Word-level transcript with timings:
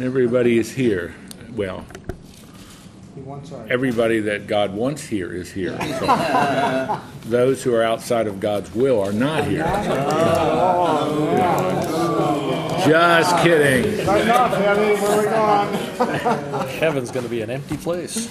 Everybody 0.00 0.58
is 0.58 0.72
here. 0.72 1.14
Well, 1.54 1.84
He 3.14 3.20
wants 3.22 3.50
our. 3.52 3.66
everybody 3.68 4.20
that 4.20 4.46
God 4.46 4.72
wants 4.74 5.02
here 5.04 5.32
is 5.32 5.50
here. 5.50 5.76
So 5.98 7.00
those 7.24 7.62
who 7.64 7.74
are 7.74 7.82
outside 7.82 8.26
of 8.28 8.38
God's 8.38 8.72
will 8.74 9.00
are 9.02 9.12
not 9.12 9.44
here. 9.44 9.64
Just 12.86 13.36
kidding. 13.42 14.06
Right 14.06 14.24
now, 14.24 14.48
where 14.50 15.18
we 15.18 15.24
going? 15.24 16.68
Heaven's 16.78 17.10
going 17.10 17.24
to 17.24 17.30
be 17.30 17.42
an 17.42 17.50
empty 17.50 17.76
place. 17.76 18.28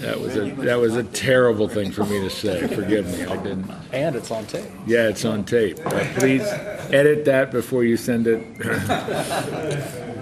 That 0.00 0.20
was 0.20 0.36
a 0.36 0.50
that 0.50 0.78
was 0.78 0.94
a 0.94 1.02
terrible 1.02 1.66
thing 1.68 1.90
for 1.90 2.04
me 2.04 2.20
to 2.20 2.30
say. 2.30 2.68
Forgive 2.68 3.06
me. 3.06 3.24
I 3.24 3.36
didn't. 3.42 3.68
And 3.92 4.14
it's 4.14 4.30
on 4.30 4.46
tape. 4.46 4.70
Yeah, 4.86 5.08
it's 5.08 5.24
on 5.24 5.44
tape. 5.44 5.78
But 5.82 6.06
please 6.16 6.42
edit 6.42 7.24
that 7.24 7.50
before 7.50 7.82
you 7.82 7.96
send 7.96 8.26
it. 8.28 8.44
I 8.60 8.62
don't 8.62 8.88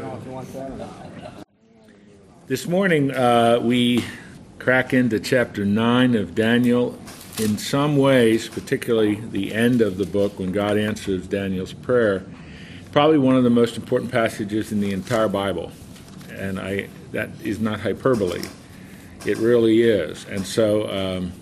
know 0.01 0.17
if 0.19 0.25
you 0.25 0.33
want 0.33 0.53
that 0.55 0.71
or 0.71 0.77
not. 0.77 0.93
This 2.49 2.69
morning, 2.69 3.11
uh, 3.11 3.59
we 3.61 4.05
crack 4.61 4.95
into 4.95 5.19
chapter 5.19 5.65
9 5.65 6.15
of 6.15 6.37
Daniel. 6.37 6.97
In 7.41 7.59
some 7.59 7.97
ways, 7.97 8.49
particularly 8.49 9.17
the 9.17 9.53
end 9.53 9.83
of 9.83 9.97
the 9.97 10.07
book 10.07 10.39
when 10.39 10.53
God 10.53 10.79
answers 10.79 11.27
Daniel's 11.27 11.73
prayer, 11.73 12.25
probably 12.93 13.19
one 13.19 13.35
of 13.35 13.43
the 13.43 13.51
most 13.51 13.77
important 13.77 14.13
passages 14.13 14.71
in 14.71 14.79
the 14.79 14.93
entire 14.93 15.27
Bible. 15.27 15.73
And 16.31 16.61
I, 16.61 16.89
that 17.11 17.31
is 17.43 17.59
not 17.59 17.81
hyperbole. 17.81 18.45
It 19.27 19.39
really 19.39 19.83
is. 19.83 20.25
And 20.27 20.47
so, 20.47 20.89
um, 20.89 21.33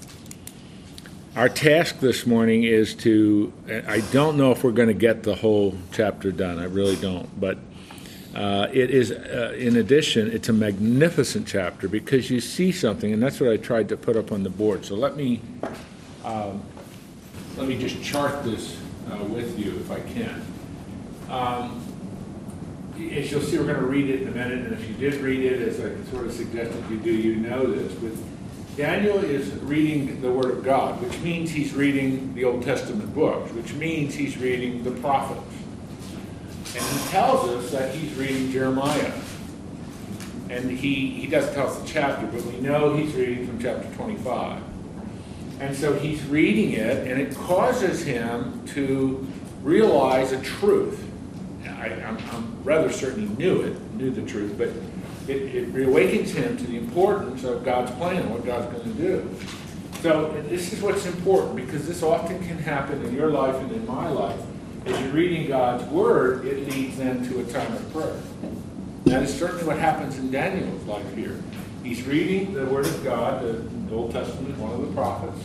our 1.36 1.50
task 1.50 2.00
this 2.00 2.26
morning 2.26 2.62
is 2.62 2.94
to, 2.94 3.52
I 3.86 4.00
don't 4.10 4.38
know 4.38 4.52
if 4.52 4.64
we're 4.64 4.72
going 4.72 4.88
to 4.88 4.94
get 4.94 5.22
the 5.22 5.34
whole 5.34 5.76
chapter 5.92 6.32
done. 6.32 6.58
I 6.58 6.64
really 6.64 6.96
don't. 6.96 7.28
But 7.38 7.58
uh, 8.34 8.68
it 8.72 8.90
is, 8.90 9.12
uh, 9.12 9.54
in 9.56 9.76
addition, 9.76 10.30
it's 10.30 10.48
a 10.48 10.52
magnificent 10.52 11.46
chapter 11.46 11.88
because 11.88 12.30
you 12.30 12.40
see 12.40 12.72
something, 12.72 13.12
and 13.12 13.22
that's 13.22 13.38
what 13.38 13.50
I 13.50 13.56
tried 13.56 13.88
to 13.90 13.96
put 13.96 14.16
up 14.16 14.32
on 14.32 14.42
the 14.42 14.50
board. 14.50 14.84
So 14.84 14.96
let 14.96 15.16
me, 15.16 15.40
um, 16.24 16.60
let 17.56 17.68
me 17.68 17.78
just 17.78 18.02
chart 18.02 18.42
this 18.42 18.76
uh, 19.10 19.22
with 19.24 19.56
you 19.56 19.76
if 19.76 19.90
I 19.90 20.00
can. 20.00 20.44
Um, 21.30 21.80
as 23.12 23.30
you'll 23.30 23.40
see, 23.40 23.56
we're 23.58 23.66
going 23.66 23.76
to 23.76 23.86
read 23.86 24.10
it 24.10 24.22
in 24.22 24.28
a 24.28 24.32
minute, 24.32 24.66
and 24.66 24.72
if 24.72 24.88
you 24.88 24.94
did 24.94 25.20
read 25.20 25.44
it, 25.44 25.62
as 25.62 25.80
I 25.80 26.10
sort 26.10 26.26
of 26.26 26.32
suggested 26.32 26.82
you 26.90 26.98
do, 26.98 27.12
you 27.12 27.36
know 27.36 27.66
this. 27.66 27.92
But 27.94 28.12
Daniel 28.76 29.18
is 29.18 29.52
reading 29.62 30.20
the 30.20 30.32
Word 30.32 30.50
of 30.50 30.64
God, 30.64 31.00
which 31.00 31.16
means 31.20 31.50
he's 31.50 31.72
reading 31.72 32.34
the 32.34 32.44
Old 32.44 32.64
Testament 32.64 33.14
books, 33.14 33.52
which 33.52 33.72
means 33.74 34.14
he's 34.14 34.36
reading 34.36 34.82
the 34.82 34.90
prophets. 34.90 35.40
And 36.74 36.82
he 36.82 37.08
tells 37.08 37.48
us 37.50 37.70
that 37.70 37.94
he's 37.94 38.12
reading 38.14 38.50
Jeremiah. 38.50 39.12
And 40.50 40.70
he, 40.70 41.10
he 41.10 41.26
doesn't 41.26 41.54
tell 41.54 41.68
us 41.68 41.78
the 41.78 41.86
chapter, 41.86 42.26
but 42.26 42.42
we 42.44 42.60
know 42.60 42.94
he's 42.94 43.14
reading 43.14 43.46
from 43.46 43.60
chapter 43.60 43.88
25. 43.94 44.62
And 45.60 45.76
so 45.76 45.94
he's 45.94 46.22
reading 46.26 46.72
it, 46.72 47.06
and 47.06 47.20
it 47.20 47.34
causes 47.36 48.02
him 48.02 48.66
to 48.68 49.26
realize 49.62 50.32
a 50.32 50.40
truth. 50.42 51.00
I, 51.64 51.90
I'm, 52.02 52.18
I'm 52.32 52.64
rather 52.64 52.90
certain 52.90 53.28
he 53.28 53.34
knew 53.36 53.62
it, 53.62 53.94
knew 53.94 54.10
the 54.10 54.22
truth, 54.22 54.56
but 54.58 54.68
it, 55.28 55.54
it 55.54 55.72
reawakens 55.72 56.30
him 56.30 56.56
to 56.56 56.66
the 56.66 56.76
importance 56.76 57.44
of 57.44 57.64
God's 57.64 57.90
plan, 57.92 58.30
what 58.30 58.44
God's 58.44 58.66
going 58.74 58.94
to 58.96 59.00
do. 59.00 59.36
So 60.02 60.30
this 60.48 60.72
is 60.72 60.82
what's 60.82 61.06
important 61.06 61.56
because 61.56 61.86
this 61.86 62.02
often 62.02 62.38
can 62.46 62.58
happen 62.58 63.02
in 63.04 63.14
your 63.14 63.30
life 63.30 63.54
and 63.56 63.72
in 63.72 63.86
my 63.86 64.08
life. 64.08 64.38
As 64.86 65.00
you're 65.00 65.12
reading 65.12 65.48
God's 65.48 65.84
Word, 65.84 66.44
it 66.44 66.68
leads 66.68 66.98
then 66.98 67.26
to 67.28 67.40
a 67.40 67.44
time 67.44 67.72
of 67.72 67.92
prayer. 67.92 68.20
That 69.04 69.22
is 69.22 69.36
certainly 69.38 69.64
what 69.64 69.78
happens 69.78 70.18
in 70.18 70.30
Daniel's 70.30 70.84
life 70.84 71.14
here. 71.14 71.40
He's 71.82 72.02
reading 72.06 72.52
the 72.52 72.66
Word 72.66 72.86
of 72.86 73.02
God, 73.02 73.42
the 73.42 73.94
Old 73.94 74.12
Testament, 74.12 74.58
one 74.58 74.72
of 74.72 74.80
the 74.80 74.92
prophets, 74.94 75.38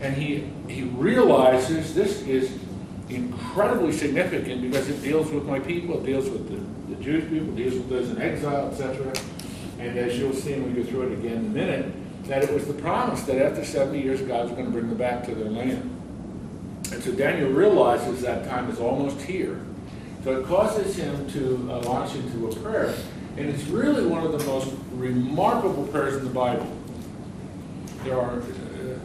and 0.00 0.14
he, 0.14 0.50
he 0.68 0.82
realizes 0.82 1.94
this 1.94 2.22
is 2.22 2.58
incredibly 3.08 3.92
significant 3.92 4.62
because 4.62 4.88
it 4.88 5.00
deals 5.02 5.30
with 5.30 5.44
my 5.44 5.60
people, 5.60 6.00
it 6.00 6.06
deals 6.06 6.28
with 6.28 6.48
the, 6.48 6.94
the 6.94 7.02
Jewish 7.02 7.28
people, 7.28 7.48
it 7.50 7.56
deals 7.56 7.74
with 7.74 7.88
those 7.88 8.10
in 8.10 8.20
exile, 8.20 8.68
etc. 8.68 9.12
And 9.78 9.98
as 9.98 10.18
you'll 10.18 10.32
see 10.32 10.52
when 10.52 10.74
we 10.74 10.82
go 10.82 10.88
through 10.88 11.12
it 11.12 11.12
again 11.18 11.32
in 11.32 11.46
a 11.46 11.48
minute, 11.48 11.92
that 12.24 12.42
it 12.42 12.52
was 12.52 12.66
the 12.66 12.74
promise 12.74 13.22
that 13.24 13.40
after 13.40 13.64
70 13.64 14.00
years 14.00 14.20
God's 14.22 14.50
going 14.52 14.64
to 14.64 14.70
bring 14.70 14.88
them 14.88 14.98
back 14.98 15.24
to 15.26 15.34
their 15.34 15.50
land. 15.50 15.90
And 16.94 17.02
so 17.02 17.10
Daniel 17.10 17.50
realizes 17.50 18.22
that 18.22 18.48
time 18.48 18.70
is 18.70 18.78
almost 18.78 19.20
here. 19.22 19.60
So 20.22 20.38
it 20.38 20.46
causes 20.46 20.94
him 20.94 21.28
to 21.30 21.68
uh, 21.68 21.80
launch 21.80 22.14
into 22.14 22.46
a 22.46 22.54
prayer. 22.54 22.94
And 23.36 23.48
it's 23.48 23.64
really 23.64 24.06
one 24.06 24.24
of 24.24 24.30
the 24.30 24.44
most 24.46 24.72
remarkable 24.92 25.88
prayers 25.88 26.16
in 26.16 26.24
the 26.24 26.30
Bible. 26.30 26.70
There 28.04 28.16
are, 28.16 28.38
uh, 28.38 28.42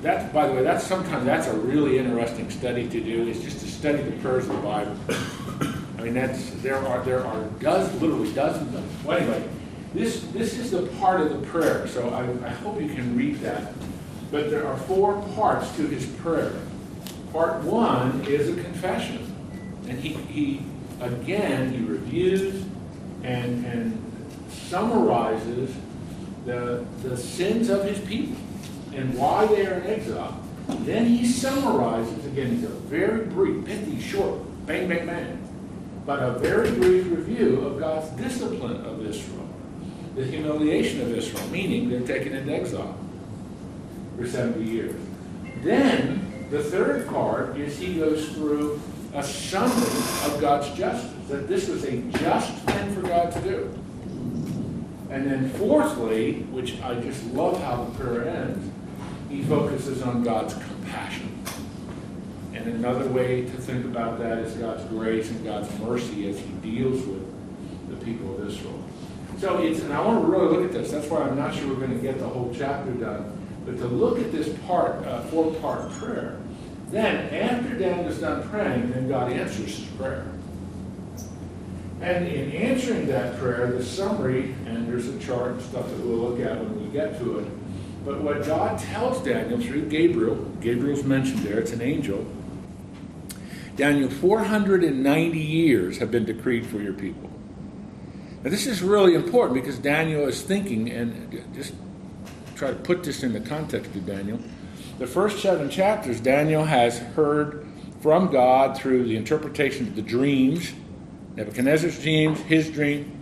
that, 0.04 0.32
by 0.32 0.48
the 0.48 0.54
way, 0.54 0.62
that's 0.62 0.86
sometimes 0.86 1.26
that's 1.26 1.48
a 1.48 1.58
really 1.58 1.98
interesting 1.98 2.52
study 2.52 2.88
to 2.90 3.02
do, 3.02 3.28
is 3.28 3.42
just 3.42 3.60
to 3.62 3.68
study 3.68 4.04
the 4.04 4.12
prayers 4.22 4.48
of 4.48 4.56
the 4.58 4.62
Bible. 4.62 4.96
I 5.98 6.04
mean, 6.04 6.14
that's, 6.14 6.52
there 6.62 6.78
are, 6.78 7.04
there 7.04 7.26
are 7.26 7.44
dozens, 7.60 8.00
literally 8.00 8.32
dozens 8.34 8.68
of 8.68 8.74
them. 8.74 8.90
Well, 9.04 9.18
anyway, 9.18 9.44
this, 9.96 10.22
this 10.32 10.60
is 10.60 10.70
the 10.70 10.84
part 11.00 11.22
of 11.22 11.30
the 11.32 11.48
prayer, 11.48 11.88
so 11.88 12.08
I, 12.10 12.22
I 12.46 12.52
hope 12.52 12.80
you 12.80 12.90
can 12.90 13.18
read 13.18 13.40
that. 13.40 13.74
But 14.32 14.52
there 14.52 14.68
are 14.68 14.78
four 14.78 15.20
parts 15.34 15.76
to 15.78 15.88
his 15.88 16.06
prayer. 16.06 16.54
Part 17.32 17.62
one 17.64 18.26
is 18.26 18.50
a 18.50 18.62
confession. 18.62 19.26
And 19.88 20.00
he, 20.00 20.14
he 20.14 20.62
again, 21.02 21.72
he 21.72 21.84
reviews 21.86 22.64
and, 23.24 23.66
and 23.66 24.06
summarizes 24.50 25.76
the, 26.46 26.86
the 27.04 27.18
sins 27.18 27.70
of 27.70 27.84
his 27.84 28.00
people 28.00 28.38
and 28.96 29.18
why 29.18 29.46
they 29.48 29.66
are 29.66 29.76
in 29.76 29.88
exile. 29.88 30.40
Then 30.68 31.06
he 31.06 31.26
summarizes, 31.26 32.26
again, 32.26 32.56
he's 32.56 32.64
a 32.64 32.70
very 32.70 33.26
brief, 33.26 33.66
pithy, 33.66 34.00
short, 34.00 34.40
bang, 34.66 34.88
bang, 34.88 35.06
bang, 35.06 35.50
but 36.06 36.20
a 36.22 36.38
very 36.40 36.72
brief 36.72 37.10
review 37.10 37.62
of 37.62 37.80
God's 37.80 38.10
discipline 38.22 38.86
of 38.86 39.06
Israel, 39.06 39.48
the 40.16 40.24
humiliation 40.24 41.02
of 41.02 41.12
Israel, 41.16 41.48
meaning 41.48 41.90
they're 41.90 42.02
taken 42.02 42.36
into 42.36 42.54
exile 42.54 42.96
for 44.18 44.28
70 44.28 44.64
years. 44.64 44.96
Then 45.64 46.29
the 46.50 46.64
third 46.64 47.08
part 47.08 47.58
is 47.58 47.78
he 47.78 47.96
goes 48.00 48.30
through 48.30 48.82
a 49.14 49.24
summary 49.24 50.32
of 50.32 50.40
God's 50.40 50.76
justice, 50.78 51.12
that 51.30 51.48
this 51.48 51.68
was 51.68 51.84
a 51.84 51.98
just 51.98 52.54
thing 52.60 52.94
for 52.94 53.02
God 53.02 53.32
to 53.34 53.42
do. 53.42 53.80
And 55.10 55.30
then 55.30 55.50
fourthly, 55.52 56.42
which 56.52 56.80
I 56.82 56.96
just 57.00 57.24
love 57.26 57.62
how 57.64 57.86
the 57.86 57.92
prayer 57.98 58.28
ends, 58.28 58.72
he 59.30 59.44
focuses 59.44 60.02
on 60.02 60.24
God's 60.24 60.54
compassion. 60.54 61.44
And 62.54 62.68
another 62.68 63.08
way 63.08 63.44
to 63.44 63.52
think 63.52 63.86
about 63.86 64.20
that 64.20 64.40
is 64.40 64.54
God's 64.56 64.84
grace 64.86 65.30
and 65.30 65.44
God's 65.44 65.72
mercy 65.80 66.30
as 66.30 66.40
he 66.40 66.50
deals 66.62 67.06
with 67.06 67.26
the 67.90 68.06
people 68.06 68.36
of 68.36 68.48
Israel. 68.48 68.84
So 69.40 69.60
it's, 69.60 69.82
and 69.82 69.94
I 69.94 70.02
want 70.02 70.22
to 70.22 70.28
really 70.32 70.58
look 70.58 70.66
at 70.66 70.74
this. 70.74 70.92
That's 70.92 71.08
why 71.08 71.22
I'm 71.22 71.38
not 71.38 71.56
sure 71.56 71.70
we're 71.70 71.76
going 71.76 71.96
to 71.96 72.02
get 72.02 72.20
the 72.20 72.28
whole 72.28 72.54
chapter 72.56 72.92
done. 72.92 73.39
But 73.66 73.78
to 73.78 73.88
look 73.88 74.20
at 74.20 74.32
this 74.32 74.50
part, 74.68 75.06
uh, 75.06 75.22
four-part 75.24 75.92
prayer, 75.94 76.40
then 76.90 77.34
after 77.34 77.78
Daniel's 77.78 78.20
done 78.20 78.48
praying, 78.50 78.92
then 78.92 79.08
God 79.08 79.32
answers 79.32 79.78
his 79.78 79.88
prayer. 79.90 80.26
And 82.02 82.28
in 82.28 82.52
answering 82.52 83.08
that 83.08 83.38
prayer, 83.38 83.72
the 83.72 83.84
summary, 83.84 84.56
and 84.66 84.88
there's 84.88 85.08
a 85.08 85.20
chart 85.20 85.52
and 85.52 85.62
stuff 85.62 85.88
that 85.90 86.00
we'll 86.00 86.30
look 86.30 86.40
at 86.40 86.58
when 86.58 86.84
we 86.84 86.90
get 86.92 87.20
to 87.20 87.40
it, 87.40 87.48
but 88.06 88.22
what 88.22 88.46
God 88.46 88.80
tells 88.80 89.22
Daniel 89.24 89.60
through 89.60 89.90
Gabriel, 89.90 90.36
Gabriel's 90.62 91.04
mentioned 91.04 91.40
there, 91.40 91.60
it's 91.60 91.74
an 91.74 91.82
angel. 91.82 92.26
Daniel, 93.76 94.10
490 94.10 95.40
years 95.40 95.98
have 95.98 96.10
been 96.10 96.26
decreed 96.26 96.66
for 96.66 96.80
your 96.80 96.94
people. 96.94 97.30
Now, 98.44 98.50
this 98.50 98.66
is 98.66 98.82
really 98.82 99.16
important 99.16 99.62
because 99.62 99.78
Daniel 99.78 100.28
is 100.28 100.42
thinking, 100.42 100.90
and 100.90 101.54
just 101.54 101.74
try 102.60 102.70
to 102.72 102.76
put 102.76 103.04
this 103.04 103.24
in 103.24 103.32
the 103.32 103.40
context 103.40 103.96
of 103.96 104.06
Daniel. 104.06 104.38
The 105.00 105.08
first 105.08 105.42
seven 105.42 105.70
chapters, 105.70 106.20
Daniel 106.20 106.66
has 106.66 107.00
heard 107.00 107.66
from 108.02 108.30
God 108.32 108.78
through 108.78 109.06
the 109.06 109.16
interpretation 109.16 109.88
of 109.88 109.96
the 109.96 110.02
dreams, 110.02 110.74
Nebuchadnezzar's 111.36 112.02
dreams, 112.02 112.38
his 112.42 112.70
dream, 112.70 113.18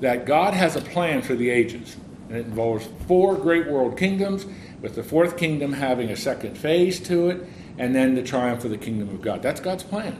that 0.00 0.26
God 0.26 0.52
has 0.52 0.76
a 0.76 0.82
plan 0.82 1.22
for 1.22 1.34
the 1.34 1.48
ages. 1.48 1.96
And 2.28 2.36
it 2.36 2.46
involves 2.46 2.86
four 3.06 3.34
great 3.36 3.66
world 3.66 3.96
kingdoms, 3.96 4.44
with 4.82 4.94
the 4.94 5.02
fourth 5.02 5.38
kingdom 5.38 5.72
having 5.72 6.10
a 6.10 6.16
second 6.16 6.58
phase 6.58 7.00
to 7.00 7.30
it, 7.30 7.46
and 7.78 7.94
then 7.94 8.14
the 8.14 8.22
triumph 8.22 8.62
of 8.64 8.70
the 8.70 8.78
kingdom 8.78 9.08
of 9.08 9.22
God. 9.22 9.42
That's 9.42 9.60
God's 9.60 9.84
plan. 9.84 10.18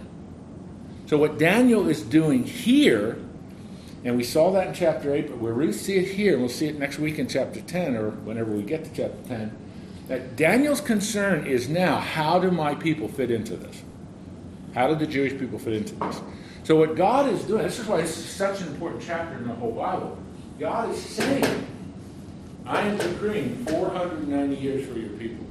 So, 1.06 1.18
what 1.18 1.38
Daniel 1.38 1.88
is 1.88 2.00
doing 2.00 2.44
here, 2.44 3.18
and 4.06 4.16
we 4.16 4.22
saw 4.22 4.52
that 4.52 4.68
in 4.68 4.72
chapter 4.72 5.12
8, 5.12 5.30
but 5.30 5.38
we'll 5.38 5.52
really 5.52 5.72
see 5.72 5.96
it 5.96 6.06
here, 6.06 6.34
and 6.34 6.40
we'll 6.40 6.48
see 6.48 6.68
it 6.68 6.78
next 6.78 7.00
week 7.00 7.18
in 7.18 7.26
chapter 7.26 7.60
10, 7.60 7.96
or 7.96 8.10
whenever 8.10 8.52
we 8.52 8.62
get 8.62 8.84
to 8.84 8.90
chapter 8.94 9.18
10, 9.26 9.50
that 10.06 10.36
Daniel's 10.36 10.80
concern 10.80 11.44
is 11.44 11.68
now 11.68 11.98
how 11.98 12.38
do 12.38 12.52
my 12.52 12.76
people 12.76 13.08
fit 13.08 13.32
into 13.32 13.56
this? 13.56 13.82
How 14.74 14.86
do 14.86 14.94
the 14.94 15.08
Jewish 15.08 15.36
people 15.36 15.58
fit 15.58 15.72
into 15.72 15.96
this? 15.96 16.20
So, 16.62 16.76
what 16.76 16.94
God 16.94 17.32
is 17.32 17.42
doing, 17.42 17.64
this 17.64 17.80
is 17.80 17.86
why 17.86 18.00
this 18.00 18.16
is 18.16 18.24
such 18.24 18.60
an 18.60 18.68
important 18.68 19.02
chapter 19.02 19.38
in 19.38 19.48
the 19.48 19.54
whole 19.54 19.72
Bible. 19.72 20.16
God 20.60 20.90
is 20.90 21.02
saying, 21.02 21.66
I 22.64 22.82
am 22.82 22.98
decreeing 22.98 23.64
490 23.66 24.54
years 24.54 24.86
for 24.86 25.00
your 25.00 25.10
people. 25.18 25.44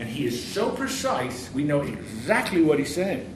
And 0.00 0.08
he 0.08 0.26
is 0.26 0.44
so 0.44 0.70
precise, 0.70 1.48
we 1.54 1.62
know 1.62 1.82
exactly 1.82 2.62
what 2.62 2.80
he's 2.80 2.92
saying. 2.92 3.32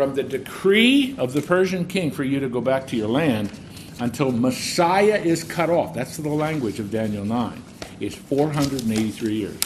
From 0.00 0.14
the 0.14 0.22
decree 0.22 1.14
of 1.18 1.34
the 1.34 1.42
Persian 1.42 1.84
king 1.84 2.10
for 2.10 2.24
you 2.24 2.40
to 2.40 2.48
go 2.48 2.62
back 2.62 2.86
to 2.86 2.96
your 2.96 3.08
land 3.08 3.50
until 3.98 4.32
Messiah 4.32 5.20
is 5.22 5.44
cut 5.44 5.68
off. 5.68 5.92
That's 5.92 6.16
the 6.16 6.30
language 6.30 6.80
of 6.80 6.90
Daniel 6.90 7.26
9. 7.26 7.62
It's 8.00 8.14
483 8.14 9.34
years. 9.34 9.60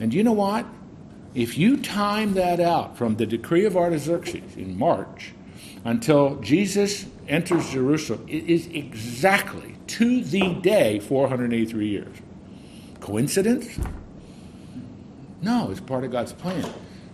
And 0.00 0.14
you 0.14 0.22
know 0.24 0.32
what? 0.32 0.64
If 1.34 1.58
you 1.58 1.76
time 1.76 2.32
that 2.34 2.58
out 2.58 2.96
from 2.96 3.16
the 3.16 3.26
decree 3.26 3.66
of 3.66 3.76
Artaxerxes 3.76 4.56
in 4.56 4.78
March 4.78 5.34
until 5.84 6.36
Jesus 6.36 7.04
enters 7.28 7.68
Jerusalem, 7.68 8.24
it 8.30 8.44
is 8.44 8.66
exactly 8.68 9.74
to 9.88 10.24
the 10.24 10.54
day 10.54 11.00
483 11.00 11.86
years. 11.86 12.16
Coincidence? 13.00 13.78
No, 15.42 15.70
it's 15.70 15.80
part 15.80 16.04
of 16.04 16.12
God's 16.12 16.32
plan. 16.32 16.64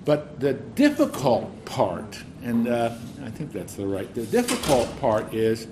But 0.05 0.41
the 0.41 0.53
difficult 0.53 1.65
part, 1.65 2.23
and 2.43 2.69
uh, 2.69 2.95
I 3.25 3.31
think 3.31 3.53
that's 3.53 3.75
the 3.75 3.87
right, 3.87 4.13
the 4.15 4.27
difficult 4.27 5.01
part 5.01 5.33
is 5.33 5.67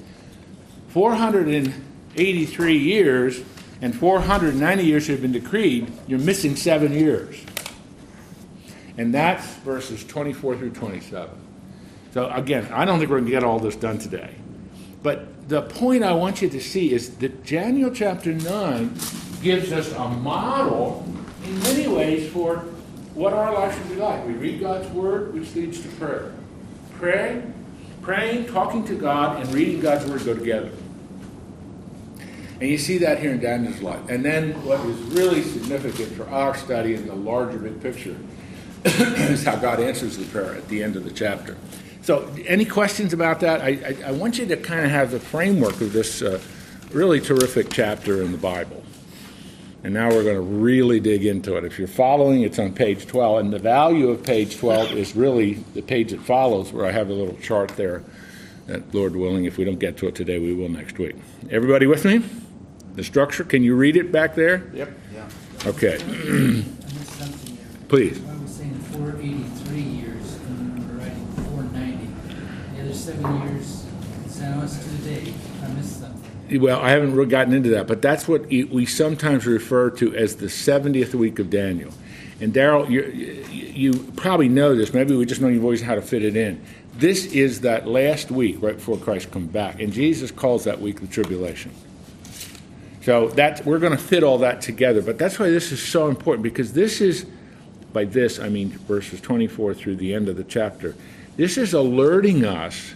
483 0.89 2.79
years 2.79 3.43
and 3.83 3.95
490 3.95 4.85
years 4.85 5.09
have 5.09 5.21
been 5.21 5.33
decreed, 5.33 5.93
you're 6.07 6.21
missing 6.21 6.55
seven 6.55 6.93
years. 6.93 7.37
And 8.97 9.13
that's 9.13 9.45
verses 9.57 10.05
24 10.05 10.57
through 10.57 10.71
27. 10.71 11.31
So 12.15 12.31
again, 12.31 12.69
I 12.73 12.85
don't 12.85 12.99
think 13.01 13.11
we're 13.11 13.19
going 13.19 13.27
to 13.27 13.33
get 13.33 13.43
all 13.43 13.59
this 13.59 13.75
done 13.75 13.99
today. 13.99 14.35
But 15.03 15.49
the 15.49 15.63
point 15.63 16.05
I 16.05 16.13
want 16.13 16.43
you 16.43 16.49
to 16.51 16.61
see 16.61 16.93
is 16.93 17.17
that 17.17 17.45
Daniel 17.45 17.91
chapter 17.91 18.33
9 18.33 18.95
gives 19.43 19.73
us 19.73 19.93
a 19.93 20.09
model 20.09 21.05
in 21.45 21.59
many 21.61 21.89
ways 21.89 22.31
for 22.31 22.65
what 23.15 23.33
our 23.33 23.53
life 23.53 23.77
should 23.77 23.89
be 23.89 23.97
like. 23.97 24.27
We 24.27 24.35
read 24.35 24.61
God's 24.61 24.89
word, 24.89 25.35
which 25.35 25.55
leads 25.55 25.81
to 25.83 25.89
prayer. 25.89 26.33
Praying, 26.99 27.53
praying, 28.01 28.47
talking 28.47 28.85
to 28.87 28.95
God, 28.95 29.41
and 29.41 29.53
reading 29.53 29.81
God's 29.81 30.07
word 30.07 30.25
go 30.25 30.35
together. 30.35 30.71
And 32.61 32.71
you 32.71 32.79
see 32.79 32.99
that 32.99 33.19
here 33.19 33.33
in 33.33 33.41
Daniel's 33.41 33.83
life. 33.83 34.09
And 34.09 34.25
then 34.25 34.53
what 34.65 34.81
is 34.81 34.97
really 35.15 35.43
significant 35.43 36.13
for 36.13 36.29
our 36.29 36.57
study 36.57 36.95
in 36.95 37.07
the 37.07 37.15
larger 37.15 37.59
big 37.59 37.83
picture 37.83 38.17
is 38.85 39.45
how 39.45 39.57
God 39.57 39.81
answers 39.81 40.17
the 40.17 40.25
prayer 40.27 40.55
at 40.55 40.69
the 40.69 40.83
end 40.83 40.95
of 40.95 41.05
the 41.05 41.11
chapter. 41.11 41.57
So, 42.03 42.33
any 42.47 42.65
questions 42.65 43.13
about 43.13 43.41
that? 43.41 43.61
I, 43.61 43.69
I, 43.69 44.09
I 44.09 44.13
want 44.13 44.39
you 44.39 44.47
to 44.47 44.57
kind 44.57 44.85
of 44.85 44.91
have 44.91 45.13
the 45.13 45.21
framework 45.21 45.81
of 45.81 45.93
this 45.93 46.21
uh, 46.21 46.41
really 46.93 47.21
terrific 47.21 47.71
chapter 47.71 48.23
in 48.23 48.33
the 48.33 48.39
Bible. 48.39 48.83
And 49.85 49.95
now 49.95 50.11
we're 50.11 50.23
going 50.23 50.37
to 50.37 50.41
really 50.41 51.01
dig 51.01 51.27
into 51.27 51.57
it. 51.57 51.65
If 51.65 51.79
you're 51.79 51.89
following, 51.89 52.43
it's 52.43 52.59
on 52.59 52.73
page 52.73 53.07
12. 53.07 53.41
And 53.41 53.53
the 53.53 53.59
value 53.59 54.11
of 54.11 54.23
page 54.23 54.57
12 54.59 54.93
is 54.93 55.17
really 55.17 55.55
the 55.75 55.83
page 55.83 56.13
that 56.13 56.21
follows, 56.21 56.73
where 56.73 56.87
I 56.87 56.93
have 56.93 57.09
a 57.11 57.13
little 57.13 57.37
chart 57.39 57.71
there 57.71 58.03
that, 58.67 58.95
Lord 58.95 59.17
willing, 59.17 59.45
if 59.45 59.59
we 59.59 59.65
don't 59.65 59.79
get 59.81 59.97
to 59.99 60.07
it 60.07 60.15
today, 60.15 60.39
we 60.39 60.55
will 60.55 60.69
next 60.69 60.99
week. 60.99 61.17
Everybody 61.51 61.87
with 61.87 62.05
me? 62.05 62.23
The 62.95 63.03
structure, 63.03 63.43
can 63.45 63.63
you 63.63 63.75
read 63.75 63.97
it 63.97 64.13
back 64.13 64.35
there? 64.35 64.71
Yep. 64.73 64.91
Yeah. 65.15 65.29
Okay. 65.67 65.95
I 65.95 65.99
missed 65.99 67.13
something 67.19 67.57
there. 67.57 67.67
Please. 67.89 68.21
I 68.25 68.37
was 68.37 68.51
saying 68.51 68.75
four 68.75 69.17
eighty-three 69.19 69.81
years, 69.81 70.37
and 70.37 70.79
we're 70.79 71.05
writing 71.05 71.27
four 71.49 71.63
ninety. 71.65 72.09
The 72.77 72.83
other 72.83 72.95
seven 72.95 73.49
years, 73.49 73.87
it's 74.27 74.39
now 74.39 74.63
it's 74.63 74.79
to 74.79 74.89
the 74.91 75.11
day. 75.11 75.35
Well, 76.59 76.81
I 76.81 76.91
haven't 76.91 77.15
really 77.15 77.31
gotten 77.31 77.53
into 77.53 77.71
that, 77.71 77.87
but 77.87 78.03
that's 78.03 78.29
what 78.29 78.47
we 78.47 78.87
sometimes 78.87 79.47
refer 79.47 79.91
to 79.91 80.15
as 80.15 80.37
the 80.37 80.47
70th 80.47 81.15
week 81.15 81.39
of 81.39 81.51
Daniel. 81.51 81.93
And 82.41 82.53
Daryl, 82.53 82.91
you, 82.91 83.03
you 83.51 83.95
probably 84.17 84.49
know 84.49 84.75
this. 84.75 84.93
Maybe 84.93 85.15
we 85.15 85.25
just 85.25 85.41
know 85.41 85.49
your 85.49 85.61
voice 85.61 85.81
how 85.81 85.95
to 85.95 86.03
fit 86.03 86.25
it 86.25 86.37
in. 86.37 86.61
This 86.95 87.27
is 87.27 87.61
that 87.61 87.87
last 87.87 88.31
week 88.31 88.59
right 88.61 88.75
before 88.75 88.99
Christ 88.99 89.31
comes 89.31 89.51
back, 89.51 89.81
and 89.81 89.93
Jesus 89.93 90.31
calls 90.31 90.65
that 90.65 90.81
week 90.81 91.01
the 91.01 91.07
tribulation. 91.07 91.73
So 93.03 93.29
that 93.31 93.65
we're 93.65 93.79
going 93.79 93.97
to 93.97 94.03
fit 94.03 94.23
all 94.23 94.39
that 94.39 94.61
together. 94.61 95.03
But 95.03 95.19
that's 95.19 95.39
why 95.39 95.51
this 95.51 95.73
is 95.73 95.83
so 95.83 96.09
important 96.09 96.43
because 96.43 96.73
this 96.73 97.01
is, 97.01 97.27
by 97.93 98.05
this 98.05 98.39
I 98.39 98.49
mean 98.49 98.71
verses 98.71 99.21
24 99.21 99.75
through 99.75 99.97
the 99.97 100.15
end 100.15 100.29
of 100.29 100.37
the 100.37 100.45
chapter. 100.45 100.95
This 101.37 101.57
is 101.57 101.75
alerting 101.75 102.45
us 102.45 102.95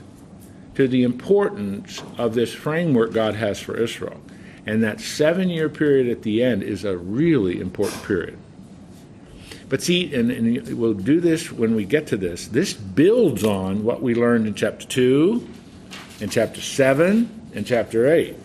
to 0.77 0.87
the 0.87 1.03
importance 1.03 2.03
of 2.19 2.35
this 2.35 2.55
framework 2.55 3.13
God 3.13 3.35
has 3.35 3.61
for 3.61 3.77
Israel. 3.77 4.21
And 4.67 4.83
that 4.83 5.01
seven 5.01 5.49
year 5.49 5.69
period 5.69 6.09
at 6.09 6.23
the 6.23 6.43
end 6.43 6.63
is 6.63 6.85
a 6.85 6.97
really 6.97 7.61
important 7.61 8.03
period. 8.05 8.39
But 9.69 9.83
see, 9.83 10.15
and, 10.15 10.31
and, 10.31 10.79
we'll 10.79 10.95
do 10.95 11.21
this 11.21 11.51
when 11.51 11.75
we 11.75 11.85
get 11.85 12.07
to 12.09 12.17
this, 12.17 12.47
this 12.49 12.73
builds 12.73 13.43
on 13.43 13.83
what 13.83 14.01
we 14.01 14.15
learned 14.15 14.47
in 14.47 14.55
chapter 14.55 14.87
2, 14.87 15.49
in 16.21 16.31
chapter 16.31 16.61
7, 16.61 17.51
and 17.55 17.67
chapter 17.67 18.13
8 18.13 18.37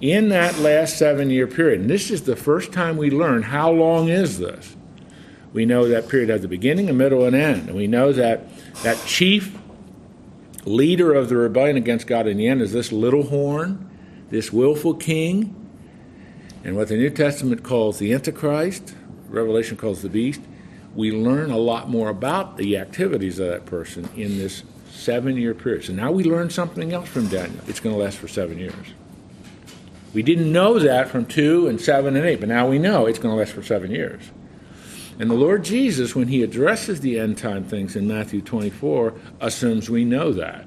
in 0.00 0.28
that 0.28 0.58
last 0.58 0.96
seven 0.98 1.30
year 1.30 1.46
period. 1.46 1.80
And 1.80 1.90
this 1.90 2.10
is 2.10 2.22
the 2.22 2.36
first 2.36 2.72
time 2.72 2.96
we 2.96 3.10
learn 3.10 3.42
how 3.42 3.70
long 3.70 4.08
is 4.08 4.38
this. 4.38 4.76
We 5.52 5.64
know 5.64 5.88
that 5.88 6.08
period 6.08 6.28
has 6.28 6.44
a 6.44 6.48
beginning, 6.48 6.88
a 6.90 6.92
middle, 6.92 7.24
and 7.24 7.34
end. 7.34 7.68
And 7.68 7.76
we 7.76 7.86
know 7.86 8.12
that 8.12 8.44
that 8.82 9.02
chief 9.06 9.56
leader 10.64 11.14
of 11.14 11.28
the 11.28 11.36
rebellion 11.36 11.76
against 11.76 12.06
God 12.06 12.26
in 12.26 12.36
the 12.36 12.46
end 12.46 12.62
is 12.62 12.72
this 12.72 12.92
little 12.92 13.24
horn, 13.24 13.88
this 14.30 14.52
willful 14.52 14.94
king, 14.94 15.54
and 16.64 16.76
what 16.76 16.88
the 16.88 16.96
New 16.96 17.10
Testament 17.10 17.62
calls 17.62 17.98
the 17.98 18.12
Antichrist, 18.12 18.94
Revelation 19.28 19.76
calls 19.76 20.02
the 20.02 20.08
beast. 20.08 20.40
We 20.94 21.12
learn 21.12 21.50
a 21.50 21.58
lot 21.58 21.88
more 21.88 22.08
about 22.08 22.56
the 22.56 22.76
activities 22.76 23.38
of 23.38 23.48
that 23.48 23.66
person 23.66 24.08
in 24.16 24.38
this 24.38 24.62
seven 24.90 25.36
year 25.36 25.54
period. 25.54 25.84
So 25.84 25.92
now 25.92 26.10
we 26.10 26.24
learn 26.24 26.50
something 26.50 26.92
else 26.92 27.08
from 27.08 27.28
Daniel. 27.28 27.62
It's 27.66 27.80
going 27.80 27.94
to 27.94 28.02
last 28.02 28.16
for 28.16 28.26
seven 28.26 28.58
years. 28.58 28.94
We 30.14 30.22
didn't 30.22 30.50
know 30.50 30.78
that 30.78 31.08
from 31.08 31.26
2 31.26 31.68
and 31.68 31.80
7 31.80 32.16
and 32.16 32.24
8, 32.24 32.40
but 32.40 32.48
now 32.48 32.66
we 32.66 32.78
know 32.78 33.06
it's 33.06 33.18
going 33.18 33.34
to 33.34 33.38
last 33.38 33.52
for 33.52 33.62
seven 33.62 33.90
years. 33.90 34.22
And 35.18 35.30
the 35.30 35.34
Lord 35.34 35.64
Jesus, 35.64 36.14
when 36.14 36.28
he 36.28 36.42
addresses 36.42 37.00
the 37.00 37.18
end 37.18 37.38
time 37.38 37.64
things 37.64 37.96
in 37.96 38.06
Matthew 38.06 38.40
24, 38.40 39.14
assumes 39.40 39.90
we 39.90 40.04
know 40.04 40.32
that. 40.32 40.66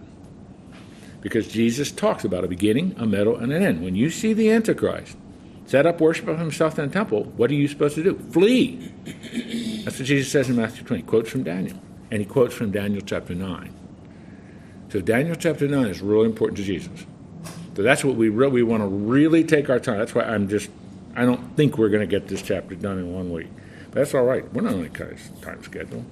Because 1.22 1.48
Jesus 1.48 1.92
talks 1.92 2.26
about 2.26 2.44
a 2.44 2.48
beginning, 2.48 2.96
a 2.98 3.06
middle, 3.06 3.38
and 3.38 3.54
an 3.54 3.64
end. 3.64 3.84
When 3.84 3.96
you 3.96 4.10
see 4.10 4.34
the 4.34 4.52
Antichrist 4.52 5.16
set 5.68 5.86
up 5.86 6.02
worship 6.02 6.28
of 6.28 6.40
himself 6.40 6.78
in 6.78 6.88
the 6.88 6.94
temple, 6.94 7.26
what 7.38 7.50
are 7.50 7.54
you 7.54 7.68
supposed 7.68 7.96
to 7.96 8.04
do? 8.04 8.18
Flee. 8.32 8.92
That's 9.86 10.00
what 10.00 10.06
Jesus 10.06 10.32
says 10.32 10.50
in 10.50 10.58
Matthew 10.58 10.84
20. 10.84 11.02
He 11.02 11.08
Quotes 11.08 11.30
from 11.30 11.44
Daniel. 11.44 11.78
And 12.10 12.20
he 12.20 12.26
quotes 12.26 12.54
from 12.54 12.72
Daniel 12.72 13.02
chapter 13.06 13.34
9. 13.34 13.74
So 14.90 15.00
Daniel 15.00 15.36
chapter 15.36 15.68
9 15.68 15.86
is 15.86 16.02
really 16.02 16.26
important 16.26 16.58
to 16.58 16.64
Jesus. 16.64 17.06
So 17.76 17.84
that's 17.84 18.04
what 18.04 18.16
we 18.16 18.28
really 18.28 18.52
we 18.52 18.64
want 18.64 18.84
to 18.84 18.88
really 18.88 19.46
take 19.46 19.70
our 19.70 19.80
time. 19.80 19.98
That's 20.00 20.14
why 20.14 20.24
I'm 20.24 20.50
just 20.50 20.70
I 21.16 21.24
don't 21.24 21.56
think 21.56 21.78
we're 21.78 21.90
going 21.90 22.02
to 22.02 22.08
get 22.08 22.28
this 22.28 22.42
chapter 22.42 22.76
done 22.76 22.98
in 22.98 23.14
one 23.14 23.32
week. 23.32 23.48
That's 23.92 24.14
all 24.14 24.24
right. 24.24 24.52
We're 24.54 24.62
not 24.62 24.74
on 24.74 24.80
any 24.86 24.90
time 24.90 25.64
schedule, 25.64 26.06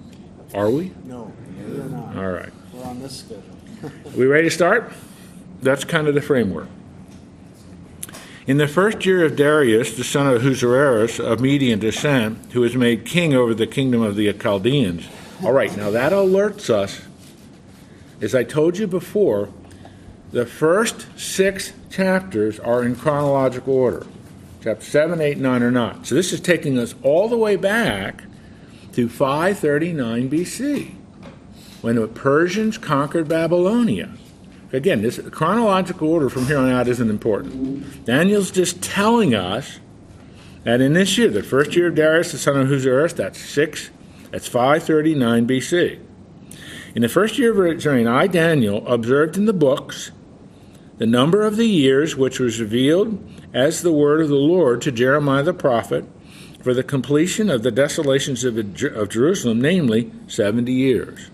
are 0.54 0.70
we? 0.70 0.92
No, 1.06 1.32
we're 1.58 1.84
not. 1.86 2.18
All 2.18 2.32
right. 2.32 2.52
We're 2.74 2.84
on 2.84 3.00
this 3.02 3.20
schedule. 3.20 3.44
we 4.16 4.26
ready 4.26 4.50
to 4.50 4.54
start? 4.54 4.92
That's 5.62 5.86
kind 5.86 6.08
of 6.08 6.14
the 6.14 6.22
framework. 6.22 6.68
In 8.48 8.58
the 8.58 8.68
first 8.68 9.06
year 9.06 9.24
of 9.24 9.36
Darius, 9.36 9.96
the 9.96 10.04
son 10.04 10.28
of 10.28 10.44
Ahasuerus 10.44 11.20
of 11.20 11.40
Median 11.40 11.80
descent, 11.80 12.52
who 12.52 12.62
was 12.62 12.76
made 12.76 13.06
king 13.06 13.34
over 13.34 13.54
the 13.54 13.68
kingdom 13.68 14.02
of 14.02 14.16
the 14.16 14.34
Chaldeans. 14.34 15.08
All 15.44 15.54
right, 15.54 15.76
now 15.78 15.92
that 15.92 16.12
alerts 16.12 16.70
us, 16.70 17.02
as 18.20 18.34
I 18.34 18.44
told 18.44 18.78
you 18.78 18.88
before, 18.88 19.50
the 20.32 20.46
first 20.46 21.08
six 21.16 21.74
chapters 21.90 22.60
are 22.60 22.84
in 22.84 22.96
chronological 22.96 23.74
order. 23.76 24.06
Chapter 24.62 24.84
7, 24.84 25.22
8, 25.22 25.38
9 25.38 25.64
are 25.64 25.72
not. 25.72 26.06
So 26.06 26.16
this 26.16 26.34
is 26.34 26.42
taking 26.42 26.78
us 26.78 26.94
all 27.02 27.30
the 27.30 27.38
way 27.38 27.56
back 27.56 28.24
to 28.92 29.08
539 29.08 30.30
BC, 30.30 30.94
when 31.82 31.96
the 31.96 32.08
Persians 32.08 32.78
conquered 32.78 33.30
Babylonia. 33.30 34.12
Again, 34.74 35.02
this 35.02 35.18
chronological 35.32 36.10
order 36.10 36.30
from 36.30 36.48
here 36.48 36.58
on 36.58 36.70
out 36.70 36.90
isn't 36.90 37.10
important. 37.10 38.04
Daniel's 38.04 38.52
just 38.52 38.82
telling 38.82 39.34
us 39.34 39.80
that 40.64 40.82
in 40.82 40.92
this 40.92 41.18
year, 41.18 41.30
the 41.30 41.42
first 41.42 41.74
year 41.78 41.88
of 41.88 41.96
Darius, 41.96 42.34
the 42.34 42.38
son 42.38 42.58
of 42.58 42.70
Ahasuerus, 42.70 43.14
that's 43.14 43.40
six, 43.40 43.92
that's 44.30 44.48
539 44.48 45.48
BC. 45.48 46.00
In 46.96 47.02
the 47.02 47.08
first 47.08 47.38
year 47.38 47.52
of 47.52 47.76
his 47.76 47.86
reign, 47.86 48.08
I, 48.08 48.28
Daniel, 48.28 48.86
observed 48.88 49.38
in 49.38 49.46
the 49.46 49.54
books 49.54 50.12
the 50.98 51.08
number 51.08 51.44
of 51.44 51.56
the 51.56 51.66
years 51.66 52.18
which 52.18 52.40
was 52.40 52.60
revealed 52.60 53.24
as 53.54 53.82
the 53.82 53.94
word 53.94 54.22
of 54.22 54.30
the 54.30 54.36
Lord 54.36 54.82
to 54.84 54.92
Jeremiah 54.92 55.44
the 55.44 55.54
prophet 55.54 56.06
for 56.62 56.74
the 56.74 56.84
completion 56.84 57.50
of 57.50 57.64
the 57.64 57.72
desolations 57.72 58.44
of, 58.44 58.58
of 58.58 59.10
Jerusalem, 59.10 59.62
namely 59.62 60.12
70 60.28 60.72
years. 60.72 61.30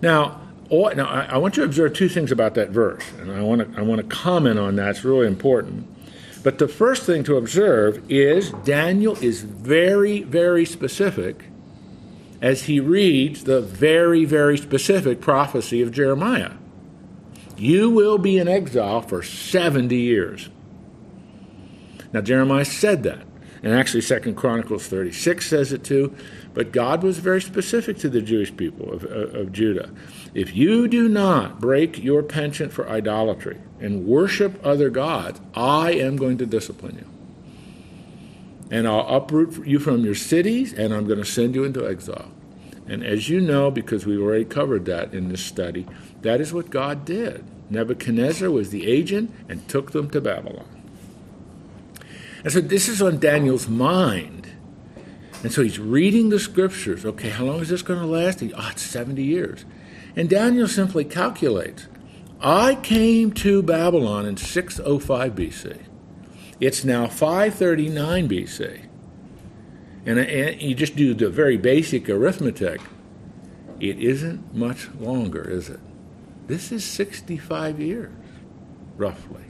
Now, 0.00 0.40
now, 0.70 1.06
I, 1.06 1.26
I 1.32 1.38
want 1.38 1.56
you 1.56 1.62
to 1.62 1.68
observe 1.68 1.92
two 1.92 2.08
things 2.08 2.32
about 2.32 2.54
that 2.54 2.70
verse, 2.70 3.04
and 3.20 3.30
I 3.30 3.40
want 3.40 3.72
to 3.72 3.78
I 3.78 3.82
want 3.82 4.00
to 4.00 4.06
comment 4.16 4.58
on 4.58 4.74
that. 4.76 4.90
It's 4.90 5.04
really 5.04 5.28
important. 5.28 5.86
But 6.42 6.58
the 6.58 6.68
first 6.68 7.04
thing 7.04 7.22
to 7.24 7.36
observe 7.36 8.02
is 8.10 8.50
Daniel 8.64 9.16
is 9.22 9.42
very, 9.42 10.22
very 10.22 10.64
specific 10.64 11.44
as 12.42 12.64
he 12.64 12.80
reads 12.80 13.44
the 13.44 13.60
very, 13.60 14.24
very 14.24 14.58
specific 14.58 15.20
prophecy 15.20 15.82
of 15.82 15.92
Jeremiah. 15.92 16.52
You 17.56 17.90
will 17.90 18.18
be 18.18 18.38
in 18.38 18.48
exile 18.48 19.02
for 19.02 19.22
70 19.22 19.96
years. 19.96 20.50
Now, 22.12 22.20
Jeremiah 22.20 22.64
said 22.64 23.02
that. 23.04 23.22
And 23.62 23.74
actually, 23.74 24.02
Second 24.02 24.34
Chronicles 24.36 24.86
36 24.86 25.48
says 25.48 25.72
it 25.72 25.82
too. 25.82 26.14
But 26.54 26.72
God 26.72 27.02
was 27.02 27.18
very 27.18 27.42
specific 27.42 27.98
to 27.98 28.08
the 28.08 28.22
Jewish 28.22 28.56
people 28.56 28.92
of, 28.92 29.04
of, 29.04 29.34
of 29.34 29.52
Judah. 29.52 29.90
If 30.34 30.54
you 30.54 30.88
do 30.88 31.08
not 31.08 31.60
break 31.60 32.02
your 32.02 32.22
penchant 32.22 32.72
for 32.72 32.88
idolatry 32.88 33.58
and 33.80 34.06
worship 34.06 34.64
other 34.64 34.88
gods, 34.90 35.40
I 35.54 35.92
am 35.92 36.16
going 36.16 36.38
to 36.38 36.46
discipline 36.46 36.96
you. 36.96 37.06
And 38.70 38.86
I'll 38.86 39.06
uproot 39.16 39.66
you 39.66 39.78
from 39.78 40.04
your 40.04 40.14
cities, 40.14 40.72
and 40.72 40.92
I'm 40.92 41.06
going 41.06 41.18
to 41.18 41.24
send 41.24 41.54
you 41.54 41.64
into 41.64 41.88
exile. 41.88 42.30
And 42.88 43.04
as 43.04 43.28
you 43.28 43.40
know, 43.40 43.70
because 43.70 44.06
we've 44.06 44.20
already 44.20 44.44
covered 44.44 44.84
that 44.86 45.12
in 45.12 45.28
this 45.28 45.44
study, 45.44 45.86
that 46.22 46.40
is 46.40 46.52
what 46.52 46.70
God 46.70 47.04
did. 47.04 47.44
Nebuchadnezzar 47.68 48.50
was 48.50 48.70
the 48.70 48.86
agent 48.86 49.32
and 49.48 49.68
took 49.68 49.92
them 49.92 50.08
to 50.10 50.20
Babylon. 50.20 50.75
And 52.46 52.52
so 52.52 52.60
this 52.60 52.88
is 52.88 53.02
on 53.02 53.18
Daniel's 53.18 53.66
mind. 53.68 54.46
And 55.42 55.50
so 55.50 55.64
he's 55.64 55.80
reading 55.80 56.28
the 56.28 56.38
scriptures. 56.38 57.04
Okay, 57.04 57.30
how 57.30 57.44
long 57.44 57.58
is 57.58 57.70
this 57.70 57.82
going 57.82 57.98
to 57.98 58.06
last? 58.06 58.38
He, 58.38 58.54
oh, 58.54 58.68
it's 58.70 58.82
70 58.82 59.20
years. 59.20 59.64
And 60.14 60.30
Daniel 60.30 60.68
simply 60.68 61.04
calculates 61.04 61.88
I 62.40 62.76
came 62.76 63.32
to 63.32 63.64
Babylon 63.64 64.26
in 64.26 64.36
605 64.36 65.34
BC. 65.34 65.86
It's 66.60 66.84
now 66.84 67.08
539 67.08 68.28
BC. 68.28 68.88
And, 70.06 70.20
and 70.20 70.62
you 70.62 70.76
just 70.76 70.94
do 70.94 71.14
the 71.14 71.28
very 71.28 71.56
basic 71.56 72.08
arithmetic. 72.08 72.80
It 73.80 73.98
isn't 73.98 74.54
much 74.54 74.88
longer, 75.00 75.50
is 75.50 75.68
it? 75.68 75.80
This 76.46 76.70
is 76.70 76.84
65 76.84 77.80
years, 77.80 78.12
roughly. 78.96 79.45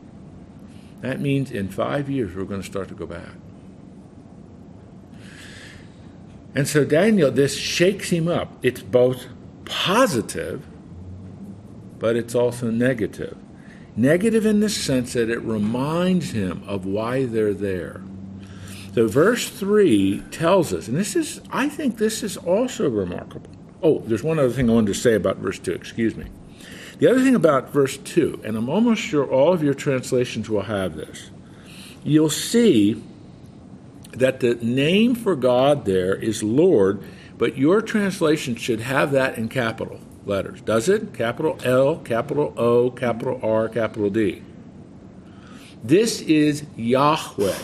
That 1.06 1.20
means 1.20 1.52
in 1.52 1.68
five 1.68 2.10
years 2.10 2.34
we're 2.34 2.42
going 2.42 2.60
to 2.60 2.66
start 2.66 2.88
to 2.88 2.94
go 2.94 3.06
back. 3.06 3.30
And 6.52 6.66
so 6.66 6.84
Daniel, 6.84 7.30
this 7.30 7.56
shakes 7.56 8.10
him 8.10 8.26
up. 8.26 8.58
It's 8.60 8.82
both 8.82 9.26
positive, 9.64 10.66
but 12.00 12.16
it's 12.16 12.34
also 12.34 12.72
negative. 12.72 13.36
Negative 13.94 14.44
in 14.44 14.58
the 14.58 14.68
sense 14.68 15.12
that 15.12 15.30
it 15.30 15.38
reminds 15.42 16.32
him 16.32 16.64
of 16.66 16.84
why 16.84 17.25
they're 17.25 17.54
there. 17.54 18.02
So 18.92 19.06
verse 19.06 19.48
3 19.48 20.25
tells 20.32 20.72
us, 20.72 20.88
and 20.88 20.96
this 20.96 21.14
is, 21.14 21.40
I 21.50 21.68
think 21.68 21.98
this 21.98 22.25
is 22.25 22.36
also 22.36 22.90
remarkable. 22.90 23.50
Oh, 23.80 24.00
there's 24.00 24.25
one 24.25 24.40
other 24.40 24.50
thing 24.50 24.68
I 24.68 24.72
wanted 24.72 24.88
to 24.88 24.94
say 24.94 25.14
about 25.14 25.36
verse 25.36 25.60
2, 25.60 25.70
excuse 25.70 26.16
me. 26.16 26.26
The 26.98 27.10
other 27.10 27.22
thing 27.22 27.34
about 27.34 27.70
verse 27.70 27.96
2, 27.98 28.40
and 28.44 28.56
I'm 28.56 28.68
almost 28.68 29.02
sure 29.02 29.26
all 29.26 29.52
of 29.52 29.62
your 29.62 29.74
translations 29.74 30.48
will 30.48 30.62
have 30.62 30.96
this, 30.96 31.30
you'll 32.02 32.30
see 32.30 33.02
that 34.12 34.40
the 34.40 34.54
name 34.56 35.14
for 35.14 35.36
God 35.36 35.84
there 35.84 36.14
is 36.14 36.42
Lord, 36.42 37.02
but 37.36 37.58
your 37.58 37.82
translation 37.82 38.56
should 38.56 38.80
have 38.80 39.12
that 39.12 39.36
in 39.36 39.50
capital 39.50 40.00
letters. 40.24 40.62
Does 40.62 40.88
it? 40.88 41.12
Capital 41.12 41.58
L, 41.64 41.98
capital 41.98 42.54
O, 42.56 42.90
capital 42.90 43.40
R, 43.42 43.68
capital 43.68 44.08
D. 44.08 44.42
This 45.84 46.22
is 46.22 46.64
Yahweh. 46.76 47.58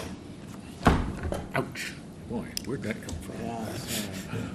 Ouch. 1.55 1.93
Boy, 2.29 2.45
where'd 2.67 2.83
that 2.83 3.01
come 3.03 3.17
from? 3.17 3.37
Yeah, 3.41 3.65
that's 3.65 4.27
right. 4.29 4.53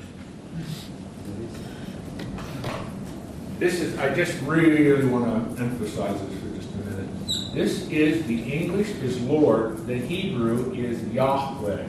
This 3.60 3.82
is, 3.82 3.98
I 3.98 4.14
just 4.14 4.40
really 4.44 5.04
want 5.08 5.56
to 5.58 5.64
emphasize 5.64 6.22
this 6.22 6.40
for 6.40 6.56
just 6.56 6.74
a 6.76 6.78
minute. 6.78 7.56
This 7.56 7.90
is, 7.90 8.24
the 8.28 8.44
English 8.44 8.90
is 9.02 9.20
Lord, 9.22 9.88
the 9.88 9.98
Hebrew 9.98 10.76
is 10.76 11.04
Yahweh. 11.12 11.82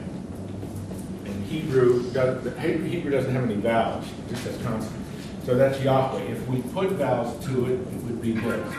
And 1.25 1.45
Hebrew, 1.45 2.09
does, 2.11 2.57
Hebrew 2.57 3.11
doesn't 3.11 3.35
have 3.35 3.43
any 3.43 3.55
vowels, 3.55 4.03
it 4.05 4.29
just 4.29 4.45
has 4.45 4.57
consonants. 4.63 5.45
So 5.45 5.55
that's 5.55 5.79
Yahweh. 5.81 6.23
If 6.23 6.47
we 6.47 6.63
put 6.73 6.89
vowels 6.93 7.45
to 7.45 7.65
it, 7.65 7.79
it 7.79 8.03
would 8.03 8.19
be 8.19 8.31
this. 8.31 8.75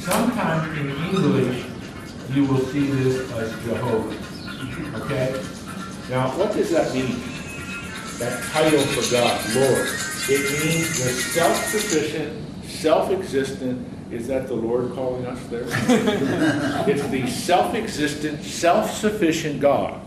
Sometimes 0.00 0.78
in 0.78 0.90
English, 0.90 1.64
you 2.34 2.44
will 2.44 2.60
see 2.66 2.90
this 2.90 3.30
as 3.32 3.50
Jehovah. 3.64 5.02
Okay? 5.02 5.32
Now, 6.10 6.28
what 6.36 6.52
does 6.52 6.70
that 6.72 6.92
mean? 6.92 7.22
That 8.18 8.42
title 8.52 8.80
for 8.80 9.10
God, 9.10 9.54
Lord. 9.54 10.07
It 10.30 10.64
means 10.64 10.88
the 11.02 11.10
self-sufficient, 11.10 12.64
self-existent. 12.64 14.12
Is 14.12 14.26
that 14.28 14.48
the 14.48 14.54
Lord 14.54 14.92
calling 14.94 15.26
us 15.26 15.42
there? 15.46 15.64
it's 16.88 17.06
the 17.08 17.26
self-existent, 17.26 18.42
self-sufficient 18.42 19.60
God. 19.60 20.00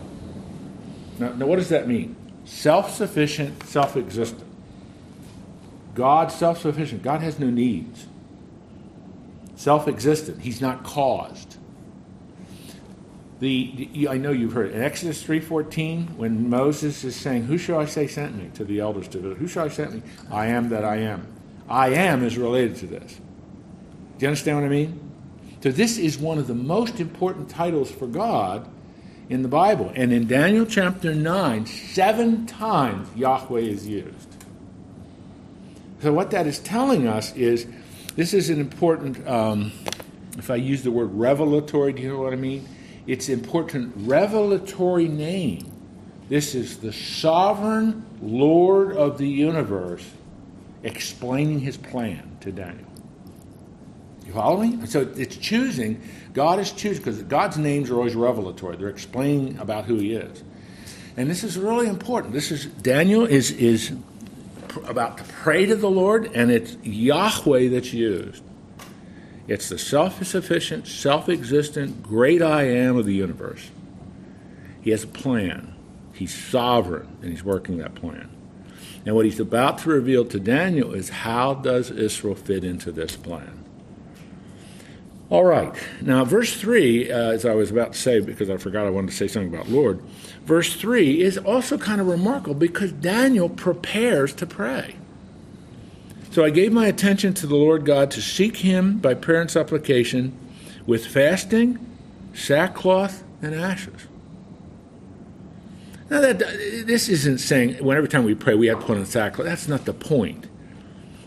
Now, 1.18 1.32
now, 1.32 1.46
what 1.46 1.56
does 1.56 1.68
that 1.68 1.86
mean? 1.86 2.16
Self-sufficient, 2.44 3.64
self-existent. 3.64 4.42
God 5.94 6.32
self-sufficient. 6.32 7.02
God 7.02 7.20
has 7.20 7.38
no 7.38 7.50
needs. 7.50 8.06
Self-existent. 9.56 10.40
He's 10.40 10.60
not 10.60 10.84
caused. 10.84 11.56
The, 13.42 14.06
I 14.08 14.18
know 14.18 14.30
you've 14.30 14.52
heard 14.52 14.68
it. 14.68 14.76
in 14.76 14.82
Exodus 14.82 15.20
3:14 15.20 16.16
when 16.16 16.48
Moses 16.48 17.02
is 17.02 17.16
saying, 17.16 17.46
"Who 17.46 17.58
shall 17.58 17.80
I 17.80 17.86
say 17.86 18.06
sent 18.06 18.36
me?" 18.36 18.50
to 18.54 18.64
the 18.64 18.78
elders 18.78 19.08
to 19.08 19.18
Who 19.18 19.48
shall 19.48 19.64
I 19.64 19.68
sent 19.68 19.94
me? 19.94 20.02
I 20.30 20.46
am 20.46 20.68
that 20.68 20.84
I 20.84 20.98
am. 20.98 21.26
I 21.68 21.88
am 21.88 22.22
is 22.22 22.38
related 22.38 22.76
to 22.76 22.86
this. 22.86 23.14
Do 23.16 24.20
you 24.20 24.28
understand 24.28 24.58
what 24.58 24.66
I 24.66 24.68
mean? 24.68 25.00
So 25.60 25.72
this 25.72 25.98
is 25.98 26.18
one 26.18 26.38
of 26.38 26.46
the 26.46 26.54
most 26.54 27.00
important 27.00 27.48
titles 27.48 27.90
for 27.90 28.06
God 28.06 28.68
in 29.28 29.42
the 29.42 29.48
Bible. 29.48 29.90
And 29.96 30.12
in 30.12 30.28
Daniel 30.28 30.64
chapter 30.64 31.12
9, 31.12 31.66
seven 31.66 32.46
times 32.46 33.08
Yahweh 33.16 33.58
is 33.58 33.88
used. 33.88 34.36
So 36.00 36.12
what 36.12 36.30
that 36.30 36.46
is 36.46 36.60
telling 36.60 37.08
us 37.08 37.34
is 37.34 37.66
this 38.14 38.34
is 38.34 38.50
an 38.50 38.60
important, 38.60 39.26
um, 39.26 39.72
if 40.38 40.48
I 40.48 40.54
use 40.54 40.84
the 40.84 40.92
word 40.92 41.10
revelatory, 41.12 41.92
do 41.92 42.02
you 42.02 42.10
know 42.10 42.20
what 42.20 42.32
I 42.32 42.36
mean? 42.36 42.68
It's 43.06 43.28
important 43.28 43.92
revelatory 43.96 45.08
name. 45.08 45.70
This 46.28 46.54
is 46.54 46.78
the 46.78 46.92
sovereign 46.92 48.06
Lord 48.22 48.96
of 48.96 49.18
the 49.18 49.28
universe 49.28 50.08
explaining 50.82 51.60
his 51.60 51.76
plan 51.76 52.36
to 52.40 52.52
Daniel. 52.52 52.86
You 54.24 54.32
follow 54.32 54.62
me? 54.62 54.86
So 54.86 55.10
it's 55.16 55.36
choosing, 55.36 56.00
God 56.32 56.60
is 56.60 56.70
choosing, 56.70 57.02
because 57.02 57.22
God's 57.24 57.58
names 57.58 57.90
are 57.90 57.96
always 57.96 58.14
revelatory. 58.14 58.76
They're 58.76 58.88
explaining 58.88 59.58
about 59.58 59.84
who 59.84 59.96
he 59.96 60.14
is. 60.14 60.42
And 61.16 61.28
this 61.28 61.44
is 61.44 61.58
really 61.58 61.88
important. 61.88 62.32
This 62.32 62.50
is 62.50 62.66
Daniel 62.66 63.26
is 63.26 63.50
is 63.50 63.92
about 64.86 65.18
to 65.18 65.24
pray 65.24 65.66
to 65.66 65.76
the 65.76 65.90
Lord, 65.90 66.30
and 66.34 66.50
it's 66.50 66.76
Yahweh 66.82 67.68
that's 67.68 67.92
used. 67.92 68.42
It's 69.48 69.68
the 69.68 69.78
self 69.78 70.24
sufficient, 70.24 70.86
self 70.86 71.28
existent, 71.28 72.02
great 72.02 72.42
I 72.42 72.64
am 72.64 72.96
of 72.96 73.06
the 73.06 73.14
universe. 73.14 73.70
He 74.80 74.90
has 74.90 75.04
a 75.04 75.08
plan. 75.08 75.74
He's 76.12 76.34
sovereign, 76.34 77.16
and 77.22 77.30
he's 77.30 77.42
working 77.42 77.78
that 77.78 77.94
plan. 77.94 78.28
And 79.04 79.16
what 79.16 79.24
he's 79.24 79.40
about 79.40 79.78
to 79.78 79.88
reveal 79.88 80.24
to 80.26 80.38
Daniel 80.38 80.92
is 80.92 81.08
how 81.08 81.54
does 81.54 81.90
Israel 81.90 82.34
fit 82.34 82.62
into 82.62 82.92
this 82.92 83.16
plan? 83.16 83.64
All 85.28 85.44
right. 85.44 85.74
Now, 86.02 86.24
verse 86.24 86.54
3, 86.60 87.10
uh, 87.10 87.30
as 87.30 87.46
I 87.46 87.54
was 87.54 87.70
about 87.70 87.94
to 87.94 87.98
say, 87.98 88.20
because 88.20 88.50
I 88.50 88.58
forgot 88.58 88.86
I 88.86 88.90
wanted 88.90 89.10
to 89.10 89.16
say 89.16 89.28
something 89.28 89.52
about 89.52 89.68
Lord, 89.68 90.02
verse 90.44 90.76
3 90.76 91.22
is 91.22 91.38
also 91.38 91.78
kind 91.78 92.00
of 92.00 92.06
remarkable 92.06 92.54
because 92.54 92.92
Daniel 92.92 93.48
prepares 93.48 94.34
to 94.34 94.46
pray. 94.46 94.94
So 96.32 96.42
I 96.46 96.48
gave 96.48 96.72
my 96.72 96.86
attention 96.86 97.34
to 97.34 97.46
the 97.46 97.56
Lord 97.56 97.84
God 97.84 98.10
to 98.12 98.22
seek 98.22 98.56
him 98.56 98.96
by 98.96 99.12
prayer 99.12 99.42
and 99.42 99.50
supplication 99.50 100.34
with 100.86 101.06
fasting, 101.06 101.78
sackcloth, 102.32 103.22
and 103.42 103.54
ashes. 103.54 104.06
Now, 106.08 106.22
that, 106.22 106.38
this 106.38 107.10
isn't 107.10 107.36
saying 107.36 107.84
when 107.84 107.98
every 107.98 108.08
time 108.08 108.24
we 108.24 108.34
pray 108.34 108.54
we 108.54 108.68
have 108.68 108.80
to 108.80 108.86
put 108.86 108.96
on 108.96 109.04
sackcloth. 109.04 109.46
That's 109.46 109.68
not 109.68 109.84
the 109.84 109.92
point. 109.92 110.46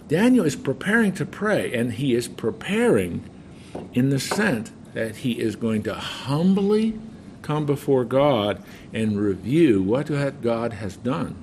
Daniel 0.08 0.44
is 0.44 0.56
preparing 0.56 1.14
to 1.14 1.26
pray, 1.26 1.72
and 1.72 1.94
he 1.94 2.16
is 2.16 2.28
preparing 2.28 3.30
in 3.94 4.10
the 4.10 4.20
sense 4.20 4.72
that 4.96 5.18
he 5.18 5.40
is 5.40 5.56
going 5.56 5.84
to 5.84 5.94
humbly 5.94 7.00
come 7.44 7.68
before 7.68 8.06
God 8.06 8.64
and 8.92 9.20
review 9.20 9.84
what 9.84 10.08
God 10.42 10.74
has 10.74 10.98
done 10.98 11.36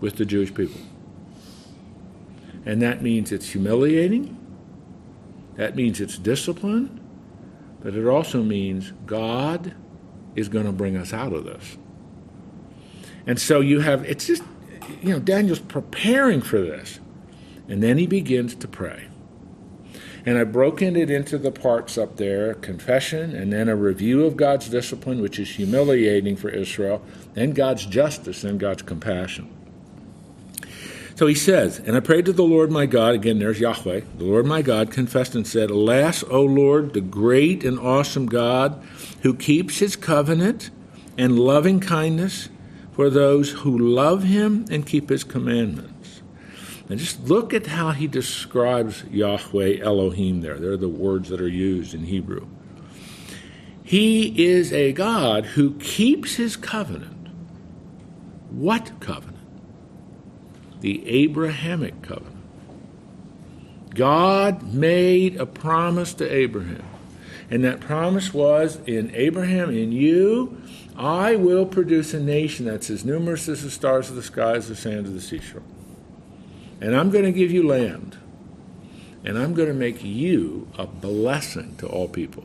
with 0.00 0.14
the 0.14 0.24
Jewish 0.24 0.54
people. 0.54 0.80
And 2.68 2.82
that 2.82 3.00
means 3.00 3.32
it's 3.32 3.48
humiliating. 3.48 4.36
That 5.56 5.74
means 5.74 6.02
it's 6.02 6.18
discipline. 6.18 7.00
But 7.80 7.94
it 7.94 8.06
also 8.06 8.42
means 8.42 8.92
God 9.06 9.74
is 10.36 10.50
going 10.50 10.66
to 10.66 10.72
bring 10.72 10.94
us 10.94 11.14
out 11.14 11.32
of 11.32 11.44
this. 11.44 11.78
And 13.26 13.40
so 13.40 13.60
you 13.60 13.80
have, 13.80 14.04
it's 14.04 14.26
just, 14.26 14.42
you 15.00 15.08
know, 15.08 15.18
Daniel's 15.18 15.60
preparing 15.60 16.42
for 16.42 16.60
this. 16.60 17.00
And 17.68 17.82
then 17.82 17.96
he 17.96 18.06
begins 18.06 18.54
to 18.56 18.68
pray. 18.68 19.08
And 20.26 20.36
I've 20.36 20.52
broken 20.52 20.94
it 20.94 21.10
into 21.10 21.38
the 21.38 21.50
parts 21.50 21.96
up 21.96 22.16
there 22.16 22.52
confession, 22.52 23.34
and 23.34 23.50
then 23.50 23.70
a 23.70 23.76
review 23.76 24.26
of 24.26 24.36
God's 24.36 24.68
discipline, 24.68 25.22
which 25.22 25.38
is 25.38 25.48
humiliating 25.56 26.36
for 26.36 26.50
Israel, 26.50 27.02
then 27.32 27.52
God's 27.52 27.86
justice, 27.86 28.42
then 28.42 28.58
God's 28.58 28.82
compassion. 28.82 29.57
So 31.18 31.26
he 31.26 31.34
says, 31.34 31.80
And 31.80 31.96
I 31.96 32.00
prayed 32.00 32.26
to 32.26 32.32
the 32.32 32.44
Lord 32.44 32.70
my 32.70 32.86
God, 32.86 33.16
again, 33.16 33.40
there's 33.40 33.58
Yahweh, 33.58 34.02
the 34.18 34.24
Lord 34.24 34.46
my 34.46 34.62
God, 34.62 34.92
confessed 34.92 35.34
and 35.34 35.44
said, 35.44 35.68
Alas, 35.68 36.22
O 36.22 36.42
Lord, 36.42 36.94
the 36.94 37.00
great 37.00 37.64
and 37.64 37.76
awesome 37.76 38.26
God, 38.26 38.80
who 39.22 39.34
keeps 39.34 39.80
his 39.80 39.96
covenant 39.96 40.70
and 41.16 41.36
loving 41.36 41.80
kindness 41.80 42.50
for 42.92 43.10
those 43.10 43.50
who 43.50 43.76
love 43.76 44.22
him 44.22 44.64
and 44.70 44.86
keep 44.86 45.08
his 45.08 45.24
commandments. 45.24 46.22
And 46.88 47.00
just 47.00 47.24
look 47.24 47.52
at 47.52 47.66
how 47.66 47.90
he 47.90 48.06
describes 48.06 49.02
Yahweh 49.10 49.80
Elohim 49.80 50.40
there. 50.40 50.60
They're 50.60 50.76
the 50.76 50.88
words 50.88 51.30
that 51.30 51.40
are 51.40 51.48
used 51.48 51.94
in 51.94 52.04
Hebrew. 52.04 52.46
He 53.82 54.46
is 54.46 54.72
a 54.72 54.92
God 54.92 55.46
who 55.46 55.74
keeps 55.80 56.36
his 56.36 56.56
covenant. 56.56 57.26
What 58.50 59.00
covenant? 59.00 59.37
The 60.80 61.06
Abrahamic 61.08 62.02
covenant. 62.02 62.36
God 63.94 64.74
made 64.74 65.36
a 65.36 65.46
promise 65.46 66.14
to 66.14 66.32
Abraham. 66.32 66.84
And 67.50 67.64
that 67.64 67.80
promise 67.80 68.34
was 68.34 68.76
in 68.86 69.10
Abraham, 69.14 69.70
in 69.70 69.90
you, 69.90 70.60
I 70.96 71.36
will 71.36 71.64
produce 71.64 72.12
a 72.12 72.20
nation 72.20 72.66
that's 72.66 72.90
as 72.90 73.04
numerous 73.04 73.48
as 73.48 73.62
the 73.62 73.70
stars 73.70 74.10
of 74.10 74.16
the 74.16 74.22
sky, 74.22 74.52
as 74.52 74.68
the 74.68 74.76
sand 74.76 75.06
of 75.06 75.14
the 75.14 75.20
seashore 75.20 75.62
and 76.80 76.94
I'm 76.94 77.10
going 77.10 77.24
to 77.24 77.32
give 77.32 77.50
you 77.50 77.66
land, 77.66 78.16
and 79.24 79.38
I'm 79.38 79.54
going 79.54 79.68
to 79.68 79.74
make 79.74 80.04
you 80.04 80.68
a 80.78 80.86
blessing 80.86 81.76
to 81.78 81.86
all 81.86 82.08
people. 82.08 82.44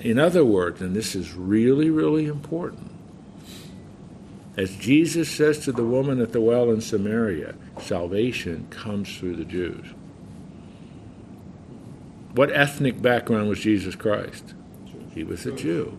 In 0.00 0.18
other 0.18 0.44
words, 0.44 0.80
and 0.80 0.94
this 0.94 1.14
is 1.14 1.32
really, 1.32 1.90
really 1.90 2.26
important, 2.26 2.90
as 4.56 4.76
Jesus 4.76 5.28
says 5.30 5.58
to 5.60 5.72
the 5.72 5.84
woman 5.84 6.20
at 6.20 6.32
the 6.32 6.40
well 6.40 6.70
in 6.70 6.80
Samaria, 6.80 7.54
salvation 7.80 8.66
comes 8.70 9.16
through 9.16 9.36
the 9.36 9.44
Jews. 9.44 9.86
What 12.32 12.50
ethnic 12.50 13.00
background 13.00 13.48
was 13.48 13.60
Jesus 13.60 13.94
Christ? 13.94 14.54
He 15.12 15.24
was 15.24 15.46
a 15.46 15.52
Jew. 15.52 15.98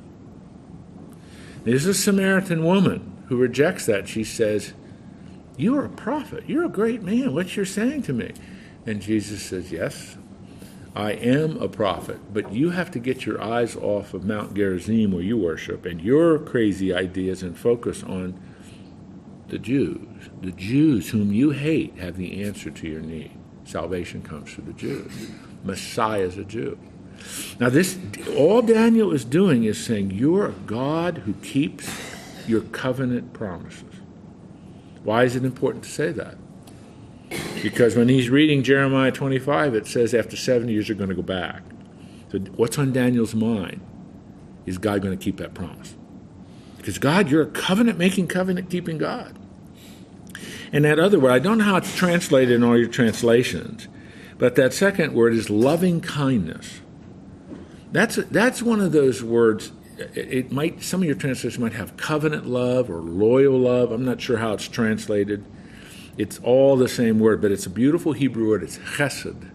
There's 1.63 1.85
a 1.85 1.93
Samaritan 1.93 2.63
woman 2.63 3.23
who 3.27 3.37
rejects 3.37 3.85
that. 3.85 4.07
She 4.07 4.23
says, 4.23 4.73
you 5.57 5.77
are 5.77 5.85
a 5.85 5.89
prophet. 5.89 6.43
You're 6.47 6.65
a 6.65 6.69
great 6.69 7.01
man. 7.01 7.33
What 7.33 7.55
you're 7.55 7.65
saying 7.65 8.03
to 8.03 8.13
me? 8.13 8.31
And 8.85 9.01
Jesus 9.01 9.41
says, 9.41 9.71
Yes, 9.71 10.17
I 10.95 11.11
am 11.11 11.57
a 11.57 11.67
prophet, 11.67 12.19
but 12.33 12.53
you 12.53 12.69
have 12.69 12.89
to 12.91 12.99
get 12.99 13.25
your 13.25 13.41
eyes 13.41 13.75
off 13.75 14.13
of 14.13 14.23
Mount 14.23 14.53
Gerizim 14.53 15.11
where 15.11 15.21
you 15.21 15.37
worship 15.37 15.85
and 15.85 15.99
your 16.01 16.39
crazy 16.39 16.93
ideas 16.93 17.43
and 17.43 17.57
focus 17.57 18.01
on 18.01 18.39
the 19.49 19.59
Jews. 19.59 20.29
The 20.41 20.51
Jews 20.51 21.09
whom 21.09 21.33
you 21.33 21.51
hate 21.51 21.97
have 21.97 22.15
the 22.15 22.41
answer 22.43 22.71
to 22.71 22.87
your 22.87 23.01
need. 23.01 23.31
Salvation 23.65 24.21
comes 24.21 24.53
through 24.53 24.65
the 24.65 24.73
Jews. 24.73 25.31
Messiah 25.65 26.21
is 26.21 26.37
a 26.37 26.45
Jew. 26.45 26.77
Now, 27.59 27.69
this 27.69 27.97
all 28.37 28.61
Daniel 28.61 29.11
is 29.11 29.25
doing 29.25 29.63
is 29.63 29.83
saying, 29.83 30.11
You're 30.11 30.47
a 30.47 30.51
God 30.51 31.19
who 31.19 31.33
keeps 31.35 31.89
your 32.47 32.61
covenant 32.61 33.33
promises. 33.33 33.83
Why 35.03 35.23
is 35.23 35.35
it 35.35 35.43
important 35.43 35.83
to 35.83 35.89
say 35.89 36.11
that? 36.13 36.37
Because 37.61 37.95
when 37.95 38.09
he's 38.09 38.29
reading 38.29 38.63
Jeremiah 38.63 39.11
25, 39.11 39.73
it 39.75 39.87
says 39.87 40.13
after 40.13 40.35
seven 40.35 40.69
years 40.69 40.87
you're 40.87 40.97
going 40.97 41.09
to 41.09 41.15
go 41.15 41.21
back. 41.21 41.63
So 42.31 42.39
what's 42.55 42.77
on 42.77 42.93
Daniel's 42.93 43.33
mind? 43.33 43.81
Is 44.65 44.77
God 44.77 45.01
going 45.01 45.17
to 45.17 45.23
keep 45.23 45.37
that 45.37 45.53
promise? 45.53 45.95
Because 46.77 46.97
God, 46.97 47.29
you're 47.29 47.43
a 47.43 47.47
covenant 47.47 47.97
making, 47.97 48.27
covenant 48.27 48.69
keeping 48.69 48.97
God. 48.97 49.37
And 50.71 50.85
that 50.85 50.99
other 50.99 51.19
word, 51.19 51.31
I 51.31 51.39
don't 51.39 51.57
know 51.57 51.63
how 51.63 51.77
it's 51.77 51.95
translated 51.95 52.55
in 52.55 52.63
all 52.63 52.77
your 52.77 52.89
translations, 52.89 53.87
but 54.37 54.55
that 54.55 54.73
second 54.73 55.13
word 55.13 55.33
is 55.33 55.49
loving 55.49 56.01
kindness. 56.01 56.81
That's, 57.91 58.15
that's 58.15 58.61
one 58.61 58.81
of 58.81 58.91
those 58.91 59.23
words 59.23 59.71
it 59.97 60.51
might 60.51 60.83
some 60.83 61.01
of 61.01 61.07
your 61.07 61.15
translations 61.15 61.59
might 61.59 61.73
have 61.73 61.95
covenant 61.97 62.45
love 62.45 62.89
or 62.89 62.97
loyal 62.97 63.57
love. 63.57 63.91
I'm 63.91 64.05
not 64.05 64.21
sure 64.21 64.37
how 64.37 64.53
it's 64.53 64.67
translated. 64.67 65.45
It's 66.17 66.39
all 66.39 66.77
the 66.77 66.87
same 66.87 67.19
word, 67.19 67.41
but 67.41 67.51
it's 67.51 67.65
a 67.65 67.69
beautiful 67.69 68.13
Hebrew 68.13 68.47
word. 68.47 68.63
It's 68.63 68.77
chesed. 68.77 69.51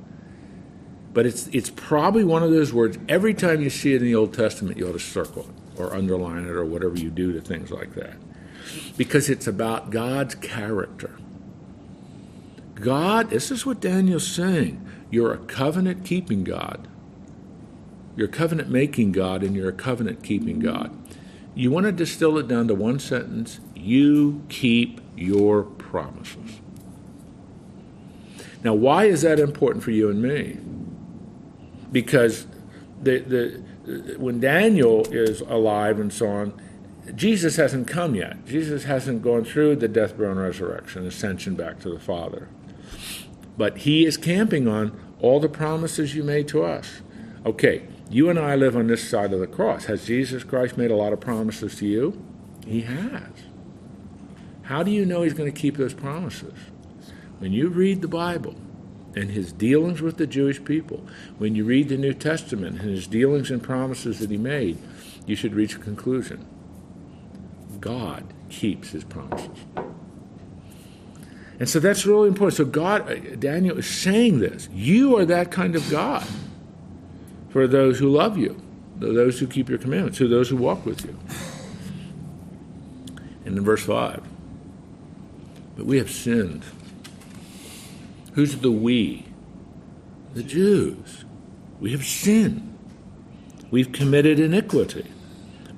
But 1.12 1.27
it's 1.27 1.49
it's 1.49 1.70
probably 1.70 2.23
one 2.23 2.42
of 2.42 2.51
those 2.51 2.73
words. 2.73 2.99
Every 3.09 3.35
time 3.35 3.61
you 3.61 3.70
see 3.70 3.94
it 3.94 4.03
in 4.03 4.07
the 4.07 4.14
Old 4.14 4.33
Testament, 4.35 4.77
you 4.77 4.88
ought 4.88 4.92
to 4.92 4.99
circle 4.99 5.49
it 5.49 5.81
or 5.81 5.94
underline 5.94 6.44
it 6.44 6.51
or 6.51 6.64
whatever 6.64 6.96
you 6.96 7.11
do 7.11 7.33
to 7.33 7.40
things 7.40 7.70
like 7.70 7.94
that, 7.94 8.14
because 8.96 9.29
it's 9.29 9.46
about 9.46 9.90
God's 9.90 10.35
character. 10.37 11.16
God, 12.75 13.31
this 13.31 13.51
is 13.51 13.66
what 13.66 13.81
Daniel's 13.81 14.27
saying. 14.27 14.87
You're 15.11 15.33
a 15.33 15.38
covenant 15.38 16.05
keeping 16.05 16.44
God. 16.44 16.87
You're 18.16 18.29
a 18.29 18.33
covenant 18.33 18.68
making 18.68 19.12
God 19.12 19.42
and 19.42 19.57
you're 19.57 19.68
a 19.68 19.73
covenant 19.73 20.23
keeping 20.23 20.61
God. 20.61 20.96
You 21.55 21.70
want 21.70 21.87
to 21.87 21.92
distill 21.92 22.38
it 22.38 22.46
down 22.49 22.68
to 22.68 22.75
one 22.75 22.99
sentence 22.99 23.61
you 23.75 24.44
keep 24.49 24.99
your 25.16 25.62
promises. 25.62 26.61
Now, 28.62 28.75
why 28.75 29.07
is 29.07 29.23
that 29.23 29.38
important 29.40 29.83
for 29.85 29.90
you 29.90 30.11
and 30.11 30.23
me? 30.23 30.59
Because 31.90 32.46
the, 33.03 33.18
the, 33.18 34.16
when 34.18 34.40
Daniel 34.40 35.07
is 35.12 35.40
alive 35.40 35.99
and 35.99 36.12
so 36.12 36.29
on, 36.29 36.62
Jesus 37.14 37.57
hasn't 37.57 37.88
come 37.88 38.14
yet. 38.14 38.44
Jesus 38.46 38.85
hasn't 38.85 39.23
gone 39.23 39.44
through 39.44 39.77
the 39.77 39.88
death, 39.88 40.16
burial, 40.16 40.33
and 40.33 40.42
resurrection, 40.42 41.07
ascension 41.07 41.55
back 41.55 41.81
to 41.81 41.90
the 41.90 41.99
Father. 41.99 42.49
But 43.57 43.79
he 43.79 44.05
is 44.05 44.16
camping 44.16 44.68
on 44.68 44.99
all 45.20 45.40
the 45.40 45.49
promises 45.49 46.14
you 46.14 46.23
made 46.23 46.46
to 46.49 46.62
us. 46.62 47.01
Okay, 47.44 47.87
you 48.11 48.29
and 48.29 48.38
I 48.38 48.55
live 48.55 48.77
on 48.77 48.87
this 48.87 49.09
side 49.09 49.33
of 49.33 49.40
the 49.40 49.46
cross. 49.46 49.87
Has 49.87 50.07
Jesus 50.07 50.44
Christ 50.44 50.77
made 50.77 50.90
a 50.90 50.96
lot 50.96 51.12
of 51.12 51.20
promises 51.20 51.77
to 51.77 51.87
you? 51.87 52.23
He 52.66 52.83
has. 52.83 53.31
How 54.70 54.85
do 54.85 54.92
you 54.92 55.04
know 55.04 55.22
he's 55.22 55.35
going 55.35 55.52
to 55.52 55.61
keep 55.61 55.76
those 55.76 55.94
promises? 55.94 56.54
When 57.40 57.52
you 57.52 57.70
read 57.70 58.02
the 58.02 58.09
Bible 58.09 58.54
and 59.16 59.28
his 59.28 59.52
dealings 59.52 60.00
with 60.00 60.16
the 60.16 60.28
Jewish 60.28 60.62
people, 60.64 61.04
when 61.38 61.56
you 61.56 61.64
read 61.64 61.88
the 61.88 61.96
New 61.96 62.14
Testament 62.14 62.80
and 62.80 62.88
his 62.88 63.09
dealings 63.09 63.50
and 63.50 63.61
promises 63.61 64.20
that 64.20 64.30
he 64.30 64.37
made, 64.37 64.78
you 65.26 65.35
should 65.35 65.54
reach 65.54 65.74
a 65.74 65.80
conclusion. 65.80 66.46
God 67.80 68.33
keeps 68.48 68.90
his 68.90 69.02
promises. 69.02 69.59
And 71.59 71.68
so 71.68 71.80
that's 71.80 72.06
really 72.06 72.28
important. 72.28 72.56
So 72.56 72.64
God, 72.64 73.11
uh, 73.11 73.16
Daniel 73.40 73.76
is 73.76 73.88
saying 73.88 74.38
this. 74.38 74.68
You 74.72 75.16
are 75.16 75.24
that 75.24 75.50
kind 75.50 75.74
of 75.74 75.90
God 75.90 76.24
for 77.48 77.66
those 77.66 77.98
who 77.98 78.09
love 78.09 78.38
you, 78.38 78.62
those 79.00 79.40
who 79.40 79.48
keep 79.48 79.68
your 79.68 79.78
commandments, 79.78 80.18
to 80.18 80.28
those 80.28 80.48
who 80.48 80.56
walk 80.56 80.87
with 80.87 81.04
you. 81.04 81.18
And 83.44 83.59
in 83.59 83.64
verse 83.64 83.85
5, 83.85 84.29
but 85.80 85.86
we 85.86 85.96
have 85.96 86.10
sinned. 86.10 86.62
Who's 88.34 88.56
the 88.56 88.70
we? 88.70 89.24
The 90.34 90.42
Jews. 90.42 91.24
We 91.80 91.92
have 91.92 92.04
sinned. 92.04 92.76
We've 93.70 93.90
committed 93.90 94.38
iniquity. 94.38 95.10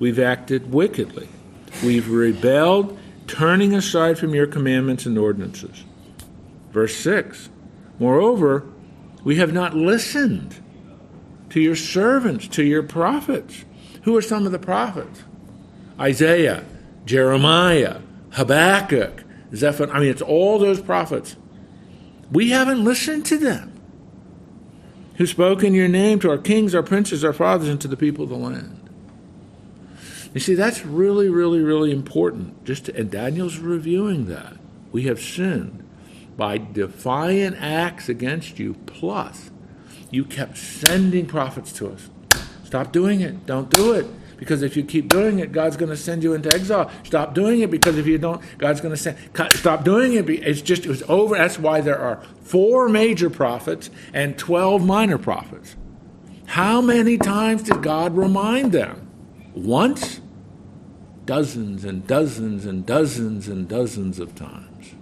We've 0.01 0.19
acted 0.19 0.75
wickedly. 0.75 1.29
We've 1.85 2.11
rebelled, 2.11 2.99
turning 3.29 3.75
aside 3.75 4.19
from 4.19 4.35
your 4.35 4.49
commandments 4.49 5.07
and 5.07 5.17
ordinances. 5.17 5.85
Verse 6.73 6.97
6 6.97 7.49
Moreover, 8.01 8.67
we 9.23 9.37
have 9.37 9.53
not 9.53 9.77
listened 9.77 10.57
to 11.51 11.61
your 11.61 11.77
servants, 11.77 12.49
to 12.49 12.65
your 12.65 12.83
prophets. 12.83 13.65
Who 14.03 14.17
are 14.17 14.23
some 14.23 14.47
of 14.47 14.51
the 14.51 14.59
prophets? 14.59 15.23
Isaiah, 16.01 16.65
Jeremiah, 17.05 18.01
Habakkuk, 18.31 19.22
Zephaniah. 19.55 19.97
I 19.97 20.01
mean, 20.01 20.11
it's 20.11 20.23
all 20.23 20.59
those 20.59 20.81
prophets. 20.81 21.37
We 22.31 22.51
haven't 22.51 22.85
listened 22.85 23.27
to 23.27 23.39
them. 23.39 23.69
Who 25.17 25.27
spoke 25.27 25.63
in 25.63 25.75
your 25.75 25.89
name 25.89 26.21
to 26.21 26.31
our 26.31 26.39
kings, 26.39 26.75
our 26.75 26.83
princes, 26.83 27.25
our 27.25 27.35
fathers, 27.35 27.69
and 27.69 27.81
to 27.83 27.89
the 27.89 27.97
people 27.97 28.25
of 28.25 28.31
the 28.31 28.37
land. 28.37 28.79
You 30.33 30.41
see, 30.41 30.55
that's 30.55 30.85
really, 30.85 31.29
really, 31.29 31.61
really 31.61 31.93
important. 31.93 32.65
Just 32.65 32.87
to, 32.87 32.97
and 32.97 33.11
Daniel's 33.11 33.59
reviewing 33.59 34.27
that. 34.27 34.57
We 34.91 35.03
have 35.05 35.21
sinned 35.21 35.87
by 36.37 36.59
defiant 36.59 37.57
acts 37.61 38.09
against 38.09 38.59
you, 38.59 38.75
plus 38.87 39.51
you 40.11 40.25
kept 40.25 40.57
sending 40.57 41.27
prophets 41.27 41.73
to 41.75 41.91
us. 41.91 42.09
Stop 42.65 42.93
doing 42.93 43.21
it. 43.21 43.45
Don't 43.47 43.69
do 43.69 43.93
it. 43.93 44.07
Because 44.43 44.63
if 44.63 44.77
you 44.77 44.83
keep 44.83 45.09
doing 45.09 45.39
it, 45.39 45.53
God's 45.53 45.77
going 45.77 45.91
to 45.91 45.97
send 45.97 46.25
you 46.25 46.35
into 46.35 46.53
exile. 46.53 46.91
Stop 47.05 47.33
doing 47.33 47.61
it 47.61 47.71
because 47.71 47.97
if 47.97 48.09
you 48.09 48.19
don't, 48.19 48.43
God's 48.59 48.81
going 48.81 48.93
to 48.93 49.01
send. 49.01 49.17
Stop 49.53 49.85
doing 49.85 50.15
it. 50.15 50.29
It's 50.29 50.61
just, 50.61 50.85
it 50.85 50.89
was 50.89 51.05
over. 51.05 51.37
That's 51.37 51.61
why 51.61 51.81
there 51.81 52.01
are 52.01 52.21
four 52.41 52.89
major 52.89 53.31
prophets 53.31 53.89
and 54.13 54.37
12 54.37 54.85
minor 54.85 55.17
prophets. 55.17 55.77
How 56.47 56.81
many 56.81 57.19
times 57.19 57.63
did 57.63 57.85
God 57.85 58.17
remind 58.17 58.73
them? 58.73 59.09
Once? 59.55 60.21
Dozens 61.25 61.85
and 61.85 62.05
dozens 62.05 62.67
and 62.67 62.85
dozens 62.85 63.47
and 63.47 63.69
dozens 63.69 64.19
of 64.19 64.35
times. 64.35 64.97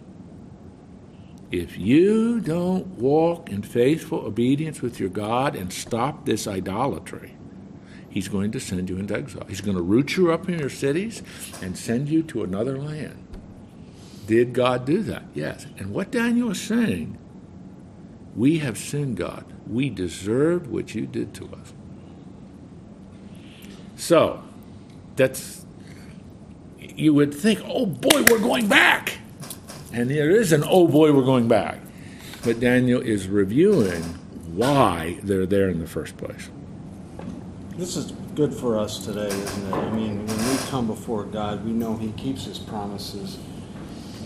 If 1.50 1.78
you 1.78 2.40
don't 2.40 2.86
walk 2.98 3.48
in 3.48 3.62
faithful 3.62 4.18
obedience 4.18 4.82
with 4.82 5.00
your 5.00 5.08
God 5.08 5.56
and 5.56 5.72
stop 5.72 6.26
this 6.26 6.46
idolatry, 6.46 7.38
He's 8.10 8.28
going 8.28 8.50
to 8.52 8.60
send 8.60 8.90
you 8.90 8.98
into 8.98 9.14
exile. 9.14 9.46
He's 9.48 9.60
going 9.60 9.76
to 9.76 9.82
root 9.82 10.16
you 10.16 10.32
up 10.32 10.48
in 10.48 10.58
your 10.58 10.68
cities 10.68 11.22
and 11.62 11.78
send 11.78 12.08
you 12.08 12.22
to 12.24 12.42
another 12.42 12.76
land. 12.76 13.26
Did 14.26 14.52
God 14.52 14.84
do 14.84 15.02
that? 15.04 15.22
Yes. 15.32 15.66
And 15.78 15.92
what 15.92 16.10
Daniel 16.10 16.50
is 16.50 16.60
saying, 16.60 17.16
we 18.34 18.58
have 18.58 18.76
sinned, 18.76 19.16
God. 19.16 19.44
We 19.66 19.90
deserved 19.90 20.66
what 20.66 20.94
you 20.94 21.06
did 21.06 21.34
to 21.34 21.44
us. 21.46 21.72
So, 23.96 24.42
that's, 25.14 25.64
you 26.78 27.14
would 27.14 27.32
think, 27.32 27.60
oh 27.64 27.86
boy, 27.86 28.24
we're 28.24 28.38
going 28.38 28.66
back. 28.66 29.18
And 29.92 30.10
there 30.10 30.30
is 30.30 30.52
an, 30.52 30.64
oh 30.66 30.88
boy, 30.88 31.12
we're 31.12 31.24
going 31.24 31.48
back. 31.48 31.78
But 32.42 32.58
Daniel 32.58 33.00
is 33.00 33.28
reviewing 33.28 34.02
why 34.54 35.18
they're 35.22 35.46
there 35.46 35.68
in 35.68 35.78
the 35.78 35.86
first 35.86 36.16
place. 36.16 36.48
This 37.80 37.96
is 37.96 38.12
good 38.34 38.52
for 38.52 38.78
us 38.78 39.06
today, 39.06 39.28
isn't 39.28 39.66
it? 39.68 39.72
I 39.72 39.90
mean, 39.92 40.26
when 40.26 40.50
we 40.50 40.58
come 40.68 40.86
before 40.86 41.24
God, 41.24 41.64
we 41.64 41.72
know 41.72 41.96
He 41.96 42.12
keeps 42.12 42.44
His 42.44 42.58
promises 42.58 43.38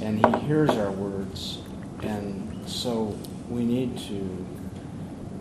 and 0.01 0.27
He 0.27 0.40
hears 0.45 0.71
our 0.71 0.90
words. 0.90 1.59
And 2.03 2.69
so 2.69 3.17
we 3.49 3.64
need 3.64 3.97
to 4.09 4.45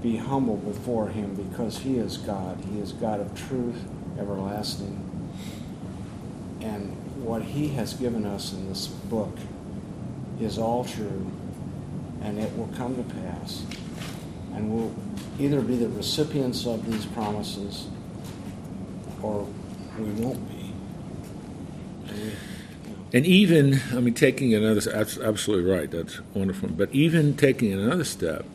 be 0.04 0.15
humble 0.15 0.58
before 0.58 1.08
Him 1.08 1.34
because 1.34 1.80
He 1.80 1.97
is 1.97 2.17
God. 2.17 2.63
He 2.71 2.80
is 2.80 2.91
God 2.91 3.19
of 3.19 3.34
truth, 3.34 3.84
everlasting. 4.19 5.32
And 6.62 6.91
what 7.15 7.41
He 7.41 7.69
has 7.69 7.95
given 7.95 8.28
us 8.28 8.54
in 8.54 8.69
this 8.69 8.86
book 8.86 9.36
is 10.39 10.60
all 10.60 10.86
true, 10.86 11.32
and 12.21 12.38
it 12.38 12.56
will 12.56 12.69
come 12.78 12.95
to 12.95 13.15
pass. 13.15 13.65
And 14.54 14.71
we'll 14.71 14.93
either 15.39 15.62
be 15.62 15.78
the 15.78 15.89
recipients 15.89 16.67
of 16.67 16.86
these 16.86 17.08
promises 17.08 17.88
or 19.23 19.47
we 19.97 20.12
won't 20.12 20.49
be. 20.49 20.73
And 23.13 23.25
even, 23.25 23.79
I 23.91 23.99
mean, 23.99 24.13
taking 24.15 24.53
another, 24.53 24.81
that's 24.81 25.17
absolutely 25.17 25.71
right, 25.71 25.89
that's 25.89 26.19
wonderful. 26.33 26.69
But 26.69 26.89
even 26.93 27.38
taking 27.38 27.71
another 27.71 28.03
step, 28.03 28.45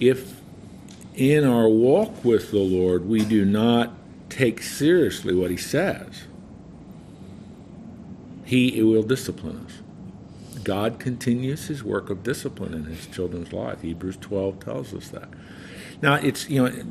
if 0.00 0.40
in 1.14 1.44
our 1.44 1.68
walk 1.68 2.24
with 2.24 2.50
the 2.50 2.58
Lord 2.58 3.08
we 3.08 3.24
do 3.24 3.44
not 3.44 3.94
take 4.28 4.62
seriously 4.62 5.34
what 5.34 5.50
He 5.50 5.56
says, 5.56 6.24
He 8.44 8.82
will 8.82 9.02
discipline 9.02 9.66
us. 9.66 10.62
God 10.62 10.98
continues 10.98 11.68
His 11.68 11.82
work 11.82 12.10
of 12.10 12.22
discipline 12.22 12.74
in 12.74 12.84
His 12.84 13.06
children's 13.06 13.52
life. 13.52 13.80
Hebrews 13.80 14.18
12 14.20 14.60
tells 14.60 14.92
us 14.92 15.08
that. 15.08 15.28
Now, 16.02 16.16
it's, 16.16 16.50
you 16.50 16.62
know, 16.62 16.84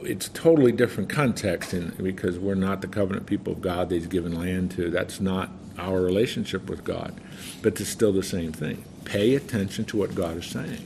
it's 0.00 0.26
a 0.26 0.30
totally 0.30 0.72
different 0.72 1.08
context 1.08 1.74
in, 1.74 1.90
because 2.02 2.38
we're 2.38 2.54
not 2.54 2.80
the 2.80 2.88
covenant 2.88 3.26
people 3.26 3.52
of 3.52 3.60
God 3.60 3.88
that 3.88 3.94
He's 3.96 4.06
given 4.06 4.38
land 4.38 4.70
to. 4.72 4.90
That's 4.90 5.20
not 5.20 5.50
our 5.78 6.00
relationship 6.00 6.68
with 6.68 6.84
God. 6.84 7.20
But 7.62 7.80
it's 7.80 7.90
still 7.90 8.12
the 8.12 8.22
same 8.22 8.52
thing. 8.52 8.84
Pay 9.04 9.34
attention 9.34 9.84
to 9.86 9.96
what 9.96 10.14
God 10.14 10.36
is 10.38 10.46
saying. 10.46 10.84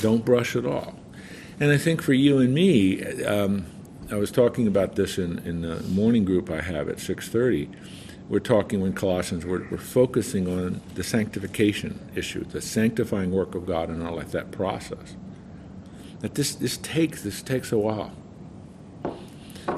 Don't 0.00 0.24
brush 0.24 0.56
it 0.56 0.66
off. 0.66 0.94
And 1.60 1.70
I 1.70 1.78
think 1.78 2.02
for 2.02 2.12
you 2.12 2.38
and 2.38 2.52
me, 2.52 3.02
um, 3.24 3.66
I 4.10 4.16
was 4.16 4.30
talking 4.30 4.66
about 4.66 4.96
this 4.96 5.18
in, 5.18 5.38
in 5.40 5.62
the 5.62 5.80
morning 5.82 6.24
group 6.24 6.50
I 6.50 6.60
have 6.60 6.88
at 6.88 6.96
6:30. 6.96 7.68
We're 8.28 8.40
talking 8.40 8.80
when 8.80 8.94
Colossians, 8.94 9.44
we're, 9.44 9.66
we're 9.70 9.76
focusing 9.76 10.48
on 10.48 10.80
the 10.94 11.04
sanctification 11.04 12.00
issue, 12.14 12.42
the 12.44 12.62
sanctifying 12.62 13.30
work 13.30 13.54
of 13.54 13.66
God 13.66 13.90
in 13.90 14.00
our 14.00 14.12
life, 14.12 14.32
that 14.32 14.50
process 14.50 15.14
that 16.24 16.36
this, 16.36 16.54
this 16.54 16.78
takes 16.78 17.20
this 17.20 17.42
takes 17.42 17.70
a 17.70 17.76
while. 17.76 18.08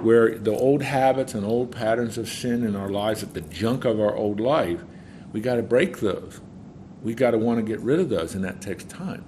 Where 0.00 0.38
the 0.38 0.52
old 0.52 0.80
habits 0.80 1.34
and 1.34 1.44
old 1.44 1.72
patterns 1.72 2.18
of 2.18 2.28
sin 2.28 2.62
in 2.62 2.76
our 2.76 2.88
lives, 2.88 3.24
at 3.24 3.34
the 3.34 3.40
junk 3.40 3.84
of 3.84 3.98
our 3.98 4.14
old 4.14 4.38
life, 4.38 4.80
we 5.32 5.40
got 5.40 5.56
to 5.56 5.62
break 5.64 5.98
those. 5.98 6.40
We 7.02 7.14
got 7.14 7.32
to 7.32 7.38
want 7.38 7.58
to 7.58 7.64
get 7.64 7.80
rid 7.80 7.98
of 7.98 8.10
those, 8.10 8.36
and 8.36 8.44
that 8.44 8.60
takes 8.60 8.84
time. 8.84 9.24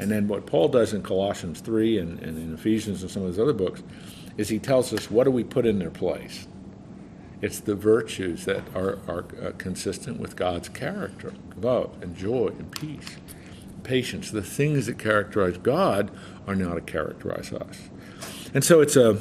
And 0.00 0.10
then 0.10 0.26
what 0.26 0.44
Paul 0.44 0.66
does 0.66 0.92
in 0.92 1.04
Colossians 1.04 1.60
3 1.60 1.98
and, 1.98 2.18
and 2.18 2.36
in 2.36 2.52
Ephesians 2.52 3.02
and 3.02 3.10
some 3.12 3.22
of 3.22 3.28
his 3.28 3.38
other 3.38 3.52
books 3.52 3.84
is 4.36 4.48
he 4.48 4.58
tells 4.58 4.92
us 4.92 5.08
what 5.08 5.24
do 5.24 5.30
we 5.30 5.44
put 5.44 5.66
in 5.66 5.78
their 5.78 5.90
place? 5.90 6.48
It's 7.42 7.60
the 7.60 7.76
virtues 7.76 8.44
that 8.46 8.64
are, 8.74 8.98
are 9.06 9.24
uh, 9.40 9.52
consistent 9.56 10.18
with 10.18 10.34
God's 10.34 10.68
character 10.68 11.32
love 11.56 11.96
and 12.02 12.16
joy 12.16 12.48
and 12.58 12.72
peace, 12.72 13.18
patience. 13.80 14.30
The 14.30 14.42
things 14.42 14.86
that 14.86 14.98
characterize 14.98 15.58
God 15.58 16.10
are 16.46 16.54
now 16.54 16.74
to 16.74 16.80
characterize 16.80 17.52
us. 17.52 17.88
And 18.54 18.64
so 18.64 18.80
it's 18.80 18.96
a 18.96 19.18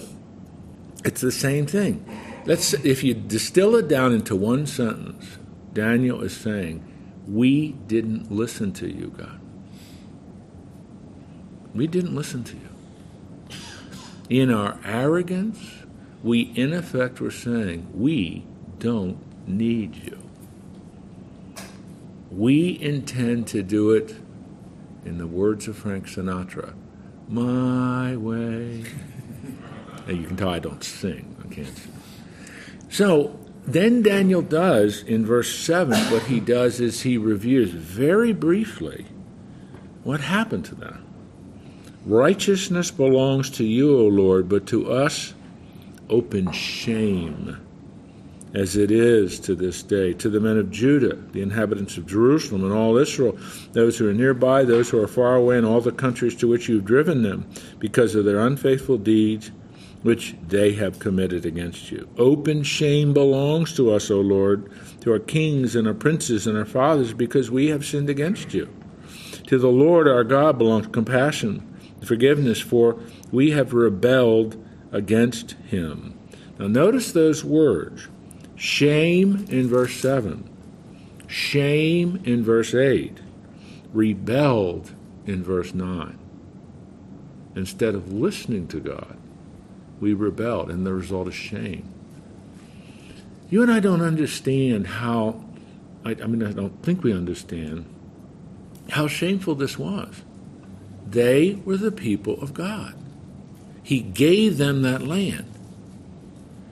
it's 1.04 1.22
the 1.22 1.32
same 1.32 1.66
thing. 1.66 2.06
Let's 2.46 2.74
if 2.74 3.04
you 3.04 3.14
distill 3.14 3.76
it 3.76 3.88
down 3.88 4.14
into 4.14 4.36
one 4.36 4.66
sentence, 4.66 5.38
Daniel 5.74 6.22
is 6.22 6.36
saying, 6.36 6.84
"We 7.28 7.74
didn't 7.88 8.32
listen 8.32 8.74
to 8.74 8.88
you, 8.88 9.14
God. 9.16 9.40
We 11.74 11.88
didn't 11.88 12.16
listen 12.16 12.44
to 12.46 12.56
you. 12.56 12.70
In 14.30 14.52
our 14.52 14.80
arrogance, 14.84 15.60
we 16.24 16.42
in 16.56 16.74
effect 16.74 17.22
were 17.22 17.32
saying, 17.32 17.88
we 17.94 18.46
don't 18.80 19.18
need 19.48 19.96
you. 19.96 20.18
We 22.32 22.80
intend 22.80 23.48
to 23.48 23.64
do 23.64 23.92
it, 23.92 24.16
in 25.06 25.18
the 25.18 25.28
words 25.28 25.68
of 25.68 25.78
Frank 25.78 26.08
Sinatra, 26.08 26.74
my 27.28 28.16
way. 28.16 28.84
you 30.08 30.26
can 30.26 30.36
tell 30.36 30.50
I 30.50 30.60
don't 30.60 30.84
sing. 30.84 31.36
I 31.44 31.54
can't 31.54 31.78
sing. 31.78 31.94
So 32.90 33.40
then 33.66 34.02
Daniel 34.02 34.42
does 34.42 35.04
in 35.04 35.26
verse 35.26 35.56
7 35.56 35.98
what 36.12 36.24
he 36.24 36.40
does 36.40 36.80
is 36.80 37.02
he 37.02 37.18
reviews 37.18 37.72
very 37.72 38.34
briefly 38.34 39.06
what 40.04 40.22
happened 40.22 40.66
to 40.66 40.76
them. 40.76 41.06
Righteousness 42.06 42.92
belongs 42.92 43.50
to 43.52 43.64
you, 43.64 43.96
O 43.96 44.08
Lord, 44.08 44.50
but 44.50 44.66
to 44.68 44.92
us 44.92 45.34
open 46.10 46.52
shame 46.52 47.60
as 48.54 48.76
it 48.76 48.90
is 48.90 49.40
to 49.40 49.54
this 49.56 49.84
day, 49.84 50.14
to 50.14 50.30
the 50.30 50.40
men 50.40 50.58
of 50.58 50.72
Judah, 50.72 51.16
the 51.16 51.42
inhabitants 51.42 51.98
of 51.98 52.08
Jerusalem, 52.08 52.64
and 52.64 52.74
all 52.74 52.98
Israel, 52.98 53.38
those 53.74 53.98
who 53.98 54.10
are 54.10 54.14
nearby, 54.14 54.64
those 54.64 54.90
who 54.90 55.02
are 55.02 55.08
far 55.08 55.36
away, 55.36 55.58
and 55.58 55.66
all 55.66 55.82
the 55.82 55.92
countries 55.92 56.36
to 56.36 56.48
which 56.48 56.68
you 56.68 56.76
have 56.76 56.86
driven 56.86 57.22
them, 57.22 57.48
because 57.78 58.16
of 58.16 58.26
their 58.26 58.40
unfaithful 58.40 58.98
deeds 58.98 59.52
which 60.02 60.36
they 60.48 60.74
have 60.74 60.98
committed 60.98 61.46
against 61.46 61.92
you. 61.92 62.08
Open 62.18 62.64
shame 62.64 63.14
belongs 63.14 63.76
to 63.76 63.92
us, 63.92 64.10
O 64.10 64.22
Lord, 64.22 64.72
to 65.02 65.12
our 65.12 65.20
kings 65.20 65.76
and 65.76 65.88
our 65.88 65.94
princes 65.94 66.48
and 66.48 66.58
our 66.58 66.66
fathers, 66.66 67.14
because 67.14 67.52
we 67.52 67.68
have 67.68 67.86
sinned 67.86 68.10
against 68.10 68.54
you. 68.54 68.70
To 69.48 69.58
the 69.58 69.68
Lord 69.68 70.08
our 70.08 70.24
God 70.24 70.58
belongs 70.58 70.88
compassion, 70.88 71.68
forgiveness, 72.04 72.62
for 72.62 73.00
we 73.32 73.52
have 73.52 73.74
rebelled 73.74 74.64
against 74.92 75.52
him. 75.68 76.18
Now, 76.58 76.68
notice 76.68 77.12
those 77.12 77.44
words 77.44 78.08
Shame 78.60 79.46
in 79.50 79.70
verse 79.70 79.96
7, 79.96 80.44
shame 81.28 82.22
in 82.26 82.44
verse 82.44 82.74
8, 82.74 83.18
rebelled 83.94 84.92
in 85.26 85.42
verse 85.42 85.74
9. 85.74 86.20
Instead 87.56 87.96
of 87.96 88.12
listening 88.12 88.68
to 88.68 88.82
God, 88.82 89.18
we 90.02 90.14
rebelled, 90.14 90.70
and 90.70 90.86
the 90.86 90.94
result 90.94 91.30
is 91.30 91.34
shame. 91.34 91.88
You 93.50 93.62
and 93.62 93.72
I 93.72 93.80
don't 93.80 94.02
understand 94.02 94.88
how, 94.88 95.42
I, 96.04 96.18
I 96.22 96.28
mean, 96.28 96.44
I 96.44 96.52
don't 96.52 96.84
think 96.84 97.02
we 97.02 97.14
understand 97.14 97.86
how 98.90 99.08
shameful 99.08 99.56
this 99.56 99.80
was. 99.80 100.22
They 101.08 101.62
were 101.64 101.78
the 101.78 101.94
people 101.94 102.42
of 102.42 102.54
God. 102.54 102.94
He 103.82 104.02
gave 104.02 104.58
them 104.58 104.82
that 104.82 105.02
land. 105.02 105.46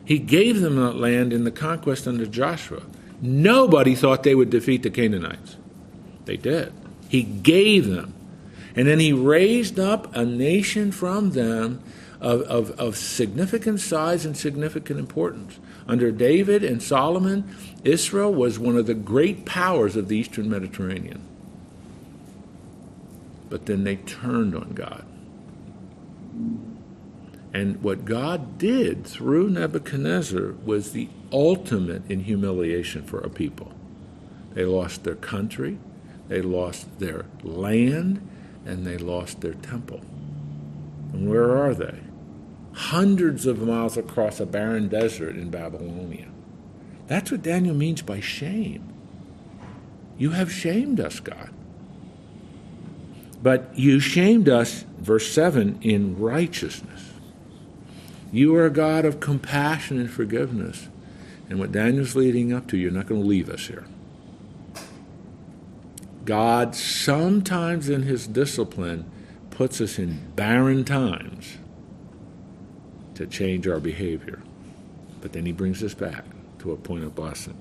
He 0.07 0.19
gave 0.19 0.61
them 0.61 0.77
that 0.77 0.95
land 0.95 1.33
in 1.33 1.43
the 1.43 1.51
conquest 1.51 2.07
under 2.07 2.25
Joshua. 2.25 2.81
Nobody 3.21 3.93
thought 3.93 4.23
they 4.23 4.35
would 4.35 4.49
defeat 4.49 4.83
the 4.83 4.89
Canaanites. 4.89 5.57
They 6.23 6.37
did. 6.37 6.71
He 7.09 7.23
gave 7.23 7.87
them. 7.87 8.13
And 8.73 8.87
then 8.87 9.01
he 9.01 9.11
raised 9.11 9.77
up 9.77 10.15
a 10.15 10.23
nation 10.23 10.93
from 10.93 11.31
them 11.31 11.83
of, 12.21 12.43
of, 12.43 12.71
of 12.79 12.95
significant 12.95 13.81
size 13.81 14.25
and 14.25 14.37
significant 14.37 14.97
importance. 14.97 15.59
Under 15.89 16.09
David 16.09 16.63
and 16.63 16.81
Solomon, 16.81 17.53
Israel 17.83 18.33
was 18.33 18.57
one 18.57 18.77
of 18.77 18.85
the 18.85 18.93
great 18.93 19.45
powers 19.45 19.97
of 19.97 20.07
the 20.07 20.15
Eastern 20.15 20.49
Mediterranean. 20.49 21.21
But 23.49 23.65
then 23.65 23.83
they 23.83 23.97
turned 23.97 24.55
on 24.55 24.71
God. 24.73 25.03
And 27.57 27.81
what 27.81 28.05
God 28.05 28.59
did 28.59 29.03
through 29.03 29.49
Nebuchadnezzar 29.49 30.53
was 30.63 30.91
the 30.91 31.09
ultimate 31.31 32.03
in 32.07 32.19
humiliation 32.19 33.01
for 33.01 33.19
a 33.19 33.31
people. 33.31 33.71
They 34.53 34.63
lost 34.63 35.03
their 35.03 35.15
country, 35.15 35.79
they 36.27 36.43
lost 36.43 36.99
their 36.99 37.25
land, 37.41 38.21
and 38.63 38.85
they 38.85 38.99
lost 38.99 39.41
their 39.41 39.55
temple. 39.55 40.01
And 41.11 41.27
where 41.27 41.57
are 41.57 41.73
they? 41.73 41.97
Hundreds 42.73 43.47
of 43.47 43.59
miles 43.59 43.97
across 43.97 44.39
a 44.39 44.45
barren 44.45 44.87
desert 44.87 45.35
in 45.35 45.49
Babylonia. 45.49 46.27
That's 47.07 47.31
what 47.31 47.41
Daniel 47.41 47.73
means 47.73 48.03
by 48.03 48.19
shame. 48.19 48.87
You 50.19 50.29
have 50.29 50.51
shamed 50.51 50.99
us, 50.99 51.19
God. 51.19 51.49
But 53.41 53.71
you 53.73 53.99
shamed 53.99 54.47
us, 54.47 54.85
verse 54.99 55.31
7, 55.31 55.79
in 55.81 56.19
righteousness. 56.19 57.06
You 58.31 58.55
are 58.55 58.65
a 58.65 58.69
God 58.69 59.05
of 59.05 59.19
compassion 59.19 59.99
and 59.99 60.09
forgiveness. 60.09 60.87
And 61.49 61.59
what 61.59 61.71
Daniel's 61.71 62.15
leading 62.15 62.51
up 62.51 62.67
to, 62.67 62.77
you're 62.77 62.91
not 62.91 63.07
going 63.07 63.21
to 63.21 63.27
leave 63.27 63.49
us 63.49 63.67
here. 63.67 63.85
God 66.25 66.75
sometimes 66.75 67.87
in 67.87 68.03
his 68.03 68.27
discipline 68.27 69.09
puts 69.49 69.79
us 69.79 69.97
in 69.97 70.31
barren 70.35 70.83
times 70.83 71.57
to 73.15 73.25
change 73.25 73.67
our 73.67 73.79
behavior. 73.79 74.41
But 75.21 75.31
then 75.31 75.45
he 75.45 75.53
brings 75.53 75.81
us 75.81 75.93
back 75.93 76.25
to 76.59 76.73
a 76.73 76.75
point 76.75 77.05
of 77.05 77.15
blessing. 77.15 77.57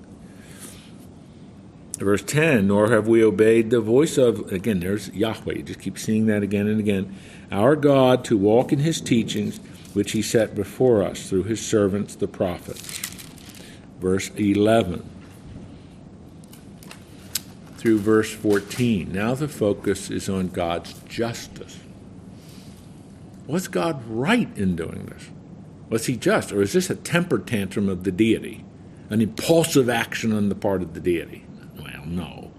Verse 1.99 2.23
10 2.23 2.67
Nor 2.67 2.91
have 2.91 3.09
we 3.09 3.25
obeyed 3.25 3.71
the 3.71 3.81
voice 3.81 4.19
of, 4.19 4.53
again, 4.53 4.81
there's 4.81 5.09
Yahweh. 5.11 5.55
You 5.55 5.63
just 5.63 5.81
keep 5.81 5.99
seeing 5.99 6.27
that 6.27 6.43
again 6.43 6.67
and 6.67 6.81
again. 6.81 7.15
Our 7.51 7.77
God 7.77 8.25
to 8.27 8.37
walk 8.37 8.73
in 8.73 8.81
his 8.81 9.01
teachings, 9.01 9.61
which 9.97 10.13
he 10.13 10.21
set 10.21 10.55
before 10.55 11.03
us 11.03 11.31
through 11.31 11.45
his 11.45 11.67
servants, 11.67 12.15
the 12.15 12.29
prophets. 12.29 12.99
Verse 13.99 14.29
11 14.37 15.09
through 17.79 17.99
verse 17.99 18.31
14. 18.31 19.11
Now 19.11 19.35
the 19.35 19.49
focus 19.49 20.11
is 20.11 20.29
on 20.29 20.49
God's 20.49 20.93
justice. 21.09 21.79
Was 23.47 23.69
God 23.69 24.07
right 24.07 24.55
in 24.55 24.77
doing 24.77 25.07
this? 25.07 25.31
Was 25.89 26.05
he 26.05 26.17
just, 26.19 26.53
or 26.53 26.61
is 26.61 26.75
this 26.75 26.91
a 26.91 26.95
temper 26.95 27.39
tantrum 27.39 27.89
of 27.89 28.05
the 28.05 28.13
deity? 28.13 28.67
An 29.09 29.23
impulsive 29.23 29.89
action 29.89 30.31
on 30.31 30.51
the 30.51 30.55
part 30.55 30.83
of 30.83 30.93
the 30.93 31.01
deity? 31.01 31.47
Well, 31.79 32.05
no. 32.05 32.51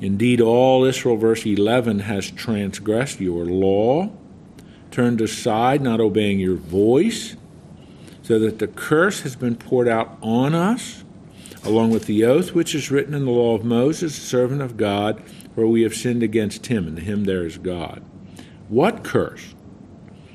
Indeed, 0.00 0.40
all 0.40 0.84
Israel, 0.84 1.16
verse 1.18 1.44
11, 1.44 1.98
has 1.98 2.30
transgressed 2.30 3.20
your 3.20 3.44
law, 3.44 4.12
turned 4.92 5.20
aside, 5.20 5.82
not 5.82 6.00
obeying 6.00 6.38
your 6.38 6.56
voice, 6.56 7.36
so 8.22 8.38
that 8.38 8.58
the 8.58 8.68
curse 8.68 9.22
has 9.22 9.34
been 9.34 9.56
poured 9.56 9.88
out 9.88 10.16
on 10.22 10.54
us 10.54 11.02
along 11.64 11.90
with 11.90 12.06
the 12.06 12.24
oath 12.24 12.52
which 12.52 12.74
is 12.74 12.90
written 12.90 13.14
in 13.14 13.24
the 13.24 13.30
law 13.30 13.54
of 13.54 13.64
Moses, 13.64 14.14
servant 14.14 14.62
of 14.62 14.76
God, 14.76 15.22
where 15.54 15.66
we 15.66 15.82
have 15.82 15.94
sinned 15.94 16.22
against 16.22 16.66
him, 16.66 16.86
and 16.86 16.98
him 17.00 17.24
there 17.24 17.44
is 17.44 17.58
God. 17.58 18.02
What 18.68 19.04
curse? 19.04 19.54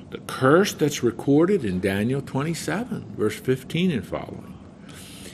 The 0.09 0.19
curse 0.19 0.73
that's 0.73 1.03
recorded 1.03 1.65
in 1.65 1.81
Daniel 1.81 2.21
27, 2.21 3.15
verse 3.17 3.37
15 3.39 3.91
and 3.91 4.07
following. 4.07 4.53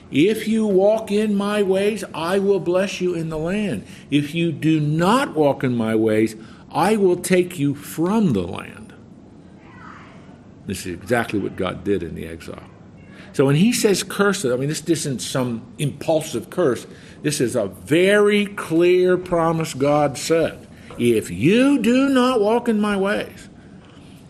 If 0.10 0.48
you 0.48 0.66
walk 0.66 1.12
in 1.12 1.36
my 1.36 1.64
ways, 1.64 2.04
I 2.14 2.40
will 2.40 2.60
bless 2.60 3.02
you 3.02 3.14
in 3.14 3.30
the 3.30 3.38
land. 3.38 3.86
If 4.10 4.34
you 4.34 4.52
do 4.52 4.80
not 4.80 5.36
walk 5.36 5.64
in 5.64 5.76
my 5.76 5.96
ways, 5.96 6.36
I 6.72 6.96
will 6.98 7.18
take 7.18 7.60
you 7.60 7.76
from 7.76 8.34
the 8.34 8.48
land. 8.48 8.83
This 10.66 10.86
is 10.86 10.94
exactly 10.94 11.40
what 11.40 11.56
God 11.56 11.84
did 11.84 12.04
in 12.04 12.16
the 12.16 12.26
exile. 12.26 12.64
So 13.34 13.46
when 13.46 13.56
he 13.56 13.74
says 13.74 14.04
curse, 14.04 14.46
I 14.46 14.56
mean, 14.56 14.70
this 14.70 14.84
isn't 14.88 15.20
some 15.20 15.66
impulsive 15.78 16.50
curse. 16.50 16.86
This 17.24 17.42
is 17.42 17.56
a 17.56 17.68
very 17.68 18.46
clear 18.46 19.18
promise 19.18 19.74
God 19.74 20.18
said. 20.18 20.68
If 21.00 21.32
you 21.32 21.80
do 21.80 22.10
not 22.10 22.40
walk 22.40 22.70
in 22.70 22.80
my 22.80 22.96
ways, 22.96 23.50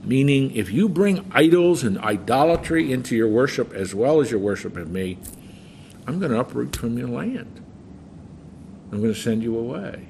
meaning 0.04 0.56
if 0.56 0.72
you 0.72 0.88
bring 0.88 1.30
idols 1.34 1.84
and 1.84 1.98
idolatry 2.00 2.92
into 2.92 3.16
your 3.16 3.28
worship 3.28 3.74
as 3.74 3.94
well 3.94 4.22
as 4.22 4.32
your 4.32 4.40
worship 4.40 4.78
of 4.78 4.90
me, 4.90 5.18
I'm 6.08 6.20
going 6.20 6.32
to 6.32 6.40
uproot 6.40 6.76
from 6.76 6.98
your 6.98 7.10
land. 7.10 7.62
I'm 8.92 9.02
going 9.02 9.14
to 9.14 9.20
send 9.20 9.44
you 9.44 9.58
away. 9.58 10.08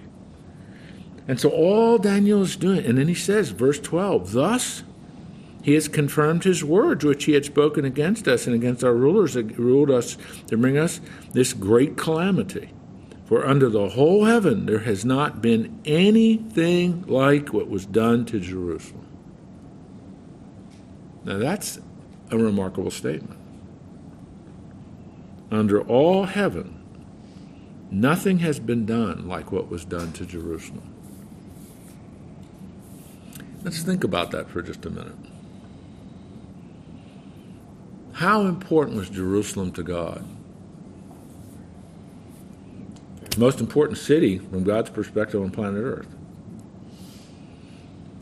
And 1.28 1.40
so 1.40 1.50
all 1.50 1.98
Daniel 1.98 2.44
is 2.44 2.56
doing, 2.56 2.86
and 2.86 2.98
then 2.98 3.08
he 3.08 3.16
says, 3.16 3.50
verse 3.50 3.80
12, 3.80 4.34
thus 4.34 4.84
he 5.64 5.74
has 5.76 5.88
confirmed 5.88 6.44
his 6.44 6.62
words, 6.62 7.06
which 7.06 7.24
he 7.24 7.32
had 7.32 7.46
spoken 7.46 7.86
against 7.86 8.28
us 8.28 8.46
and 8.46 8.54
against 8.54 8.84
our 8.84 8.94
rulers 8.94 9.34
that 9.34 9.58
ruled 9.58 9.90
us 9.90 10.18
to 10.48 10.58
bring 10.58 10.78
us 10.78 11.00
this 11.32 11.54
great 11.54 11.96
calamity. 11.96 12.70
For 13.26 13.48
under 13.48 13.70
the 13.70 13.90
whole 13.90 14.26
heaven 14.26 14.66
there 14.66 14.80
has 14.80 15.06
not 15.06 15.42
been 15.42 15.82
anything 15.86 17.06
like 17.08 17.54
what 17.54 17.70
was 17.70 17.86
done 17.86 18.26
to 18.26 18.42
Jerusalem. 18.42 19.08
Now 21.24 21.38
that's 21.38 21.80
a 22.30 22.38
remarkable 22.38 22.92
statement. 22.92 23.40
Under 25.50 25.82
all 25.82 26.26
heaven, 26.26 26.84
nothing 27.90 28.40
has 28.40 28.60
been 28.60 28.86
done 28.86 29.30
like 29.30 29.54
what 29.54 29.70
was 29.70 29.86
done 29.86 30.12
to 30.14 30.26
Jerusalem. 30.26 30.94
Let's 33.64 33.82
think 33.82 34.04
about 34.04 34.32
that 34.32 34.50
for 34.50 34.62
just 34.62 34.86
a 34.86 34.90
minute. 34.90 35.16
How 38.14 38.42
important 38.42 38.98
was 38.98 39.10
Jerusalem 39.10 39.72
to 39.74 39.84
God? 39.84 40.24
Most 43.38 43.60
important 43.60 43.98
city 43.98 44.38
from 44.38 44.64
God's 44.64 44.92
perspective 44.92 45.42
on 45.42 45.50
planet 45.50 45.84
Earth 45.84 46.14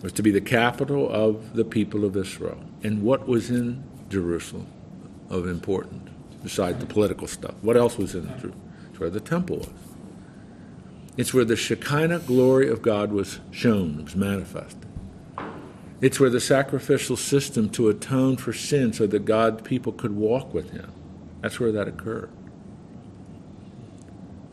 was 0.01 0.13
to 0.13 0.23
be 0.23 0.31
the 0.31 0.41
capital 0.41 1.11
of 1.11 1.53
the 1.55 1.65
people 1.65 2.05
of 2.05 2.15
Israel. 2.15 2.63
And 2.83 3.03
what 3.03 3.27
was 3.27 3.49
in 3.49 3.83
Jerusalem 4.09 4.67
of 5.29 5.47
importance 5.47 6.09
besides 6.41 6.79
the 6.79 6.85
political 6.85 7.27
stuff? 7.27 7.55
What 7.61 7.75
else 7.75 7.97
was 7.97 8.15
in 8.15 8.27
Jerusalem? 8.27 8.61
It's 8.89 8.99
where 8.99 9.09
the 9.09 9.19
temple 9.19 9.57
was. 9.57 9.69
It's 11.17 11.33
where 11.33 11.45
the 11.45 11.57
Shekinah 11.57 12.19
glory 12.19 12.69
of 12.69 12.81
God 12.81 13.11
was 13.11 13.41
shown, 13.51 14.05
was 14.05 14.15
manifested. 14.15 14.90
It's 16.01 16.19
where 16.19 16.31
the 16.31 16.41
sacrificial 16.41 17.15
system 17.15 17.69
to 17.69 17.87
atone 17.87 18.37
for 18.37 18.53
sin 18.53 18.91
so 18.91 19.05
that 19.05 19.23
God's 19.23 19.61
people 19.61 19.93
could 19.93 20.15
walk 20.15 20.53
with 20.53 20.71
Him. 20.71 20.91
That's 21.41 21.59
where 21.59 21.71
that 21.71 21.87
occurred. 21.87 22.31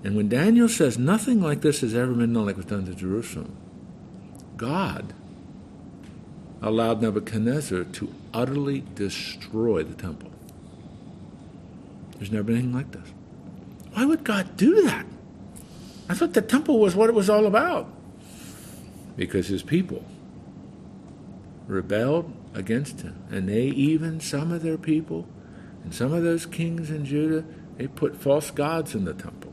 And 0.04 0.14
when 0.14 0.28
Daniel 0.28 0.68
says 0.68 0.98
nothing 0.98 1.40
like 1.40 1.62
this 1.62 1.80
has 1.80 1.94
ever 1.94 2.12
been 2.12 2.32
known 2.32 2.46
like 2.46 2.56
was 2.56 2.66
done 2.66 2.84
to 2.84 2.94
Jerusalem, 2.94 3.56
God 4.56 5.14
allowed 6.61 7.00
Nebuchadnezzar 7.00 7.84
to 7.84 8.14
utterly 8.34 8.84
destroy 8.94 9.82
the 9.82 9.94
temple. 9.94 10.30
There's 12.16 12.30
never 12.30 12.44
been 12.44 12.56
anything 12.56 12.74
like 12.74 12.92
this. 12.92 13.08
Why 13.92 14.04
would 14.04 14.22
God 14.22 14.56
do 14.56 14.82
that? 14.82 15.06
I 16.08 16.14
thought 16.14 16.34
the 16.34 16.42
temple 16.42 16.78
was 16.78 16.94
what 16.94 17.08
it 17.08 17.14
was 17.14 17.30
all 17.30 17.46
about. 17.46 17.92
Because 19.16 19.48
his 19.48 19.62
people 19.62 20.04
rebelled 21.68 22.33
against 22.54 23.02
him. 23.02 23.22
And 23.31 23.48
they 23.48 23.66
even, 23.66 24.20
some 24.20 24.50
of 24.50 24.62
their 24.62 24.78
people, 24.78 25.28
and 25.85 25.94
some 25.94 26.12
of 26.12 26.24
those 26.24 26.46
kings 26.46 26.90
in 26.90 27.04
Judah, 27.04 27.44
they 27.76 27.87
put 27.87 28.16
false 28.16 28.50
gods 28.50 28.94
in 28.94 29.04
the 29.04 29.14
temple. 29.14 29.52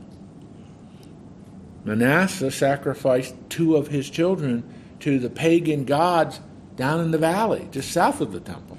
Manasseh 1.84 2.50
sacrificed 2.50 3.36
two 3.48 3.76
of 3.76 3.88
his 3.88 4.10
children 4.10 4.64
to 4.98 5.20
the 5.20 5.30
pagan 5.30 5.84
gods 5.84 6.40
down 6.74 7.00
in 7.00 7.12
the 7.12 7.18
valley, 7.18 7.68
just 7.70 7.92
south 7.92 8.20
of 8.20 8.32
the 8.32 8.40
temple. 8.40 8.76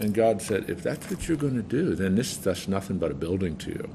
And 0.00 0.14
God 0.14 0.40
said, 0.40 0.70
if 0.70 0.82
that's 0.82 1.10
what 1.10 1.28
you're 1.28 1.36
going 1.36 1.56
to 1.56 1.62
do, 1.62 1.94
then 1.94 2.14
this 2.14 2.44
is 2.46 2.68
nothing 2.68 2.98
but 2.98 3.10
a 3.10 3.14
building 3.14 3.56
to 3.58 3.70
you. 3.70 3.90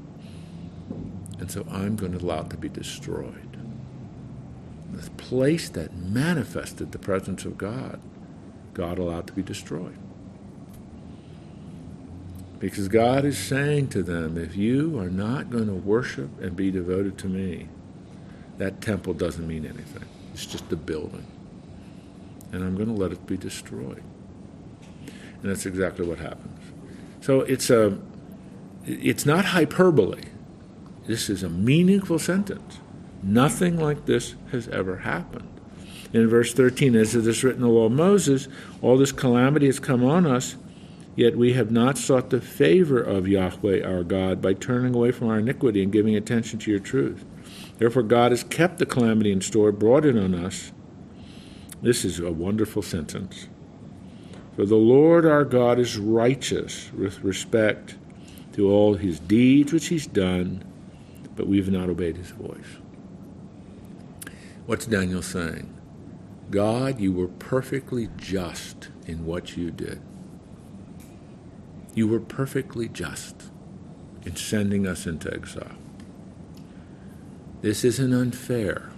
And 1.40 1.50
so 1.50 1.66
I'm 1.70 1.96
going 1.96 2.16
to 2.16 2.24
allow 2.24 2.42
it 2.42 2.50
to 2.50 2.56
be 2.56 2.68
destroyed 2.68 3.57
the 4.98 5.10
place 5.12 5.68
that 5.70 5.94
manifested 5.94 6.92
the 6.92 6.98
presence 6.98 7.44
of 7.44 7.56
God, 7.56 8.00
God 8.74 8.98
allowed 8.98 9.26
to 9.28 9.32
be 9.32 9.42
destroyed. 9.42 9.96
Because 12.58 12.88
God 12.88 13.24
is 13.24 13.38
saying 13.38 13.88
to 13.88 14.02
them, 14.02 14.36
if 14.36 14.56
you 14.56 14.98
are 14.98 15.10
not 15.10 15.50
going 15.50 15.66
to 15.66 15.74
worship 15.74 16.40
and 16.40 16.56
be 16.56 16.70
devoted 16.70 17.16
to 17.18 17.28
me, 17.28 17.68
that 18.58 18.80
temple 18.80 19.14
doesn't 19.14 19.46
mean 19.46 19.64
anything. 19.64 20.04
It's 20.32 20.44
just 20.44 20.70
a 20.72 20.76
building. 20.76 21.26
And 22.50 22.64
I'm 22.64 22.74
going 22.74 22.88
to 22.88 23.00
let 23.00 23.12
it 23.12 23.26
be 23.26 23.36
destroyed. 23.36 24.02
And 25.06 25.50
that's 25.50 25.66
exactly 25.66 26.04
what 26.06 26.18
happens. 26.18 26.58
So 27.20 27.42
it's 27.42 27.70
um, 27.70 28.02
a 28.86 28.90
it's 28.90 29.24
not 29.24 29.44
hyperbole. 29.46 30.22
This 31.06 31.30
is 31.30 31.42
a 31.42 31.48
meaningful 31.48 32.18
sentence. 32.18 32.78
Nothing 33.22 33.78
like 33.78 34.06
this 34.06 34.34
has 34.52 34.68
ever 34.68 34.98
happened. 34.98 35.48
In 36.12 36.28
verse 36.28 36.54
13, 36.54 36.94
as 36.96 37.14
it 37.14 37.26
is 37.26 37.44
written 37.44 37.62
in 37.62 37.68
the 37.68 37.74
law 37.74 37.86
of 37.86 37.92
Moses, 37.92 38.48
all 38.80 38.96
this 38.96 39.12
calamity 39.12 39.66
has 39.66 39.78
come 39.78 40.04
on 40.04 40.26
us, 40.26 40.56
yet 41.16 41.36
we 41.36 41.52
have 41.52 41.70
not 41.70 41.98
sought 41.98 42.30
the 42.30 42.40
favor 42.40 43.00
of 43.00 43.28
Yahweh 43.28 43.82
our 43.82 44.02
God 44.04 44.40
by 44.40 44.54
turning 44.54 44.94
away 44.94 45.10
from 45.10 45.28
our 45.28 45.38
iniquity 45.38 45.82
and 45.82 45.92
giving 45.92 46.16
attention 46.16 46.58
to 46.60 46.70
your 46.70 46.80
truth. 46.80 47.24
Therefore, 47.76 48.02
God 48.02 48.32
has 48.32 48.44
kept 48.44 48.78
the 48.78 48.86
calamity 48.86 49.32
in 49.32 49.40
store, 49.40 49.70
brought 49.72 50.06
it 50.06 50.16
on 50.16 50.34
us. 50.34 50.72
This 51.82 52.04
is 52.04 52.18
a 52.18 52.32
wonderful 52.32 52.82
sentence. 52.82 53.48
For 54.56 54.64
the 54.64 54.76
Lord 54.76 55.26
our 55.26 55.44
God 55.44 55.78
is 55.78 55.98
righteous 55.98 56.90
with 56.92 57.22
respect 57.22 57.96
to 58.54 58.70
all 58.70 58.94
his 58.94 59.20
deeds 59.20 59.72
which 59.72 59.86
he's 59.86 60.06
done, 60.06 60.64
but 61.36 61.46
we've 61.46 61.70
not 61.70 61.88
obeyed 61.88 62.16
his 62.16 62.30
voice. 62.30 62.78
What's 64.68 64.84
Daniel 64.84 65.22
saying? 65.22 65.74
God, 66.50 67.00
you 67.00 67.10
were 67.10 67.28
perfectly 67.28 68.10
just 68.18 68.90
in 69.06 69.24
what 69.24 69.56
you 69.56 69.70
did. 69.70 70.02
You 71.94 72.06
were 72.06 72.20
perfectly 72.20 72.86
just 72.86 73.44
in 74.26 74.36
sending 74.36 74.86
us 74.86 75.06
into 75.06 75.32
exile. 75.32 75.78
This 77.62 77.82
isn't 77.82 78.12
unfair, 78.12 78.90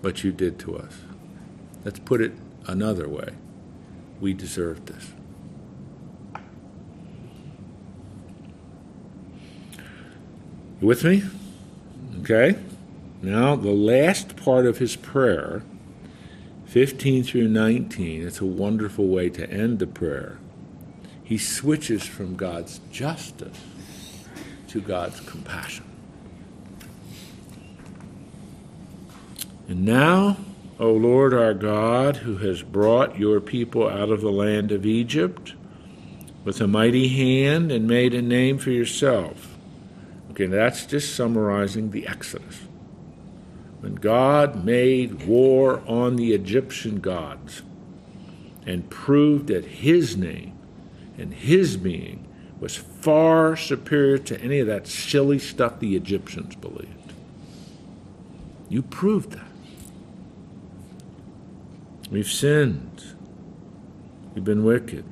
what 0.00 0.24
you 0.24 0.32
did 0.32 0.58
to 0.58 0.76
us. 0.76 0.94
Let's 1.84 2.00
put 2.00 2.20
it 2.20 2.32
another 2.66 3.08
way. 3.08 3.34
We 4.20 4.34
deserved 4.34 4.86
this. 4.86 5.12
You 10.80 10.88
with 10.88 11.04
me? 11.04 11.22
Okay. 12.22 12.56
Now, 13.20 13.56
the 13.56 13.72
last 13.72 14.36
part 14.36 14.66
of 14.66 14.78
his 14.78 14.94
prayer, 14.94 15.62
15 16.66 17.24
through 17.24 17.48
19, 17.48 18.26
it's 18.26 18.40
a 18.40 18.46
wonderful 18.46 19.08
way 19.08 19.28
to 19.30 19.50
end 19.50 19.80
the 19.80 19.86
prayer. 19.86 20.38
He 21.24 21.36
switches 21.36 22.04
from 22.06 22.36
God's 22.36 22.80
justice 22.92 23.58
to 24.68 24.80
God's 24.80 25.20
compassion. 25.20 25.84
And 29.66 29.84
now, 29.84 30.36
O 30.78 30.92
Lord 30.92 31.34
our 31.34 31.54
God, 31.54 32.18
who 32.18 32.36
has 32.38 32.62
brought 32.62 33.18
your 33.18 33.40
people 33.40 33.88
out 33.88 34.10
of 34.10 34.20
the 34.20 34.30
land 34.30 34.70
of 34.70 34.86
Egypt 34.86 35.54
with 36.44 36.60
a 36.60 36.68
mighty 36.68 37.08
hand 37.08 37.72
and 37.72 37.86
made 37.86 38.14
a 38.14 38.22
name 38.22 38.58
for 38.58 38.70
yourself. 38.70 39.56
Okay, 40.30 40.46
that's 40.46 40.86
just 40.86 41.16
summarizing 41.16 41.90
the 41.90 42.06
Exodus. 42.06 42.67
When 43.80 43.94
God 43.94 44.64
made 44.64 45.26
war 45.26 45.82
on 45.86 46.16
the 46.16 46.32
Egyptian 46.32 47.00
gods 47.00 47.62
and 48.66 48.90
proved 48.90 49.46
that 49.48 49.64
his 49.64 50.16
name 50.16 50.58
and 51.16 51.32
his 51.32 51.76
being 51.76 52.26
was 52.60 52.76
far 52.76 53.56
superior 53.56 54.18
to 54.18 54.40
any 54.40 54.58
of 54.58 54.66
that 54.66 54.88
silly 54.88 55.38
stuff 55.38 55.78
the 55.78 55.94
Egyptians 55.94 56.56
believed. 56.56 57.12
You 58.68 58.82
proved 58.82 59.30
that. 59.32 59.46
We've 62.10 62.30
sinned. 62.30 63.04
We've 64.34 64.44
been 64.44 64.64
wicked. 64.64 65.04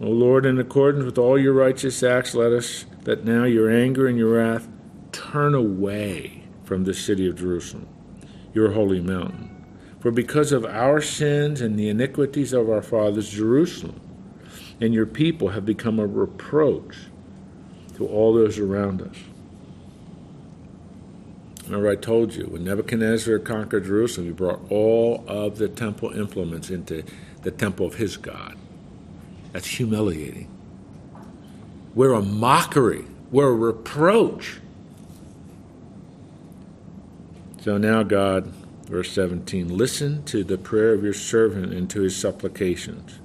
O 0.00 0.08
Lord, 0.08 0.46
in 0.46 0.58
accordance 0.58 1.04
with 1.04 1.18
all 1.18 1.38
your 1.38 1.52
righteous 1.52 2.02
acts, 2.02 2.34
let 2.34 2.52
us 2.52 2.86
that 3.04 3.24
now 3.24 3.44
your 3.44 3.70
anger 3.70 4.06
and 4.08 4.18
your 4.18 4.34
wrath 4.34 4.68
turn 5.12 5.54
away 5.54 6.41
from 6.72 6.84
the 6.84 6.94
city 6.94 7.28
of 7.28 7.36
Jerusalem, 7.36 7.86
your 8.54 8.70
holy 8.70 8.98
mountain. 8.98 9.50
For 10.00 10.10
because 10.10 10.52
of 10.52 10.64
our 10.64 11.02
sins 11.02 11.60
and 11.60 11.78
the 11.78 11.90
iniquities 11.90 12.54
of 12.54 12.70
our 12.70 12.80
fathers, 12.80 13.28
Jerusalem 13.28 14.00
and 14.80 14.94
your 14.94 15.04
people 15.04 15.48
have 15.48 15.66
become 15.66 15.98
a 15.98 16.06
reproach 16.06 16.96
to 17.96 18.06
all 18.06 18.32
those 18.32 18.58
around 18.58 19.02
us. 19.02 19.16
Remember, 21.64 21.90
I 21.90 21.94
told 21.94 22.34
you, 22.34 22.44
when 22.44 22.64
Nebuchadnezzar 22.64 23.38
conquered 23.40 23.84
Jerusalem, 23.84 24.28
he 24.28 24.32
brought 24.32 24.62
all 24.70 25.26
of 25.28 25.58
the 25.58 25.68
temple 25.68 26.18
implements 26.18 26.70
into 26.70 27.04
the 27.42 27.50
temple 27.50 27.84
of 27.84 27.96
his 27.96 28.16
God. 28.16 28.56
That's 29.52 29.66
humiliating. 29.66 30.48
We're 31.94 32.14
a 32.14 32.22
mockery, 32.22 33.04
we're 33.30 33.50
a 33.50 33.54
reproach. 33.54 34.61
So 37.62 37.78
now, 37.78 38.02
God, 38.02 38.46
verse 38.86 39.12
17, 39.12 39.68
listen 39.68 40.24
to 40.24 40.42
the 40.42 40.58
prayer 40.58 40.94
of 40.94 41.04
your 41.04 41.14
servant 41.14 41.72
and 41.72 41.88
to 41.90 42.00
his 42.00 42.16
supplications. 42.16 43.20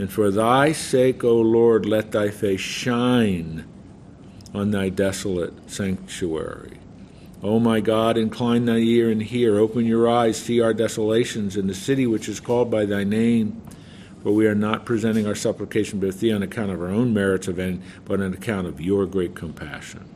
And 0.00 0.10
for 0.10 0.32
thy 0.32 0.72
sake, 0.72 1.22
O 1.22 1.36
Lord, 1.36 1.86
let 1.86 2.10
thy 2.10 2.30
face 2.30 2.60
shine 2.60 3.64
on 4.52 4.72
thy 4.72 4.88
desolate 4.88 5.70
sanctuary. 5.70 6.78
O 7.40 7.60
my 7.60 7.78
God, 7.78 8.16
incline 8.16 8.64
thy 8.64 8.78
ear 8.78 9.08
and 9.08 9.22
hear. 9.22 9.60
Open 9.60 9.86
your 9.86 10.10
eyes, 10.10 10.42
see 10.42 10.60
our 10.60 10.74
desolations 10.74 11.56
in 11.56 11.68
the 11.68 11.74
city 11.74 12.04
which 12.04 12.28
is 12.28 12.40
called 12.40 12.68
by 12.68 12.84
thy 12.84 13.04
name. 13.04 13.62
For 14.24 14.32
we 14.32 14.48
are 14.48 14.56
not 14.56 14.84
presenting 14.84 15.28
our 15.28 15.36
supplication 15.36 16.00
before 16.00 16.18
thee 16.18 16.32
on 16.32 16.42
account 16.42 16.72
of 16.72 16.80
our 16.80 16.88
own 16.88 17.14
merits 17.14 17.46
of 17.46 17.60
but 18.04 18.20
on 18.20 18.34
account 18.34 18.66
of 18.66 18.80
your 18.80 19.06
great 19.06 19.36
compassion. 19.36 20.08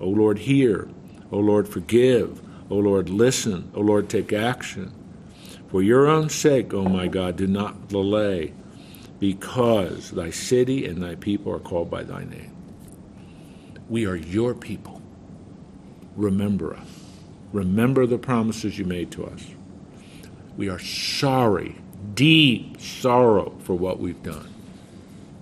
O 0.00 0.08
Lord, 0.08 0.38
hear. 0.38 0.88
O 1.32 1.38
Lord, 1.38 1.66
forgive. 1.66 2.40
O 2.70 2.76
Lord, 2.76 3.08
listen. 3.08 3.70
O 3.74 3.80
Lord, 3.80 4.08
take 4.08 4.32
action. 4.32 4.92
For 5.70 5.82
your 5.82 6.06
own 6.06 6.28
sake, 6.28 6.72
O 6.72 6.84
my 6.84 7.08
God, 7.08 7.36
do 7.36 7.46
not 7.46 7.88
delay, 7.88 8.54
because 9.20 10.10
thy 10.10 10.30
city 10.30 10.86
and 10.86 11.02
thy 11.02 11.14
people 11.14 11.52
are 11.52 11.58
called 11.58 11.90
by 11.90 12.04
thy 12.04 12.24
name. 12.24 12.54
We 13.88 14.06
are 14.06 14.16
your 14.16 14.54
people 14.54 14.98
remember 16.18 16.74
us. 16.74 16.86
Remember 17.52 18.06
the 18.06 18.18
promises 18.18 18.78
you 18.78 18.84
made 18.84 19.10
to 19.12 19.24
us. 19.24 19.46
We 20.56 20.68
are 20.68 20.78
sorry, 20.78 21.76
deep 22.14 22.80
sorrow 22.80 23.54
for 23.60 23.74
what 23.74 24.00
we've 24.00 24.22
done. 24.22 24.52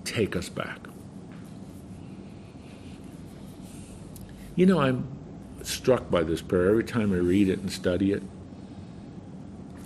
Take 0.05 0.37
us 0.37 0.49
back. 0.49 0.79
You 4.55 4.67
know, 4.67 4.81
I'm 4.81 5.09
struck 5.67 6.11
by 6.11 6.23
this 6.23 6.41
prayer 6.41 6.71
every 6.71 6.85
time 6.85 7.13
I 7.13 7.17
read 7.17 7.49
it 7.49 7.59
and 7.59 7.71
study 7.71 8.13
it. 8.13 8.23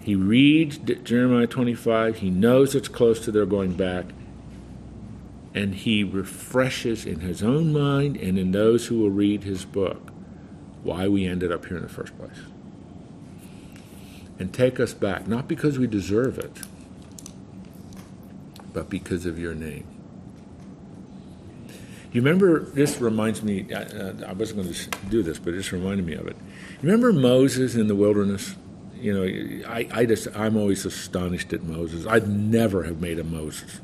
He 0.02 0.14
reads 0.14 0.78
Jeremiah 0.78 1.46
25, 1.46 2.18
he 2.18 2.30
knows 2.30 2.74
it's 2.74 2.88
close 2.88 3.20
to 3.24 3.30
their 3.30 3.46
going 3.46 3.74
back, 3.74 4.06
and 5.54 5.74
he 5.74 6.04
refreshes 6.04 7.04
in 7.04 7.20
his 7.20 7.42
own 7.42 7.72
mind 7.72 8.16
and 8.16 8.38
in 8.38 8.52
those 8.52 8.86
who 8.86 8.98
will 8.98 9.10
read 9.10 9.44
his 9.44 9.64
book 9.64 10.10
why 10.82 11.08
we 11.08 11.26
ended 11.26 11.52
up 11.52 11.66
here 11.66 11.76
in 11.76 11.82
the 11.82 11.88
first 11.88 12.16
place. 12.16 12.38
And 14.38 14.54
take 14.54 14.80
us 14.80 14.94
back, 14.94 15.28
not 15.28 15.48
because 15.48 15.78
we 15.78 15.86
deserve 15.86 16.38
it, 16.38 16.60
but 18.72 18.88
because 18.88 19.26
of 19.26 19.38
your 19.38 19.54
name. 19.54 19.86
You 22.12 22.22
remember, 22.22 22.60
this 22.60 23.00
reminds 23.00 23.42
me, 23.42 23.72
I, 23.72 23.82
uh, 23.82 24.14
I 24.26 24.32
wasn't 24.32 24.62
going 24.62 24.74
to 24.74 24.90
do 25.10 25.22
this, 25.22 25.38
but 25.38 25.54
it 25.54 25.58
just 25.58 25.70
reminded 25.70 26.04
me 26.04 26.14
of 26.14 26.26
it. 26.26 26.36
Remember 26.82 27.12
Moses 27.12 27.76
in 27.76 27.86
the 27.86 27.94
wilderness? 27.94 28.56
You 28.96 29.14
know, 29.14 29.68
I, 29.68 29.86
I 29.92 30.06
just, 30.06 30.26
I'm 30.34 30.56
always 30.56 30.84
astonished 30.84 31.52
at 31.52 31.62
Moses. 31.62 32.06
I'd 32.06 32.28
never 32.28 32.82
have 32.82 33.00
made 33.00 33.20
a 33.20 33.24
Moses. 33.24 33.80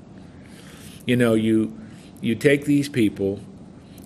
You 1.07 1.16
know, 1.16 1.35
you, 1.35 1.79
you 2.20 2.35
take 2.35 2.64
these 2.64 2.89
people, 2.89 3.41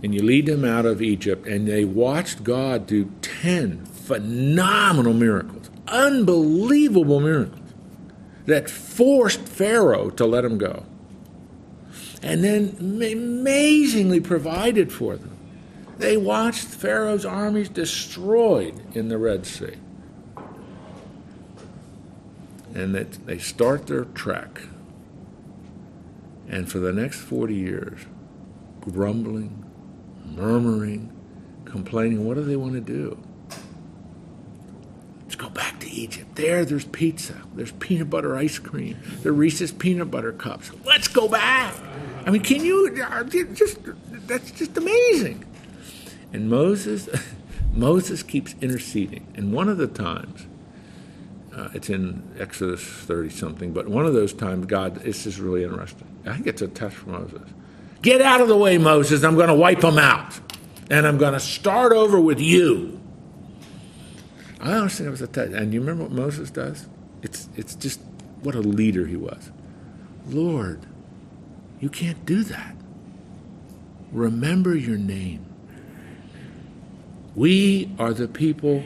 and 0.03 0.15
you 0.15 0.23
lead 0.23 0.47
them 0.47 0.67
out 0.67 0.85
of 0.85 1.01
Egypt, 1.01 1.47
and 1.47 1.67
they 1.67 1.85
watched 1.85 2.45
God 2.45 2.87
do 2.87 3.11
10 3.23 3.87
phenomenal 3.87 5.15
miracles, 5.15 5.71
unbelievable 5.89 7.21
miracles, 7.21 7.59
that 8.47 8.69
forced 8.69 9.41
Pharaoh 9.41 10.11
to 10.11 10.27
let 10.27 10.43
them 10.43 10.59
go. 10.59 10.85
And 12.23 12.45
then 12.45 12.77
amazingly 12.79 14.21
provided 14.21 14.93
for 14.93 15.17
them. 15.17 15.37
They 15.99 16.17
watched 16.17 16.65
Pharaoh's 16.65 17.25
armies 17.25 17.69
destroyed 17.69 18.81
in 18.95 19.09
the 19.09 19.19
Red 19.19 19.47
Sea. 19.47 19.77
And 22.75 22.95
that 22.95 23.27
they 23.27 23.39
start 23.39 23.87
their 23.87 24.05
trek. 24.05 24.63
And 26.49 26.71
for 26.71 26.79
the 26.79 26.93
next 26.93 27.19
40 27.21 27.55
years, 27.55 28.01
grumbling, 28.81 29.65
murmuring, 30.25 31.13
complaining. 31.65 32.27
What 32.27 32.35
do 32.35 32.45
they 32.45 32.57
want 32.57 32.75
to 32.75 32.81
do? 32.81 33.19
Back 35.49 35.81
to 35.81 35.91
Egypt. 35.91 36.35
There, 36.35 36.65
there's 36.65 36.85
pizza. 36.85 37.41
There's 37.55 37.73
peanut 37.73 38.11
butter 38.11 38.37
ice 38.37 38.59
cream. 38.59 38.99
There 39.23 39.33
are 39.33 39.35
Reese's 39.35 39.73
peanut 39.73 40.11
butter 40.11 40.33
cups. 40.33 40.71
Let's 40.85 41.09
go 41.09 41.29
back. 41.29 41.75
I 42.27 42.31
mean, 42.31 42.43
can 42.43 42.65
you 42.65 42.95
uh, 43.03 43.25
just? 43.25 43.79
That's 44.27 44.51
just 44.51 44.77
amazing. 44.77 45.45
And 46.33 46.51
Moses, 46.51 47.09
Moses 47.73 48.23
keeps 48.23 48.55
interceding. 48.61 49.27
And 49.35 49.53
one 49.53 49.69
of 49.69 49.79
the 49.79 49.87
times, 49.87 50.47
uh, 51.55 51.69
it's 51.75 51.91
in 51.91 52.23
Exodus 52.39 52.83
30 52.83 53.31
something, 53.31 53.73
but 53.73 53.89
one 53.89 54.07
of 54.07 54.15
those 54.15 54.33
times, 54.33 54.67
God, 54.67 54.97
this 54.97 55.27
is 55.27 55.41
really 55.41 55.65
interesting. 55.65 56.07
I 56.27 56.35
think 56.35 56.47
it's 56.47 56.63
a 56.63 56.69
test 56.69 56.97
for 56.97 57.11
Moses. 57.11 57.43
Get 58.03 58.23
out 58.23 58.41
of 58.41 58.49
the 58.49 58.57
way, 58.57 58.79
Moses. 58.79 59.25
I'm 59.25 59.35
going 59.35 59.49
to 59.49 59.55
wipe 59.55 59.81
them 59.81 59.99
out. 59.99 60.39
And 60.91 61.07
I'm 61.07 61.19
going 61.19 61.35
to 61.35 61.41
start 61.41 61.93
over 61.93 62.21
with 62.21 62.41
you. 62.41 63.00
I 64.61 64.73
honestly 64.75 65.09
was 65.09 65.23
a 65.23 65.27
test. 65.27 65.53
And 65.53 65.73
you 65.73 65.81
remember 65.81 66.05
what 66.05 66.13
Moses 66.13 66.51
does? 66.51 66.87
It's, 67.23 67.49
it's 67.57 67.75
just 67.75 68.01
what 68.43 68.55
a 68.55 68.61
leader 68.61 69.07
he 69.07 69.17
was. 69.17 69.51
Lord, 70.29 70.87
you 71.81 71.89
can't 71.89 72.25
do 72.27 72.45
that. 72.45 72.75
Remember 74.13 74.75
your 74.75 74.99
name. 74.99 75.47
We 77.35 77.91
are 77.99 78.13
the 78.13 78.29
people 78.29 78.85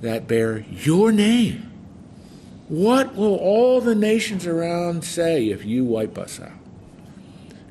that 0.00 0.26
bear 0.26 0.58
your 0.70 1.12
name. 1.12 1.72
What 2.68 3.14
will 3.14 3.36
all 3.36 3.80
the 3.80 3.94
nations 3.94 4.46
around 4.46 5.04
say 5.04 5.48
if 5.48 5.64
you 5.64 5.84
wipe 5.84 6.18
us 6.18 6.40
out? 6.40 6.50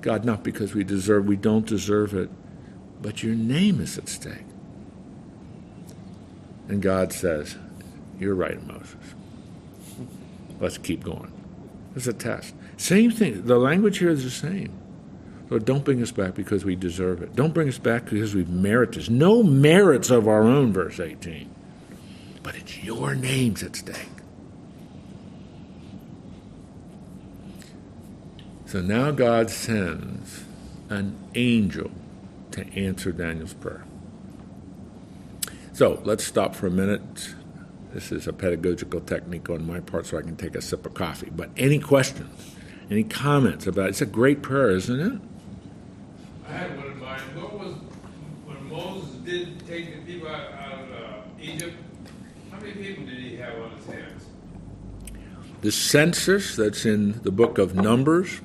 God, 0.01 0.23
not 0.23 0.43
because 0.43 0.73
we 0.73 0.83
deserve, 0.83 1.25
we 1.25 1.35
don't 1.35 1.65
deserve 1.65 2.13
it, 2.13 2.29
but 3.01 3.23
your 3.23 3.35
name 3.35 3.81
is 3.81 3.97
at 3.97 4.07
stake. 4.07 4.45
And 6.67 6.81
God 6.81 7.13
says, 7.13 7.57
You're 8.19 8.35
right, 8.35 8.61
Moses. 8.65 8.95
Let's 10.59 10.77
keep 10.77 11.03
going. 11.03 11.31
It's 11.95 12.07
a 12.07 12.13
test. 12.13 12.53
Same 12.77 13.11
thing. 13.11 13.45
The 13.45 13.57
language 13.57 13.99
here 13.99 14.09
is 14.09 14.23
the 14.23 14.29
same. 14.29 14.71
Lord, 15.49 15.65
don't 15.65 15.85
bring 15.85 16.01
us 16.01 16.11
back 16.11 16.33
because 16.33 16.65
we 16.65 16.75
deserve 16.75 17.21
it. 17.21 17.35
Don't 17.35 17.53
bring 17.53 17.69
us 17.69 17.77
back 17.77 18.05
because 18.05 18.33
we 18.33 18.45
merit 18.45 18.93
this. 18.93 19.09
No 19.09 19.43
merits 19.43 20.09
of 20.09 20.27
our 20.27 20.41
own, 20.41 20.73
verse 20.73 20.99
18. 20.99 21.49
But 22.41 22.55
it's 22.55 22.83
your 22.83 23.15
names 23.15 23.61
at 23.63 23.75
stake. 23.75 24.09
So 28.65 28.81
now 28.81 29.11
God 29.11 29.49
sends 29.49 30.43
an 30.89 31.15
angel 31.35 31.91
to 32.51 32.67
answer 32.73 33.11
Daniel's 33.11 33.53
prayer. 33.53 33.85
So 35.75 36.01
let's 36.05 36.23
stop 36.23 36.55
for 36.55 36.67
a 36.67 36.71
minute. 36.71 37.35
This 37.93 38.09
is 38.09 38.29
a 38.29 38.33
pedagogical 38.33 39.01
technique 39.01 39.49
on 39.49 39.67
my 39.67 39.81
part 39.81 40.05
so 40.05 40.17
I 40.17 40.21
can 40.21 40.37
take 40.37 40.55
a 40.55 40.61
sip 40.61 40.85
of 40.85 40.93
coffee. 40.93 41.29
But 41.29 41.49
any 41.57 41.79
questions, 41.79 42.55
any 42.89 43.03
comments 43.03 43.67
about 43.67 43.87
it? 43.87 43.89
It's 43.89 44.01
a 44.01 44.05
great 44.05 44.41
prayer, 44.41 44.69
isn't 44.69 44.97
it? 45.01 45.21
I 46.47 46.51
had 46.53 46.77
one 46.77 46.91
in 46.93 46.99
mind. 47.01 47.21
What 47.35 47.59
was 47.59 47.73
when 48.45 48.69
Moses 48.69 49.15
did 49.25 49.67
take 49.67 49.93
the 49.93 50.13
people 50.13 50.29
out, 50.29 50.53
out 50.53 50.79
of 50.79 50.91
uh, 50.93 51.41
Egypt? 51.41 51.75
How 52.51 52.59
many 52.61 52.71
people 52.71 53.05
did 53.05 53.17
he 53.17 53.35
have 53.35 53.61
on 53.61 53.71
his 53.71 53.85
hands? 53.85 54.25
The 55.59 55.73
census 55.73 56.55
that's 56.55 56.85
in 56.85 57.21
the 57.23 57.31
book 57.31 57.57
of 57.57 57.75
Numbers 57.75 58.39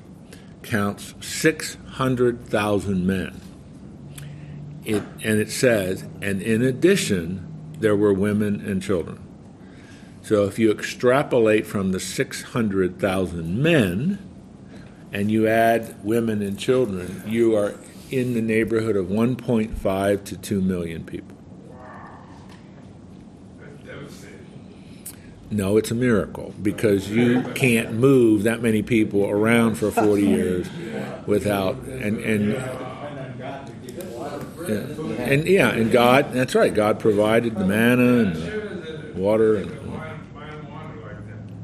counts 0.63 1.15
600,000 1.21 3.07
men. 3.07 3.39
It, 4.83 5.03
and 5.23 5.39
it 5.39 5.51
says, 5.51 6.03
and 6.21 6.41
in 6.41 6.63
addition, 6.63 7.47
there 7.79 7.95
were 7.95 8.13
women 8.13 8.61
and 8.61 8.81
children. 8.81 9.19
So 10.23 10.45
if 10.45 10.59
you 10.59 10.71
extrapolate 10.71 11.65
from 11.65 11.91
the 11.91 11.99
600,000 11.99 13.61
men 13.61 14.19
and 15.11 15.31
you 15.31 15.47
add 15.47 15.95
women 16.03 16.41
and 16.41 16.57
children, 16.57 17.23
you 17.25 17.55
are 17.55 17.75
in 18.11 18.33
the 18.33 18.41
neighborhood 18.41 18.95
of 18.95 19.07
1.5 19.07 20.23
to 20.25 20.37
2 20.37 20.61
million 20.61 21.03
people. 21.03 21.37
No, 25.49 25.75
it's 25.75 25.91
a 25.91 25.95
miracle 25.95 26.53
because 26.61 27.09
you 27.09 27.41
can't 27.55 27.91
move 27.91 28.43
that 28.43 28.61
many 28.61 28.81
people 28.81 29.25
around 29.29 29.75
for 29.75 29.91
40 29.91 30.25
years 30.25 30.69
without 31.25 31.75
and 31.75 32.19
and 32.19 32.90
yeah, 34.71 35.23
and 35.23 35.47
yeah, 35.47 35.69
and 35.69 35.91
God. 35.91 36.33
That's 36.33 36.55
right. 36.55 36.73
God 36.73 36.99
provided 36.99 37.55
the 37.55 37.65
manna 37.65 38.23
and 38.23 38.35
the 38.35 39.13
water 39.15 39.55
and 39.55 39.81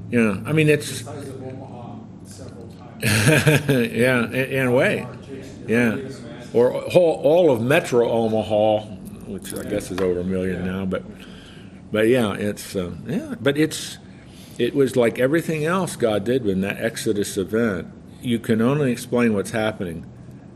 yeah. 0.10 0.42
I 0.46 0.54
mean, 0.54 0.70
it's 0.70 1.04
yeah, 3.02 4.26
in, 4.26 4.34
in 4.34 4.68
a 4.68 4.72
way, 4.72 5.06
yeah. 5.68 5.98
Or 6.54 6.72
whole, 6.72 7.22
all 7.24 7.52
of 7.52 7.62
Metro 7.62 8.10
Omaha, 8.10 8.86
which 9.28 9.54
I 9.54 9.64
guess 9.64 9.92
is 9.92 10.00
over 10.00 10.22
a 10.22 10.24
million 10.24 10.66
now, 10.66 10.86
but 10.86 11.04
but 11.92 12.08
yeah, 12.08 12.34
it's 12.34 12.76
uh, 12.76 12.96
yeah, 13.06 13.36
but 13.40 13.58
it's 13.58 13.98
it 14.58 14.74
was 14.74 14.96
like 14.96 15.20
everything 15.20 15.66
else 15.66 15.96
God 15.96 16.24
did 16.24 16.48
in 16.48 16.62
that 16.62 16.78
Exodus 16.82 17.38
event. 17.38 17.88
You 18.22 18.40
can 18.40 18.62
only 18.62 18.92
explain 18.92 19.34
what's 19.34 19.52
happening 19.52 20.06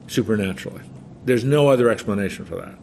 supernaturally. 0.07 0.81
There's 1.23 1.43
no 1.43 1.69
other 1.69 1.89
explanation 1.89 2.45
for 2.45 2.55
that, 2.55 2.75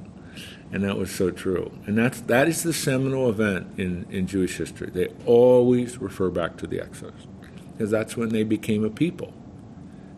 and 0.72 0.84
that 0.84 0.97
was 0.97 1.11
so 1.11 1.30
true. 1.30 1.72
And 1.86 1.99
that's 1.99 2.20
that 2.22 2.49
is 2.49 2.62
the 2.62 2.72
seminal 2.72 3.28
event 3.28 3.78
in 3.78 4.07
in 4.11 4.26
Jewish 4.26 4.57
history. 4.57 4.91
They 4.91 5.09
always 5.26 5.99
refer 5.99 6.30
back 6.30 6.57
to 6.59 6.66
the 6.66 6.80
Exodus 6.80 7.26
because 7.72 7.91
that's 7.91 8.16
when 8.16 8.30
they 8.30 8.45
became 8.45 8.84
a 8.84 8.91
people 8.91 9.32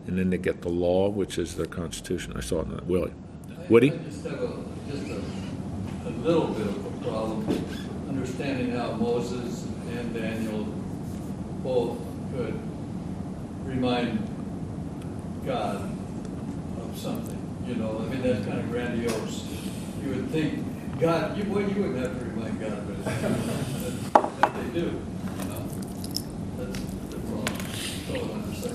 and 0.07 0.17
then 0.17 0.29
they 0.29 0.37
get 0.37 0.61
the 0.61 0.69
law, 0.69 1.09
which 1.09 1.37
is 1.37 1.55
their 1.55 1.65
constitution. 1.65 2.33
I 2.35 2.41
saw 2.41 2.61
it 2.61 2.67
in 2.67 2.71
that. 2.75 2.85
Willie. 2.85 3.13
Woody? 3.69 3.91
I 3.91 3.97
just 3.97 4.25
have 4.25 4.41
a, 4.41 4.63
just 4.89 5.07
a, 5.07 5.21
a 6.07 6.11
little 6.21 6.47
bit 6.47 6.67
of 6.67 6.85
a 6.85 7.05
problem 7.05 7.65
understanding 8.09 8.71
how 8.71 8.91
Moses 8.93 9.65
and 9.89 10.13
Daniel 10.13 10.63
both 11.63 11.97
could 12.35 12.59
remind 13.63 14.19
God 15.45 15.97
of 16.81 16.97
something, 16.97 17.40
you 17.67 17.75
know, 17.75 17.99
I 17.99 18.09
mean, 18.09 18.21
that's 18.21 18.45
kind 18.45 18.59
of 18.59 18.69
grandiose. 18.69 19.47
You 20.03 20.09
would 20.09 20.29
think, 20.29 20.99
God, 20.99 21.37
you, 21.37 21.43
you 21.43 21.49
wouldn't 21.51 21.97
have 21.97 22.19
to 22.19 22.25
remind 22.25 22.59
God 22.59 22.73
of 22.73 22.89
it, 22.89 22.97
they 24.53 24.79
do. 24.79 25.01
That's 26.57 26.75
I. 28.09 28.71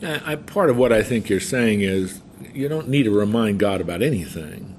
Yeah, 0.00 0.36
part 0.46 0.70
of 0.70 0.76
what 0.76 0.92
I 0.92 1.02
think 1.02 1.28
you're 1.28 1.40
saying 1.40 1.80
is 1.80 2.20
you 2.52 2.68
don't 2.68 2.88
need 2.88 3.04
to 3.04 3.10
remind 3.10 3.58
God 3.58 3.80
about 3.80 4.02
anything. 4.02 4.74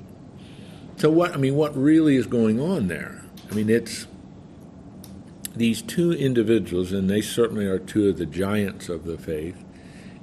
So 0.98 1.10
what 1.10 1.34
I 1.34 1.38
mean, 1.38 1.56
what 1.56 1.76
really 1.76 2.16
is 2.16 2.28
going 2.28 2.60
on 2.60 2.88
there? 2.88 3.24
I 3.50 3.54
mean, 3.54 3.70
it's 3.70 4.08
these 5.56 5.82
two 5.82 6.12
individuals, 6.12 6.92
and 6.92 7.10
they 7.10 7.22
certainly 7.22 7.66
are 7.66 7.80
two 7.80 8.10
of 8.10 8.18
the 8.18 8.26
giants 8.26 8.90
of 8.90 9.06
the 9.06 9.18
faith 9.18 9.64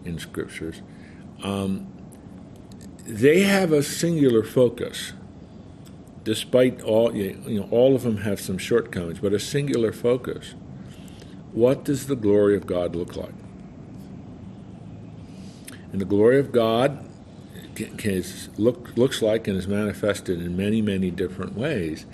in 0.04 0.18
scriptures. 0.18 0.82
Um, 1.44 1.86
they 3.06 3.42
have 3.42 3.70
a 3.70 3.82
singular 3.82 4.42
focus, 4.42 5.12
despite 6.24 6.82
all 6.82 7.14
you 7.14 7.60
know, 7.60 7.68
all 7.70 7.94
of 7.94 8.02
them 8.02 8.18
have 8.18 8.40
some 8.40 8.58
shortcomings, 8.58 9.20
but 9.20 9.32
a 9.32 9.38
singular 9.38 9.92
focus. 9.92 10.54
What 11.52 11.84
does 11.84 12.08
the 12.08 12.16
glory 12.16 12.56
of 12.56 12.66
God 12.66 12.96
look 12.96 13.14
like? 13.14 13.34
And 15.92 16.00
the 16.00 16.06
glory 16.06 16.40
of 16.40 16.50
God 16.50 17.06
look, 18.56 18.96
looks 18.96 19.22
like 19.22 19.46
and 19.46 19.56
is 19.56 19.68
manifested 19.68 20.40
in 20.40 20.56
many, 20.56 20.82
many 20.82 21.10
different 21.10 21.56
ways. 21.56 22.06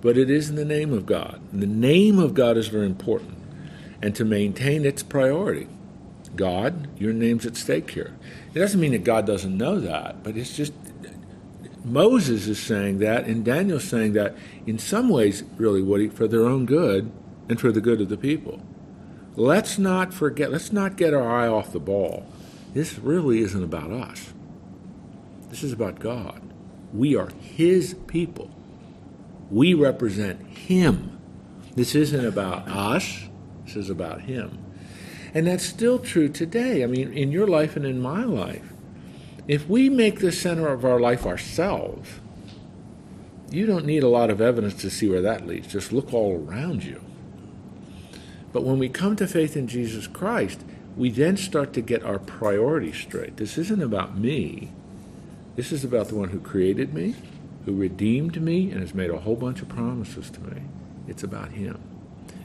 But 0.00 0.16
it 0.16 0.30
is 0.30 0.48
in 0.48 0.56
the 0.56 0.64
name 0.64 0.92
of 0.92 1.06
God. 1.06 1.40
And 1.52 1.62
the 1.62 1.66
name 1.66 2.18
of 2.18 2.34
God 2.34 2.56
is 2.56 2.68
very 2.68 2.86
important. 2.86 3.38
And 4.00 4.14
to 4.16 4.24
maintain 4.24 4.84
its 4.84 5.02
priority, 5.02 5.68
God, 6.36 6.88
your 6.98 7.12
name's 7.12 7.46
at 7.46 7.56
stake 7.56 7.90
here. 7.90 8.16
It 8.54 8.58
doesn't 8.58 8.80
mean 8.80 8.92
that 8.92 9.04
God 9.04 9.26
doesn't 9.26 9.56
know 9.56 9.78
that, 9.80 10.22
but 10.22 10.36
it's 10.36 10.56
just 10.56 10.72
Moses 11.84 12.46
is 12.46 12.60
saying 12.60 12.98
that, 12.98 13.24
and 13.26 13.44
Daniel's 13.44 13.84
saying 13.84 14.12
that 14.14 14.36
in 14.66 14.78
some 14.78 15.08
ways, 15.08 15.44
really, 15.56 15.82
Woody, 15.82 16.08
for 16.08 16.28
their 16.28 16.44
own 16.44 16.66
good 16.66 17.10
and 17.48 17.60
for 17.60 17.72
the 17.72 17.80
good 17.80 18.00
of 18.00 18.08
the 18.08 18.16
people. 18.16 18.60
Let's 19.36 19.78
not 19.78 20.12
forget, 20.12 20.50
let's 20.50 20.72
not 20.72 20.96
get 20.96 21.14
our 21.14 21.28
eye 21.28 21.48
off 21.48 21.72
the 21.72 21.80
ball. 21.80 22.26
This 22.74 22.98
really 22.98 23.40
isn't 23.40 23.62
about 23.62 23.90
us. 23.90 24.32
This 25.48 25.62
is 25.62 25.72
about 25.72 26.00
God. 26.00 26.42
We 26.92 27.16
are 27.16 27.30
His 27.40 27.94
people. 28.06 28.50
We 29.50 29.74
represent 29.74 30.46
Him. 30.46 31.18
This 31.74 31.94
isn't 31.94 32.24
about 32.24 32.68
us, 32.68 33.28
this 33.64 33.76
is 33.76 33.90
about 33.90 34.22
Him. 34.22 34.58
And 35.38 35.46
that's 35.46 35.62
still 35.62 36.00
true 36.00 36.28
today. 36.28 36.82
I 36.82 36.86
mean, 36.86 37.12
in 37.12 37.30
your 37.30 37.46
life 37.46 37.76
and 37.76 37.86
in 37.86 38.00
my 38.00 38.24
life. 38.24 38.72
If 39.46 39.68
we 39.68 39.88
make 39.88 40.18
the 40.18 40.32
center 40.32 40.66
of 40.66 40.84
our 40.84 40.98
life 40.98 41.24
ourselves, 41.24 42.08
You 43.50 43.66
don't 43.66 43.86
need 43.86 44.02
a 44.02 44.08
lot 44.08 44.30
of 44.30 44.40
evidence 44.40 44.74
to 44.82 44.90
see 44.90 45.08
where 45.08 45.22
that 45.22 45.46
leads. 45.46 45.68
Just 45.68 45.92
look 45.92 46.12
all 46.12 46.44
around 46.46 46.84
you. 46.84 47.02
But 48.52 48.64
when 48.64 48.78
we 48.78 48.88
come 48.88 49.16
to 49.16 49.26
faith 49.26 49.56
in 49.56 49.68
Jesus 49.68 50.06
Christ, 50.06 50.60
we 50.96 51.10
then 51.10 51.36
start 51.36 51.72
to 51.74 51.80
get 51.80 52.02
our 52.02 52.18
priorities 52.18 52.96
straight. 52.96 53.36
This 53.36 53.56
isn't 53.56 53.82
about 53.82 54.18
me. 54.18 54.70
This 55.56 55.72
is 55.72 55.84
about 55.84 56.08
the 56.08 56.14
one 56.14 56.28
who 56.28 56.40
created 56.40 56.92
me, 56.92 57.14
who 57.64 57.74
redeemed 57.74 58.40
me, 58.42 58.70
and 58.70 58.80
has 58.80 58.94
made 58.94 59.10
a 59.10 59.20
whole 59.20 59.36
bunch 59.36 59.62
of 59.62 59.68
promises 59.68 60.30
to 60.30 60.40
me. 60.40 60.62
It's 61.06 61.22
about 61.22 61.52
him. 61.52 61.80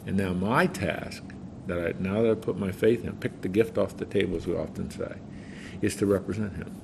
And 0.06 0.16
now 0.16 0.34
my 0.34 0.68
task, 0.68 1.24
that 1.68 1.80
I, 1.80 1.94
now 2.00 2.22
that 2.24 2.32
I 2.32 2.36
put 2.36 2.58
my 2.58 2.72
faith 2.72 3.04
in, 3.04 3.14
pick 3.18 3.42
the 3.42 3.48
gift 3.48 3.78
off 3.78 3.98
the 3.98 4.06
table, 4.06 4.36
as 4.36 4.48
we 4.48 4.56
often 4.56 4.92
say, 4.92 5.16
is 5.82 5.96
to 5.98 6.06
represent 6.06 6.56
him. 6.56 6.76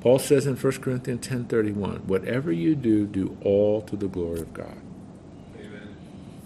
Paul 0.00 0.18
says 0.18 0.46
in 0.46 0.56
1 0.56 0.72
Corinthians 0.80 1.26
10:31, 1.26 2.06
"Whatever 2.06 2.50
you 2.50 2.74
do, 2.74 3.06
do 3.06 3.36
all 3.42 3.82
to 3.82 3.96
the 3.96 4.08
glory 4.08 4.40
of 4.40 4.54
God." 4.54 4.76
Amen. 5.58 5.88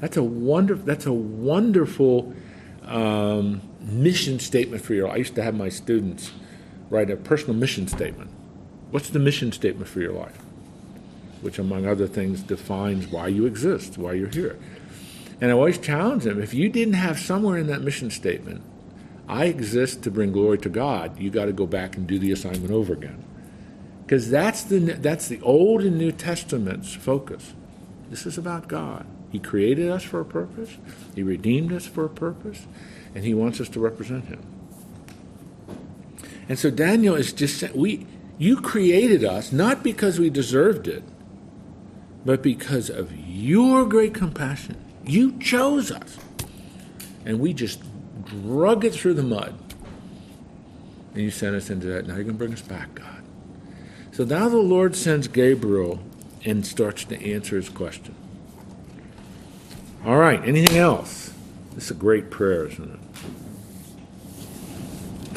That's 0.01 0.16
a 0.16 0.25
wonder. 0.25 0.75
That's 0.75 1.07
a 1.07 1.12
wonderful 1.12 2.35
um, 2.85 3.62
mission 3.81 4.41
statement 4.41 4.83
for 4.83 4.95
your. 4.95 5.09
I 5.09 5.16
used 5.16 5.37
to 5.37 5.43
have 5.43 5.55
my 5.55 5.68
students 5.68 6.33
write 6.91 7.11
a 7.11 7.16
personal 7.16 7.55
mission 7.55 7.87
statement. 7.87 8.31
What's 8.91 9.11
the 9.11 9.18
mission 9.18 9.53
statement 9.53 9.89
for 9.89 10.01
your 10.01 10.12
life? 10.12 10.39
Which, 11.41 11.59
among 11.59 11.87
other 11.87 12.07
things, 12.07 12.43
defines 12.43 13.07
why 13.07 13.29
you 13.29 13.47
exist, 13.47 13.99
why 13.99 14.14
you're 14.14 14.29
here. 14.29 14.59
And 15.41 15.51
I 15.51 15.55
always 15.55 15.78
challenge 15.78 16.24
them: 16.24 16.43
if 16.43 16.55
you 16.55 16.68
didn't 16.68 16.95
have 16.95 17.18
somewhere 17.18 17.59
in 17.59 17.66
that 17.66 17.82
mission 17.82 18.11
statement, 18.11 18.62
I 19.28 19.47
exist 19.47 20.03
to 20.03 20.11
bring 20.11 20.32
glory 20.32 20.59
to 20.59 20.68
God, 20.68 21.18
you 21.18 21.30
got 21.30 21.47
to 21.47 21.53
go 21.53 21.66
back 21.66 21.97
and 21.97 22.07
do 22.07 22.18
the 22.18 22.32
assignment 22.32 22.70
over 22.70 22.93
again, 22.93 23.24
because 24.07 24.30
that's 24.30 24.64
the 24.64 24.78
that's 24.78 25.28
the 25.28 25.41
Old 25.43 25.82
and 25.82 25.99
New 25.99 26.12
Testament's 26.12 26.95
focus. 26.95 27.55
This 28.11 28.26
is 28.26 28.39
about 28.39 28.68
God. 28.68 29.07
He 29.32 29.41
created 29.41 29.91
us 29.91 30.05
for 30.05 30.20
a 30.20 30.24
purpose. 30.24 30.76
He 31.14 31.22
redeemed 31.22 31.72
us 31.72 31.87
for 31.87 32.05
a 32.05 32.09
purpose, 32.09 32.66
and 33.14 33.24
He 33.24 33.35
wants 33.35 33.61
us 33.61 33.68
to 33.70 33.80
represent 33.80 34.26
Him. 34.26 34.43
And 36.49 36.59
so 36.59 36.70
Daniel 36.70 37.16
is 37.16 37.32
just 37.32 37.59
saying, 37.59 37.72
we 37.74 38.07
you 38.39 38.61
created 38.61 39.24
us 39.24 39.53
not 39.53 39.82
because 39.82 40.20
we 40.20 40.30
deserved 40.30 40.87
it, 40.87 41.03
but 42.24 42.43
because 42.43 42.91
of 42.91 43.16
your 43.16 43.85
great 43.87 44.14
compassion. 44.14 44.76
You 45.07 45.39
chose 45.39 45.91
us, 45.91 46.19
and 47.25 47.41
we 47.41 47.53
just 47.53 47.83
drug 48.25 48.85
it 48.85 48.95
through 48.95 49.15
the 49.15 49.23
mud. 49.23 49.55
And 51.15 51.23
you 51.23 51.31
sent 51.31 51.55
us 51.55 51.71
into 51.71 51.87
that. 51.89 52.07
Now 52.07 52.15
you're 52.15 52.25
going 52.25 52.35
to 52.37 52.39
bring 52.39 52.53
us 52.53 52.63
back, 52.63 52.95
God. 52.95 53.23
So 54.13 54.25
now 54.25 54.49
the 54.49 54.57
Lord 54.57 54.97
sends 54.97 55.29
Gabriel 55.29 56.01
and 56.45 56.67
starts 56.67 57.05
to 57.05 57.33
answer 57.33 57.57
his 57.57 57.69
question. 57.69 58.15
All 60.05 60.17
right, 60.17 60.43
anything 60.45 60.77
else? 60.77 61.33
This 61.75 61.85
is 61.85 61.91
a 61.93 61.95
great 61.95 62.31
prayer, 62.31 62.67
isn't 62.67 62.91
it? 62.93 63.01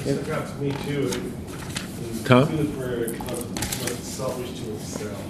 It 0.07 0.23
stuck 0.23 0.37
out 0.37 0.47
to 0.47 0.55
me 0.55 0.71
too. 0.85 1.09
in- 1.13 2.23
Tom? 2.25 2.49
In 2.49 2.57
the 2.57 2.77
prayer, 2.77 3.03
it 3.05 3.19
was 3.19 3.45
was 3.45 3.97
selfish 3.99 4.59
to 4.59 4.65
himself. 4.65 5.23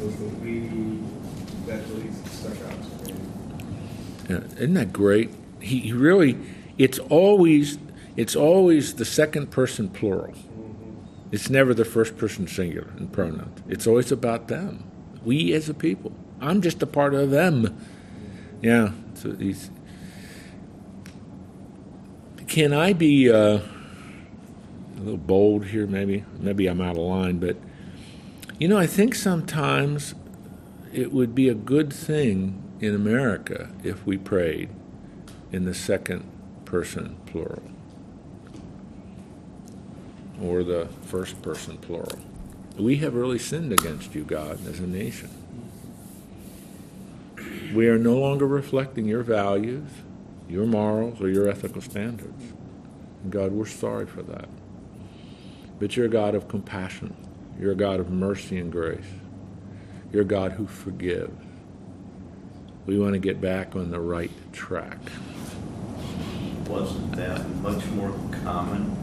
It 0.00 0.06
was 0.06 0.16
the 0.16 0.24
we 0.42 1.00
that 1.66 1.80
really 1.88 2.10
stuck 2.30 2.56
out 2.70 2.82
to 2.82 2.88
me. 3.03 3.03
Isn't 4.28 4.74
that 4.74 4.92
great? 4.92 5.30
He, 5.60 5.80
he 5.80 5.92
really, 5.92 6.38
it's 6.78 6.98
always, 6.98 7.78
it's 8.16 8.36
always 8.36 8.94
the 8.94 9.04
second 9.04 9.50
person 9.50 9.88
plural. 9.88 10.34
It's 11.32 11.50
never 11.50 11.74
the 11.74 11.84
first 11.84 12.16
person 12.16 12.46
singular 12.46 12.88
in 12.96 13.08
pronouns. 13.08 13.60
It's 13.68 13.86
always 13.86 14.12
about 14.12 14.48
them. 14.48 14.84
We 15.24 15.52
as 15.52 15.68
a 15.68 15.74
people. 15.74 16.12
I'm 16.40 16.62
just 16.62 16.82
a 16.82 16.86
part 16.86 17.14
of 17.14 17.30
them. 17.30 17.76
Yeah. 18.62 18.92
So 19.14 19.34
he's. 19.34 19.70
Can 22.46 22.72
I 22.72 22.92
be 22.92 23.30
uh, 23.30 23.36
a 23.36 23.62
little 24.98 25.16
bold 25.16 25.66
here? 25.66 25.86
Maybe, 25.86 26.24
maybe 26.38 26.66
I'm 26.66 26.80
out 26.80 26.96
of 26.96 27.02
line, 27.02 27.38
but 27.38 27.56
you 28.58 28.68
know, 28.68 28.78
I 28.78 28.86
think 28.86 29.14
sometimes 29.14 30.14
it 30.92 31.12
would 31.12 31.34
be 31.34 31.48
a 31.48 31.54
good 31.54 31.92
thing 31.92 32.63
in 32.84 32.94
America 32.94 33.70
if 33.82 34.04
we 34.06 34.16
prayed 34.18 34.68
in 35.52 35.64
the 35.64 35.74
second 35.74 36.30
person 36.64 37.16
plural 37.26 37.62
or 40.42 40.62
the 40.62 40.88
first 41.02 41.40
person 41.42 41.78
plural. 41.78 42.18
We 42.76 42.96
have 42.96 43.14
really 43.14 43.38
sinned 43.38 43.72
against 43.72 44.14
you, 44.14 44.24
God, 44.24 44.66
as 44.66 44.80
a 44.80 44.86
nation. 44.86 45.30
We 47.72 47.88
are 47.88 47.98
no 47.98 48.18
longer 48.18 48.46
reflecting 48.46 49.06
your 49.06 49.22
values, 49.22 49.88
your 50.48 50.66
morals, 50.66 51.20
or 51.20 51.28
your 51.28 51.48
ethical 51.48 51.80
standards. 51.80 52.52
God, 53.30 53.52
we're 53.52 53.66
sorry 53.66 54.06
for 54.06 54.22
that. 54.22 54.48
But 55.78 55.96
you're 55.96 56.06
a 56.06 56.10
God 56.10 56.34
of 56.34 56.48
compassion. 56.48 57.14
You're 57.58 57.72
a 57.72 57.76
God 57.76 58.00
of 58.00 58.10
mercy 58.10 58.58
and 58.58 58.70
grace. 58.70 59.06
You're 60.12 60.22
a 60.22 60.26
God 60.26 60.52
who 60.52 60.66
forgives. 60.66 61.43
We 62.86 62.98
want 62.98 63.14
to 63.14 63.18
get 63.18 63.40
back 63.40 63.74
on 63.74 63.90
the 63.90 64.00
right 64.00 64.30
track. 64.52 64.98
Wasn't 66.68 67.12
that 67.12 67.48
much 67.56 67.84
more 67.86 68.12
common 68.42 68.96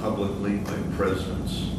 publicly 0.00 0.56
by 0.58 0.76
presidents 0.96 1.70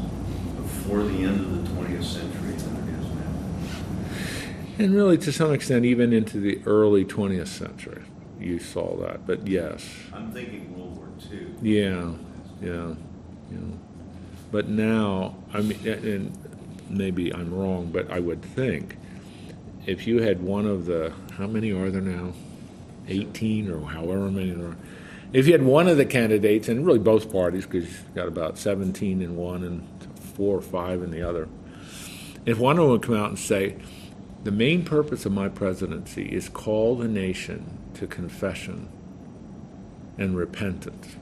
before 0.58 1.04
the 1.04 1.24
end 1.24 1.40
of 1.42 1.76
the 1.76 1.82
20th 1.82 2.04
century 2.04 2.54
than 2.54 2.76
it 2.78 3.00
is 3.00 3.08
now? 3.16 4.84
And 4.84 4.96
really, 4.96 5.18
to 5.20 5.32
some 5.32 5.54
extent, 5.54 5.86
even 5.86 6.12
into 6.14 6.40
the 6.40 6.62
early 6.66 7.06
20th 7.06 7.48
century, 7.48 8.04
you 8.40 8.58
saw 8.60 8.96
that. 8.98 9.28
But 9.28 9.48
yes, 9.48 9.88
I'm 10.14 10.32
thinking 10.32 10.76
World 10.76 10.98
War 10.98 11.08
II. 11.32 11.48
yeah, 11.62 12.14
yeah, 12.62 12.96
yeah. 13.52 13.58
But 14.52 14.68
now, 14.68 15.36
I 15.54 15.62
mean, 15.62 15.88
and 15.88 16.38
maybe 16.90 17.34
I'm 17.34 17.54
wrong, 17.54 17.92
but 17.92 18.10
I 18.12 18.20
would 18.20 18.42
think 18.42 18.98
if 19.86 20.06
you 20.08 20.22
had 20.22 20.42
one 20.42 20.66
of 20.66 20.86
the, 20.86 21.14
how 21.38 21.48
many 21.48 21.72
are 21.72 21.90
there 21.90 22.02
now? 22.02 22.34
18 23.08 23.72
or 23.72 23.86
however 23.88 24.30
many 24.30 24.52
there 24.52 24.68
are. 24.68 24.78
If 25.34 25.48
you 25.48 25.54
had 25.54 25.64
one 25.64 25.88
of 25.88 25.98
the 25.98 26.06
candidates, 26.06 26.68
and 26.68 26.86
really 26.86 27.00
both 27.00 27.32
parties, 27.32 27.66
because 27.66 27.86
you've 27.86 28.16
got 28.16 28.28
about 28.28 28.58
17 28.58 29.22
in 29.22 29.36
one 29.36 29.64
and 29.64 29.88
four 30.36 30.58
or 30.58 30.62
five 30.62 31.02
in 31.02 31.12
the 31.12 31.22
other, 31.22 31.48
if 32.46 32.60
one 32.60 32.78
of 32.78 32.84
them 32.84 32.92
would 32.92 33.02
come 33.02 33.16
out 33.16 33.30
and 33.30 33.40
say, 33.40 33.78
the 34.44 34.52
main 34.52 34.84
purpose 34.84 35.26
of 35.26 35.32
my 35.32 35.48
presidency 35.50 36.26
is 36.26 36.50
call 36.50 36.96
the 36.96 37.08
nation 37.08 37.78
to 37.94 38.08
confession 38.08 38.90
and 40.18 40.36
repentance. 40.36 41.16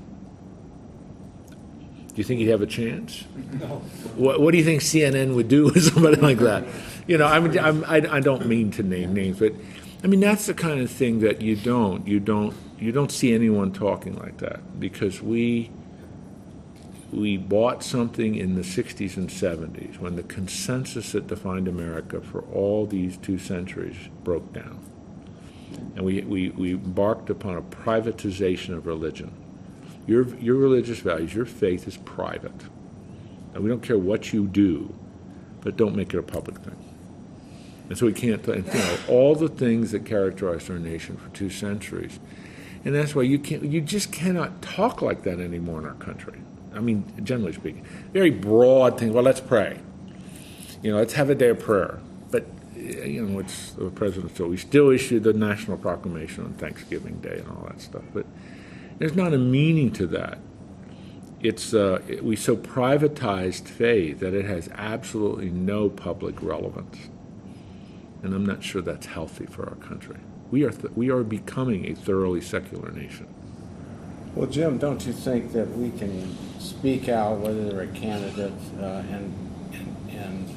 Do 2.10 2.16
you 2.16 2.24
think 2.24 2.40
he'd 2.40 2.48
have 2.48 2.62
a 2.62 2.68
chance? 2.68 3.24
No. 3.60 3.68
What, 4.16 4.42
what 4.42 4.52
do 4.52 4.58
you 4.58 4.64
think 4.64 4.82
CNN 4.82 5.36
would 5.36 5.48
do 5.48 5.66
with 5.74 5.84
somebody 5.94 6.18
like 6.18 6.40
that? 6.40 6.66
You 7.08 7.18
know, 7.18 7.26
I 7.26 7.40
mean, 7.40 7.58
I'm, 7.58 7.84
I, 7.86 8.18
I 8.18 8.20
don't 8.20 8.46
mean 8.46 8.72
to 8.72 8.84
name 8.84 9.14
names, 9.14 9.40
but 9.40 9.54
I 10.04 10.08
mean 10.08 10.20
that's 10.20 10.46
the 10.46 10.54
kind 10.54 10.82
of 10.82 10.90
thing 10.90 11.20
that 11.20 11.42
you 11.42 11.56
don't, 11.56 12.08
you 12.08 12.20
don't, 12.20 12.56
you 12.80 12.92
don't 12.92 13.12
see 13.12 13.34
anyone 13.34 13.72
talking 13.72 14.18
like 14.18 14.38
that 14.38 14.80
because 14.80 15.22
we 15.22 15.70
we 17.12 17.38
bought 17.38 17.84
something 17.84 18.36
in 18.36 18.56
the 18.56 18.62
60s 18.62 19.18
and 19.18 19.30
70s 19.30 20.00
when 20.00 20.16
the 20.16 20.24
consensus 20.24 21.14
that 21.14 21.28
defined 21.28 21.68
America 21.68 22.22
for 22.22 22.42
all 22.54 22.86
these 22.86 23.18
two 23.18 23.38
centuries 23.38 23.98
broke 24.24 24.54
down. 24.54 24.80
And 25.96 26.06
we, 26.06 26.22
we, 26.22 26.50
we 26.50 26.74
embarked 26.74 27.30
upon 27.30 27.58
a 27.58 27.62
privatization 27.62 28.76
of 28.76 28.86
religion. 28.86 29.34
Your, 30.10 30.28
your 30.40 30.56
religious 30.56 30.98
values, 31.02 31.36
your 31.36 31.46
faith 31.46 31.88
is 31.88 31.98
private. 31.98 32.64
And 33.54 33.64
we 33.64 33.70
don't 33.70 33.84
care 33.84 34.00
what 34.00 34.34
you 34.34 34.48
do, 34.48 34.96
but 35.62 35.78
don't 35.78 35.96
make 35.96 36.16
it 36.16 36.18
a 36.18 36.24
public 36.24 36.58
thing. 36.58 36.76
And 37.90 37.96
so 37.96 38.08
we 38.08 38.14
can't, 38.14 38.46
you 38.48 38.64
know, 38.64 38.98
all 39.08 39.36
the 39.36 39.48
things 39.48 39.92
that 39.92 40.08
characterized 40.08 40.72
our 40.72 40.80
nation 40.80 41.16
for 41.16 41.30
two 41.30 41.52
centuries. 41.52 42.20
And 42.84 42.96
that's 42.96 43.14
why 43.14 43.22
you 43.22 43.38
can't, 43.38 43.64
you 43.64 43.82
just 43.82 44.12
cannot 44.12 44.64
talk 44.64 45.04
like 45.04 45.22
that 45.24 45.40
anymore 45.40 45.78
in 45.78 45.86
our 45.86 45.94
country. 45.94 46.40
I 46.74 46.80
mean, 46.80 47.04
generally 47.24 47.54
speaking, 47.54 47.86
very 48.12 48.32
broad 48.32 49.00
thing. 49.00 49.14
Well, 49.14 49.24
let's 49.24 49.42
pray. 49.42 49.80
You 50.82 50.92
know, 50.92 50.98
let's 50.98 51.14
have 51.14 51.30
a 51.30 51.36
day 51.36 51.50
of 51.50 51.60
prayer. 51.60 52.00
But 52.32 52.48
you 52.76 53.28
know, 53.28 53.38
it's 53.38 53.72
the 53.74 53.92
president. 53.92 54.36
So 54.36 54.48
we 54.48 54.58
still 54.58 54.90
issue 54.90 55.20
the 55.20 55.34
national 55.34 55.78
proclamation 55.78 56.46
on 56.46 56.54
Thanksgiving 56.54 57.20
Day 57.20 57.44
and 57.46 57.48
all 57.50 57.68
that 57.68 57.80
stuff. 57.80 58.04
But 58.12 58.26
there's 59.00 59.16
not 59.16 59.34
a 59.34 59.38
meaning 59.38 59.92
to 59.94 60.06
that. 60.08 60.38
It's 61.42 61.74
uh, 61.74 62.02
it, 62.08 62.24
we 62.24 62.36
so 62.36 62.58
privatized 62.58 63.68
faith 63.68 64.20
that 64.20 64.34
it 64.34 64.46
has 64.46 64.70
absolutely 64.74 65.50
no 65.50 65.90
public 65.90 66.42
relevance, 66.42 66.98
and 68.22 68.34
I'm 68.34 68.46
not 68.46 68.62
sure 68.62 68.82
that's 68.82 69.06
healthy 69.06 69.46
for 69.46 69.68
our 69.68 69.76
country. 69.76 70.18
We 70.52 70.66
are 70.66 70.72
th- 70.72 70.94
we 70.96 71.10
are 71.10 71.24
becoming 71.24 71.90
a 71.90 71.96
thoroughly 71.96 72.42
secular 72.42 72.92
nation. 72.92 73.28
Well, 74.36 74.48
Jim, 74.48 74.78
don't 74.78 75.06
you 75.08 75.14
think 75.14 75.54
that 75.54 75.70
we 75.78 75.92
can 75.98 76.36
speak 76.60 77.08
out 77.08 77.40
whether 77.40 77.70
they're 77.70 77.82
a 77.84 77.88
candidate 77.88 78.54
uh, 78.80 79.04
and, 79.10 79.34
and 79.74 80.10
and 80.10 80.56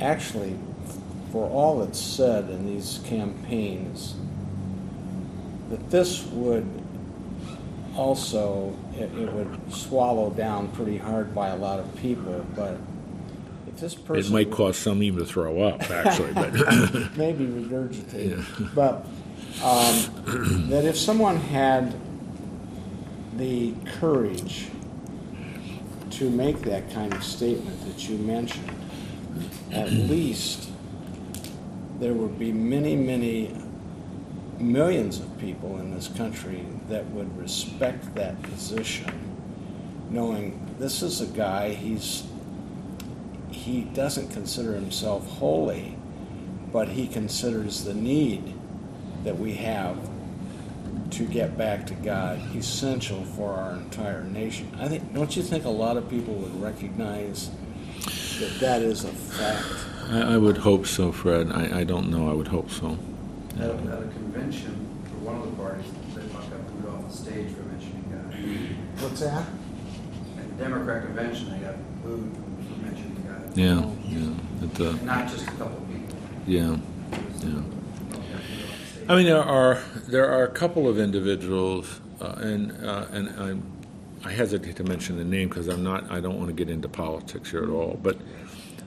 actually, 0.00 0.58
for 1.30 1.46
all 1.50 1.82
it's 1.82 2.00
said 2.00 2.48
in 2.48 2.66
these 2.66 3.00
campaigns, 3.04 4.14
that 5.68 5.90
this 5.90 6.24
would 6.26 6.85
also, 7.96 8.76
it, 8.94 9.12
it 9.18 9.32
would 9.32 9.72
swallow 9.72 10.30
down 10.30 10.68
pretty 10.72 10.98
hard 10.98 11.34
by 11.34 11.48
a 11.48 11.56
lot 11.56 11.80
of 11.80 11.96
people, 11.96 12.44
but 12.54 12.78
if 13.66 13.76
this 13.78 13.94
person. 13.94 14.32
It 14.32 14.34
might 14.34 14.50
cause 14.50 14.76
some 14.76 15.02
even 15.02 15.20
to 15.20 15.26
throw 15.26 15.62
up, 15.62 15.90
actually, 15.90 16.32
but 16.32 16.52
maybe 17.16 17.46
regurgitate. 17.46 18.74
But 18.74 19.06
um, 19.62 20.68
that 20.68 20.84
if 20.84 20.96
someone 20.96 21.36
had 21.36 21.94
the 23.36 23.74
courage 23.98 24.68
to 26.10 26.30
make 26.30 26.60
that 26.62 26.90
kind 26.92 27.12
of 27.12 27.22
statement 27.22 27.84
that 27.86 28.08
you 28.08 28.18
mentioned, 28.18 28.70
at 29.72 29.90
least 29.90 30.70
there 31.98 32.12
would 32.12 32.38
be 32.38 32.52
many, 32.52 32.96
many 32.96 33.54
millions 34.60 35.20
of 35.20 35.38
people 35.38 35.78
in 35.78 35.94
this 35.94 36.08
country 36.08 36.64
that 36.88 37.06
would 37.10 37.36
respect 37.38 38.14
that 38.14 38.40
position, 38.42 39.10
knowing 40.10 40.74
this 40.78 41.02
is 41.02 41.20
a 41.20 41.26
guy, 41.26 41.70
he's 41.70 42.24
he 43.50 43.82
doesn't 43.82 44.28
consider 44.28 44.74
himself 44.74 45.26
holy, 45.38 45.96
but 46.72 46.88
he 46.88 47.06
considers 47.06 47.84
the 47.84 47.94
need 47.94 48.54
that 49.24 49.38
we 49.38 49.54
have 49.54 49.96
to 51.10 51.24
get 51.24 51.56
back 51.56 51.86
to 51.86 51.94
God 51.94 52.40
essential 52.54 53.24
for 53.24 53.52
our 53.52 53.72
entire 53.72 54.24
nation. 54.24 54.70
I 54.78 54.88
think 54.88 55.14
don't 55.14 55.36
you 55.36 55.42
think 55.42 55.64
a 55.64 55.70
lot 55.70 55.96
of 55.96 56.08
people 56.08 56.34
would 56.34 56.60
recognize 56.60 57.50
that 58.38 58.58
that 58.60 58.82
is 58.82 59.04
a 59.04 59.08
fact? 59.08 59.66
I, 60.10 60.34
I 60.34 60.36
would 60.36 60.58
hope 60.58 60.86
so, 60.86 61.12
Fred. 61.12 61.50
I, 61.50 61.80
I 61.80 61.84
don't 61.84 62.10
know. 62.10 62.30
I 62.30 62.34
would 62.34 62.48
hope 62.48 62.70
so. 62.70 62.98
At 63.58 63.70
a, 63.70 63.72
at 63.74 64.02
a 64.02 64.08
convention 64.08 64.86
for 65.04 65.16
one 65.24 65.36
of 65.36 65.44
the 65.50 65.56
parties, 65.62 65.86
they 66.14 66.22
fucked 66.28 66.52
up 66.52 66.66
booed 66.72 66.92
off 66.94 67.10
the 67.10 67.16
stage 67.16 67.54
for 67.54 67.62
mentioning 67.62 68.04
God. 68.10 69.02
What's 69.02 69.20
that? 69.20 69.46
At 70.38 70.48
the 70.58 70.62
Democrat 70.64 71.04
convention, 71.04 71.50
they 71.50 71.58
got 71.66 71.76
booed 72.02 72.36
for 72.68 72.80
mentioning 72.84 73.24
God. 73.26 73.56
Yeah, 73.56 73.90
yeah. 74.04 74.64
At 74.64 74.74
the, 74.74 74.92
Not 75.04 75.28
just 75.28 75.44
a 75.48 75.50
couple 75.52 75.78
of 75.78 75.88
people. 75.88 76.16
yeah, 76.46 76.76
yeah. 77.42 77.62
They 78.10 78.16
got 78.16 78.48
booed 78.48 78.64
off 78.64 78.78
the 78.78 78.86
stage. 78.86 79.06
I 79.08 79.16
mean, 79.16 79.26
there 79.26 79.42
are 79.42 79.78
there 80.08 80.30
are 80.30 80.44
a 80.44 80.50
couple 80.50 80.86
of 80.88 80.98
individuals, 80.98 82.00
uh, 82.20 82.34
and 82.38 82.72
uh, 82.84 83.06
and 83.10 83.28
I 84.24 84.28
I 84.28 84.32
hesitate 84.32 84.76
to 84.76 84.84
mention 84.84 85.16
the 85.16 85.24
name 85.24 85.48
because 85.48 85.68
I'm 85.68 85.82
not 85.82 86.10
I 86.10 86.20
don't 86.20 86.36
want 86.36 86.48
to 86.48 86.54
get 86.54 86.68
into 86.68 86.88
politics 86.88 87.50
here 87.50 87.62
at 87.62 87.70
all. 87.70 87.98
But 88.02 88.18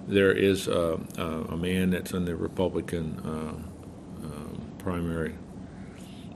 there 0.08 0.32
is 0.32 0.68
uh, 0.68 0.98
uh, 1.18 1.24
a 1.50 1.58
man 1.58 1.92
that's 1.92 2.12
in 2.14 2.26
the 2.26 2.36
Republican 2.36 3.20
uh, 3.26 3.30
uh, 3.30 3.69
primary 4.80 5.36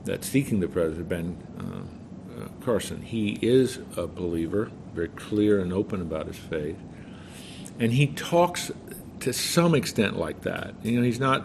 that's 0.04 0.28
seeking 0.28 0.60
the 0.60 0.68
president, 0.68 1.08
Ben 1.08 1.36
uh, 1.58 2.42
uh, 2.42 2.48
Carson. 2.64 3.02
He 3.02 3.38
is 3.42 3.78
a 3.96 4.06
believer, 4.06 4.70
very 4.94 5.08
clear 5.08 5.60
and 5.60 5.72
open 5.72 6.00
about 6.00 6.26
his 6.26 6.36
faith, 6.36 6.76
and 7.78 7.92
he 7.92 8.08
talks 8.08 8.70
to 9.20 9.32
some 9.32 9.74
extent 9.74 10.18
like 10.18 10.42
that. 10.42 10.74
You 10.82 10.98
know, 10.98 11.02
he's 11.02 11.20
not 11.20 11.44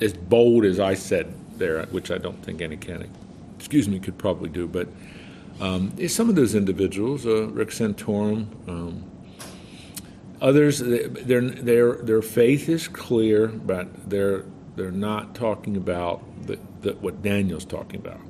as 0.00 0.12
bold 0.12 0.64
as 0.64 0.78
I 0.78 0.94
said 0.94 1.32
there, 1.58 1.82
which 1.86 2.10
I 2.10 2.18
don't 2.18 2.42
think 2.44 2.60
any 2.60 2.76
candidate, 2.76 3.10
excuse 3.58 3.88
me, 3.88 3.98
could 3.98 4.18
probably 4.18 4.50
do. 4.50 4.66
But 4.66 4.88
um, 5.60 6.08
some 6.08 6.28
of 6.28 6.34
those 6.34 6.54
individuals, 6.54 7.24
uh, 7.26 7.48
Rick 7.48 7.70
Santorum, 7.70 8.46
um, 8.68 9.10
others, 10.42 10.80
their 10.80 11.48
their 11.48 11.92
their 11.94 12.22
faith 12.22 12.68
is 12.68 12.88
clear, 12.88 13.48
but 13.48 14.10
they're 14.10 14.44
they're 14.76 14.90
not 14.90 15.34
talking 15.34 15.76
about 15.76 16.46
the, 16.46 16.58
the, 16.82 16.92
what 16.92 17.22
Daniel's 17.22 17.64
talking 17.64 17.98
about. 17.98 18.20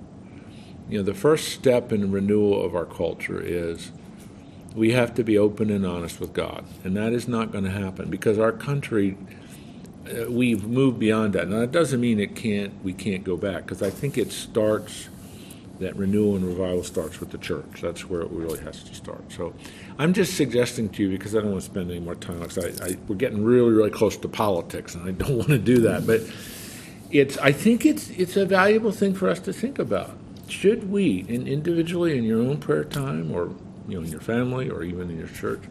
You 0.89 0.99
know, 0.99 1.05
the 1.05 1.15
first 1.15 1.49
step 1.49 1.93
in 1.93 2.13
renewal 2.13 2.65
of 2.65 2.75
our 2.75 2.87
culture 2.87 3.41
is 3.41 3.91
we 4.75 4.93
have 4.93 5.15
to 5.15 5.25
be 5.25 5.37
open 5.37 5.71
and 5.71 5.85
honest 5.85 6.21
with 6.21 6.33
God, 6.33 6.65
and 6.85 6.97
that 6.97 7.13
is 7.13 7.27
not 7.27 7.51
going 7.51 7.65
to 7.65 7.71
happen 7.71 8.09
because 8.09 8.39
our 8.39 8.53
country 8.53 9.17
uh, 10.07 10.31
we've 10.31 10.65
moved 10.65 10.99
beyond 11.01 11.33
that. 11.33 11.49
Now 11.49 11.61
that 11.61 11.73
doesn't 11.73 12.01
mean 12.01 12.21
it 12.21 12.37
can't 12.37 12.73
we 12.85 12.93
can't 12.93 13.25
go 13.25 13.37
back 13.37 13.65
because 13.65 13.83
I 13.83 13.91
think 13.91 14.17
it 14.17 14.31
starts 14.31 15.09
that 15.81 15.97
renewal 15.97 16.37
and 16.37 16.45
revival 16.45 16.85
starts 16.85 17.21
with 17.21 17.31
the 17.31 17.39
church. 17.39 17.81
That's 17.83 18.09
where 18.09 18.23
it 18.23 18.31
really 18.31 18.61
has 18.61 18.83
to 18.85 18.95
start. 18.95 19.33
So 19.33 19.55
I'm 19.99 20.13
just 20.13 20.37
suggesting 20.37 20.91
to 20.91 21.03
you 21.03 21.09
because 21.11 21.35
I 21.35 21.41
don't 21.41 21.53
want 21.53 21.63
to 21.63 21.71
spend 21.71 21.91
any 21.91 22.01
more 22.01 22.15
time 22.15 22.41
because 22.41 22.81
I, 22.81 22.87
I, 22.87 22.97
we're 23.09 23.17
getting 23.17 23.45
really 23.45 23.73
really 23.73 23.91
close 23.91 24.17
to 24.19 24.29
politics 24.29 24.95
and 24.95 25.09
I 25.09 25.13
don't 25.13 25.37
want 25.39 25.49
to 25.49 25.59
do 25.59 25.81
that. 25.83 26.07
But 26.07 26.23
it's 27.11 27.39
I 27.39 27.53
think 27.53 27.87
it's 27.87 28.11
it's 28.11 28.37
a 28.37 28.45
valuable 28.45 28.93
thing 28.93 29.15
for 29.15 29.29
us 29.29 29.41
to 29.41 29.53
think 29.53 29.79
about. 29.79 30.17
Should 30.49 30.91
we, 30.91 31.25
in 31.29 31.47
individually 31.47 32.17
in 32.17 32.25
your 32.25 32.41
own 32.41 32.59
prayer 32.59 32.85
time 32.85 33.33
or 33.33 33.55
you 33.89 33.99
know 33.99 34.05
in 34.05 34.11
your 34.11 34.21
family 34.21 34.69
or 34.69 34.83
even 34.83 35.11
in 35.11 35.19
your 35.19 35.29
church, 35.29 35.63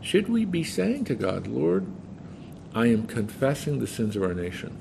should 0.00 0.28
we 0.28 0.44
be 0.44 0.64
saying 0.64 1.04
to 1.06 1.14
God, 1.14 1.46
Lord, 1.46 1.86
I 2.74 2.86
am 2.86 3.06
confessing 3.06 3.78
the 3.78 3.86
sins 3.86 4.16
of 4.16 4.22
our 4.22 4.34
nation. 4.34 4.76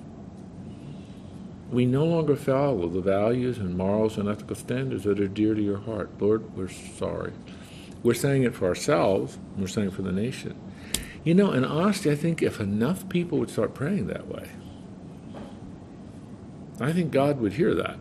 We 1.69 1.85
no 1.85 2.05
longer 2.05 2.35
follow 2.35 2.89
the 2.89 3.01
values 3.01 3.57
and 3.57 3.77
morals 3.77 4.17
and 4.17 4.27
ethical 4.27 4.55
standards 4.55 5.03
that 5.03 5.19
are 5.19 5.27
dear 5.27 5.53
to 5.53 5.61
your 5.61 5.77
heart. 5.77 6.09
Lord, 6.19 6.55
we're 6.57 6.69
sorry. 6.69 7.31
We're 8.03 8.13
saying 8.13 8.43
it 8.43 8.55
for 8.55 8.67
ourselves, 8.67 9.37
we're 9.57 9.67
saying 9.67 9.89
it 9.89 9.93
for 9.93 10.01
the 10.01 10.11
nation. 10.11 10.55
You 11.23 11.35
know, 11.35 11.51
in 11.51 11.63
honesty, 11.63 12.09
I 12.09 12.15
think 12.15 12.41
if 12.41 12.59
enough 12.59 13.07
people 13.07 13.37
would 13.39 13.49
start 13.49 13.73
praying 13.73 14.07
that 14.07 14.27
way, 14.27 14.49
I 16.79 16.91
think 16.91 17.11
God 17.11 17.39
would 17.39 17.53
hear 17.53 17.75
that. 17.75 17.97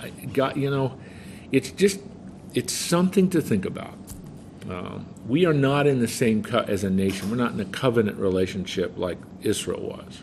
I, 0.00 0.10
God, 0.10 0.56
you 0.56 0.68
know, 0.68 0.98
it's 1.52 1.70
just, 1.70 2.00
it's 2.54 2.72
something 2.72 3.30
to 3.30 3.40
think 3.40 3.64
about. 3.64 3.94
Um, 4.68 5.06
we 5.26 5.46
are 5.46 5.52
not 5.52 5.86
in 5.86 6.00
the 6.00 6.08
same 6.08 6.42
co- 6.42 6.64
as 6.66 6.84
a 6.84 6.90
nation. 6.90 7.30
We're 7.30 7.36
not 7.36 7.52
in 7.52 7.60
a 7.60 7.64
covenant 7.64 8.18
relationship 8.18 8.96
like 8.96 9.18
Israel 9.42 9.80
was. 9.80 10.22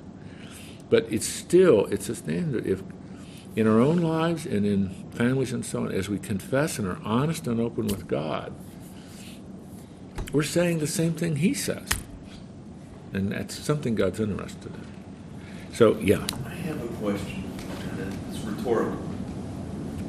But 0.89 1.11
it's 1.11 1.25
still 1.25 1.85
it's 1.85 2.09
a 2.09 2.15
standard. 2.15 2.65
If 2.65 2.81
in 3.55 3.67
our 3.67 3.79
own 3.79 3.97
lives 3.97 4.45
and 4.45 4.65
in 4.65 5.06
families 5.17 5.51
and 5.51 5.65
so 5.65 5.81
on, 5.81 5.91
as 5.91 6.09
we 6.09 6.19
confess 6.19 6.77
and 6.77 6.87
are 6.87 6.99
honest 7.03 7.47
and 7.47 7.59
open 7.59 7.87
with 7.87 8.07
God, 8.07 8.53
we're 10.31 10.43
saying 10.43 10.79
the 10.79 10.87
same 10.87 11.13
thing 11.13 11.37
He 11.37 11.53
says, 11.53 11.89
and 13.13 13.31
that's 13.31 13.57
something 13.57 13.95
God's 13.95 14.19
interested 14.19 14.73
in. 14.73 14.85
So 15.73 15.97
yeah, 15.99 16.25
I 16.45 16.49
have 16.49 16.83
a 16.83 16.87
question, 16.95 17.43
and 17.91 18.13
it's 18.29 18.39
rhetorical, 18.39 18.99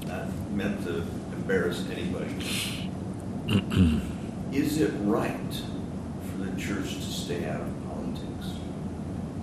not 0.06 0.28
meant 0.52 0.84
to 0.84 1.04
embarrass 1.32 1.84
anybody. 1.90 2.90
Is 4.52 4.80
it 4.80 4.92
right 5.00 5.62
for 6.30 6.44
the 6.44 6.60
church 6.60 6.94
to 6.94 7.02
stay 7.02 7.46
out 7.48 7.60
of 7.60 7.86
politics? 7.86 8.58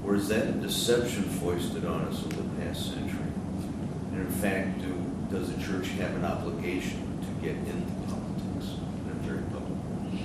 Or 0.06 0.16
is 0.16 0.28
that 0.30 0.48
a 0.48 0.52
deception 0.52 1.24
foisted 1.24 1.86
on 1.86 2.02
us 2.02 2.24
over 2.24 2.36
the 2.36 2.62
past 2.62 2.92
century? 2.92 3.32
And 4.12 4.22
in 4.22 4.30
fact, 4.30 4.82
do, 4.82 4.95
does 5.32 5.54
the 5.54 5.62
church 5.64 5.88
have 6.00 6.16
an 6.16 6.26
obligation 6.26 7.20
to 7.22 7.46
get 7.46 7.56
into 7.58 7.92
politics 8.08 8.78
in 9.06 9.12
a 9.12 9.14
very 9.24 9.42
public 9.52 9.80
way? 10.12 10.22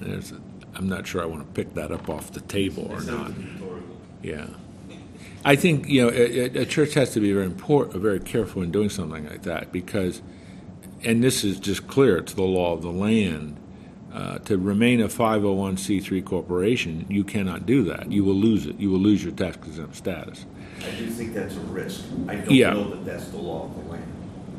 there's 0.00 0.32
a, 0.32 0.40
I'm 0.74 0.88
not 0.88 1.06
sure 1.06 1.22
I 1.22 1.26
want 1.26 1.42
to 1.46 1.52
pick 1.52 1.74
that 1.74 1.90
up 1.92 2.08
off 2.08 2.32
the 2.32 2.40
table 2.40 2.86
or 2.90 3.00
not. 3.02 3.32
Yeah. 4.22 4.46
I 5.44 5.56
think 5.56 5.88
you 5.88 6.02
know 6.02 6.08
a, 6.08 6.12
a- 6.58 6.62
a 6.62 6.66
church 6.66 6.94
has 6.94 7.10
to 7.14 7.20
be 7.20 7.32
very 7.32 7.46
important, 7.46 8.00
very 8.00 8.20
careful 8.20 8.62
in 8.62 8.70
doing 8.70 8.88
something 8.90 9.26
like 9.28 9.42
that 9.42 9.72
because, 9.72 10.22
and 11.02 11.22
this 11.22 11.42
is 11.44 11.58
just 11.58 11.86
clear 11.88 12.20
to 12.20 12.36
the 12.36 12.42
law 12.42 12.72
of 12.74 12.82
the 12.82 12.92
land. 12.92 13.56
Uh, 14.12 14.38
to 14.40 14.58
remain 14.58 15.00
a 15.00 15.08
501c3 15.08 16.22
corporation, 16.22 17.06
you 17.08 17.24
cannot 17.24 17.64
do 17.64 17.82
that. 17.84 18.12
You 18.12 18.24
will 18.24 18.34
lose 18.34 18.66
it. 18.66 18.78
You 18.78 18.90
will 18.90 18.98
lose 18.98 19.24
your 19.24 19.32
tax 19.32 19.56
exempt 19.66 19.96
status. 19.96 20.44
I 20.86 20.90
do 20.98 21.06
think 21.06 21.32
that's 21.32 21.56
a 21.56 21.60
risk. 21.60 22.04
I 22.28 22.34
don't 22.36 22.50
Yeah. 22.50 22.74
know 22.74 22.90
that 22.90 23.04
that's 23.06 23.28
the 23.28 23.38
law 23.38 23.64
of 23.64 23.74
the 23.84 23.90
land. 23.90 24.04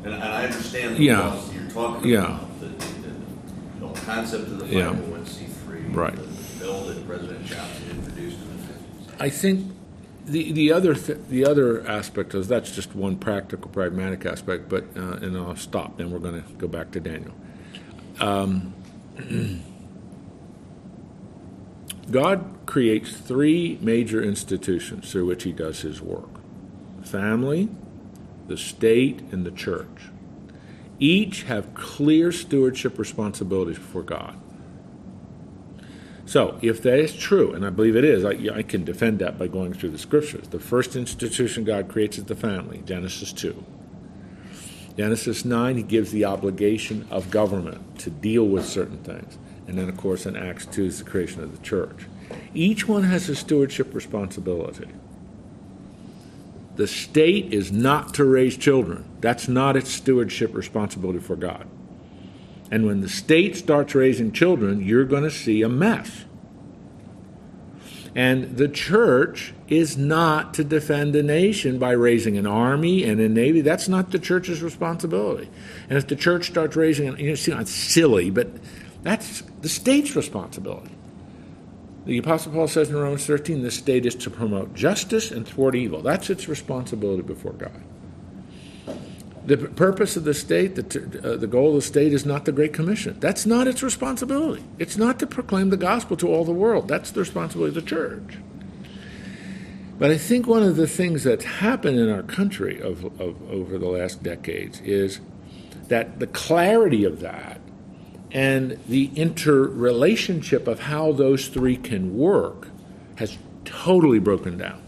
And, 0.04 0.14
and 0.14 0.24
I 0.24 0.44
understand 0.46 0.96
the 0.96 1.04
Yeah. 1.04 1.20
laws 1.20 1.48
that 1.48 1.54
you're 1.60 1.70
talking 1.70 2.10
Yeah. 2.10 2.24
about, 2.24 2.60
the, 2.60 2.66
the, 2.66 3.86
the 3.86 4.00
concept 4.00 4.48
of 4.48 4.58
the 4.58 4.66
Yeah. 4.74 4.92
501c3. 4.92 5.94
Right. 5.94 6.16
The 6.16 6.58
bill 6.64 6.84
that 6.86 7.06
President 7.06 7.44
Johnson 7.46 7.84
introduced 7.92 8.36
in 8.38 8.48
the 8.56 9.12
50s. 9.12 9.20
I 9.20 9.28
think 9.28 9.70
the 10.26 10.50
the 10.52 10.72
other 10.72 10.94
th- 10.94 11.18
the 11.28 11.44
other 11.46 11.86
aspect 11.86 12.34
is 12.34 12.48
that's 12.48 12.74
just 12.74 12.96
one 12.96 13.16
practical, 13.16 13.70
pragmatic 13.70 14.26
aspect. 14.26 14.68
But 14.68 14.84
uh, 14.96 15.18
and 15.22 15.36
I'll 15.36 15.54
stop. 15.54 15.98
Then 15.98 16.10
we're 16.10 16.18
going 16.18 16.42
to 16.42 16.52
go 16.58 16.66
back 16.66 16.90
to 16.92 17.00
Daniel. 17.00 17.34
Um, 18.20 18.72
God 22.10 22.58
creates 22.66 23.16
three 23.16 23.78
major 23.80 24.22
institutions 24.22 25.10
through 25.10 25.26
which 25.26 25.44
He 25.44 25.52
does 25.52 25.80
His 25.80 26.00
work: 26.00 26.30
family, 27.02 27.68
the 28.48 28.56
state, 28.56 29.20
and 29.32 29.44
the 29.46 29.50
church. 29.50 30.10
each 31.00 31.42
have 31.44 31.74
clear 31.74 32.30
stewardship 32.32 32.98
responsibilities 32.98 33.78
before 33.78 34.02
God. 34.02 34.38
So, 36.26 36.58
if 36.62 36.82
that 36.82 36.98
is 36.98 37.14
true, 37.14 37.52
and 37.52 37.66
I 37.66 37.70
believe 37.70 37.96
it 37.96 38.04
is, 38.04 38.24
I, 38.24 38.56
I, 38.56 38.62
can 38.62 38.84
defend 38.84 39.18
that 39.18 39.38
by 39.38 39.46
going 39.46 39.74
through 39.74 39.90
the 39.90 39.98
scriptures. 39.98 40.48
The 40.48 40.58
first 40.58 40.96
institution 40.96 41.64
God 41.64 41.88
creates 41.88 42.16
is 42.16 42.24
the 42.24 42.34
family, 42.34 42.82
Genesis 42.86 43.32
2. 43.32 43.62
Genesis 44.96 45.44
9, 45.44 45.76
he 45.76 45.82
gives 45.82 46.12
the 46.12 46.24
obligation 46.24 47.06
of 47.10 47.30
government 47.30 47.98
to 47.98 48.10
deal 48.10 48.44
with 48.46 48.64
certain 48.64 48.98
things. 48.98 49.38
And 49.66 49.78
then, 49.78 49.88
of 49.88 49.96
course, 49.96 50.26
in 50.26 50.36
Acts 50.36 50.66
2 50.66 50.84
is 50.84 50.98
the 50.98 51.10
creation 51.10 51.42
of 51.42 51.56
the 51.56 51.62
church. 51.64 52.06
Each 52.52 52.86
one 52.86 53.04
has 53.04 53.28
a 53.28 53.34
stewardship 53.34 53.94
responsibility. 53.94 54.88
The 56.76 56.86
state 56.86 57.52
is 57.52 57.72
not 57.72 58.14
to 58.14 58.24
raise 58.24 58.56
children. 58.56 59.04
That's 59.20 59.48
not 59.48 59.76
its 59.76 59.90
stewardship 59.90 60.54
responsibility 60.54 61.20
for 61.20 61.36
God. 61.36 61.66
And 62.70 62.86
when 62.86 63.00
the 63.00 63.08
state 63.08 63.56
starts 63.56 63.94
raising 63.94 64.32
children, 64.32 64.84
you're 64.84 65.04
going 65.04 65.22
to 65.22 65.30
see 65.30 65.62
a 65.62 65.68
mess. 65.68 66.24
And 68.14 68.56
the 68.56 68.68
church 68.68 69.53
is 69.68 69.96
not 69.96 70.54
to 70.54 70.64
defend 70.64 71.16
a 71.16 71.22
nation 71.22 71.78
by 71.78 71.92
raising 71.92 72.36
an 72.36 72.46
army 72.46 73.04
and 73.04 73.20
a 73.20 73.28
navy. 73.28 73.62
That's 73.62 73.88
not 73.88 74.10
the 74.10 74.18
church's 74.18 74.62
responsibility. 74.62 75.48
And 75.88 75.96
if 75.96 76.06
the 76.06 76.16
church 76.16 76.48
starts 76.48 76.76
raising, 76.76 77.08
an, 77.08 77.18
you 77.18 77.34
know, 77.48 77.60
it's 77.60 77.70
silly, 77.70 78.30
but 78.30 78.48
that's 79.02 79.42
the 79.62 79.68
state's 79.68 80.14
responsibility. 80.14 80.94
The 82.04 82.18
Apostle 82.18 82.52
Paul 82.52 82.68
says 82.68 82.90
in 82.90 82.96
Romans 82.96 83.24
13, 83.24 83.62
the 83.62 83.70
state 83.70 84.04
is 84.04 84.14
to 84.16 84.30
promote 84.30 84.74
justice 84.74 85.30
and 85.30 85.48
thwart 85.48 85.74
evil. 85.74 86.02
That's 86.02 86.28
its 86.28 86.48
responsibility 86.48 87.22
before 87.22 87.52
God. 87.54 87.82
The 89.46 89.56
purpose 89.56 90.16
of 90.16 90.24
the 90.24 90.34
state, 90.34 90.74
the, 90.74 91.20
uh, 91.22 91.36
the 91.36 91.46
goal 91.46 91.70
of 91.70 91.74
the 91.76 91.82
state 91.82 92.14
is 92.14 92.24
not 92.24 92.46
the 92.46 92.52
Great 92.52 92.72
Commission. 92.72 93.16
That's 93.20 93.44
not 93.44 93.66
its 93.66 93.82
responsibility. 93.82 94.64
It's 94.78 94.96
not 94.96 95.18
to 95.18 95.26
proclaim 95.26 95.70
the 95.70 95.76
gospel 95.76 96.16
to 96.18 96.28
all 96.28 96.44
the 96.44 96.52
world. 96.52 96.88
That's 96.88 97.10
the 97.10 97.20
responsibility 97.20 97.76
of 97.76 97.84
the 97.84 97.88
church. 97.88 98.38
But 99.98 100.10
I 100.10 100.18
think 100.18 100.46
one 100.46 100.62
of 100.62 100.76
the 100.76 100.88
things 100.88 101.24
that's 101.24 101.44
happened 101.44 101.98
in 101.98 102.10
our 102.10 102.22
country 102.22 102.80
of, 102.80 103.04
of, 103.20 103.50
over 103.50 103.78
the 103.78 103.88
last 103.88 104.22
decades 104.22 104.80
is 104.80 105.20
that 105.88 106.18
the 106.18 106.26
clarity 106.26 107.04
of 107.04 107.20
that 107.20 107.60
and 108.32 108.78
the 108.88 109.10
interrelationship 109.14 110.66
of 110.66 110.80
how 110.80 111.12
those 111.12 111.46
three 111.46 111.76
can 111.76 112.16
work 112.16 112.68
has 113.16 113.38
totally 113.64 114.18
broken 114.18 114.58
down. 114.58 114.82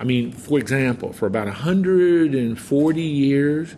I 0.00 0.04
mean, 0.04 0.32
for 0.32 0.58
example, 0.58 1.12
for 1.12 1.26
about 1.26 1.46
140 1.46 3.02
years, 3.02 3.76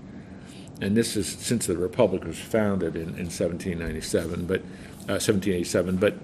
and 0.81 0.97
this 0.97 1.17
is 1.17 1.29
since 1.29 1.67
the 1.67 1.77
Republic 1.77 2.25
was 2.25 2.39
founded 2.39 2.97
in, 2.97 3.11
in 3.11 3.29
1797, 3.29 4.47
but 4.47 4.61
uh, 5.09 5.21
1787, 5.21 5.97
but 5.97 6.15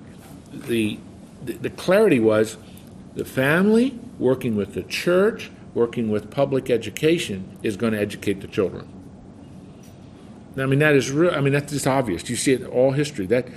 the, 0.52 0.98
the, 1.44 1.52
the 1.54 1.70
clarity 1.70 2.20
was 2.20 2.56
the 3.16 3.24
family 3.24 3.98
working 4.18 4.54
with 4.56 4.74
the 4.74 4.82
church, 4.82 5.50
working 5.74 6.10
with 6.10 6.30
public 6.30 6.70
education, 6.70 7.58
is 7.62 7.76
going 7.76 7.94
to 7.94 7.98
educate 7.98 8.40
the 8.40 8.46
children. 8.46 8.88
I 10.58 10.66
mean, 10.66 10.78
that 10.78 10.94
is 10.94 11.10
real. 11.10 11.34
I 11.34 11.40
mean, 11.40 11.52
that's 11.52 11.72
just 11.72 11.86
obvious. 11.86 12.28
You 12.30 12.36
see 12.36 12.52
it 12.52 12.60
in 12.60 12.66
all 12.66 12.92
history. 12.92 13.26
That 13.26 13.48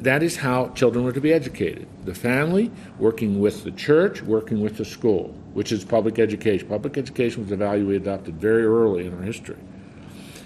that 0.00 0.22
is 0.22 0.36
how 0.36 0.68
children 0.70 1.04
were 1.04 1.12
to 1.12 1.20
be 1.20 1.32
educated. 1.32 1.86
The 2.04 2.14
family 2.14 2.70
working 2.98 3.40
with 3.40 3.64
the 3.64 3.70
church, 3.70 4.22
working 4.22 4.60
with 4.60 4.76
the 4.76 4.84
school, 4.84 5.34
which 5.52 5.72
is 5.72 5.84
public 5.84 6.18
education. 6.18 6.68
Public 6.68 6.98
education 6.98 7.42
was 7.42 7.52
a 7.52 7.56
value 7.56 7.86
we 7.86 7.96
adopted 7.96 8.36
very 8.36 8.64
early 8.64 9.06
in 9.06 9.14
our 9.14 9.22
history. 9.22 9.58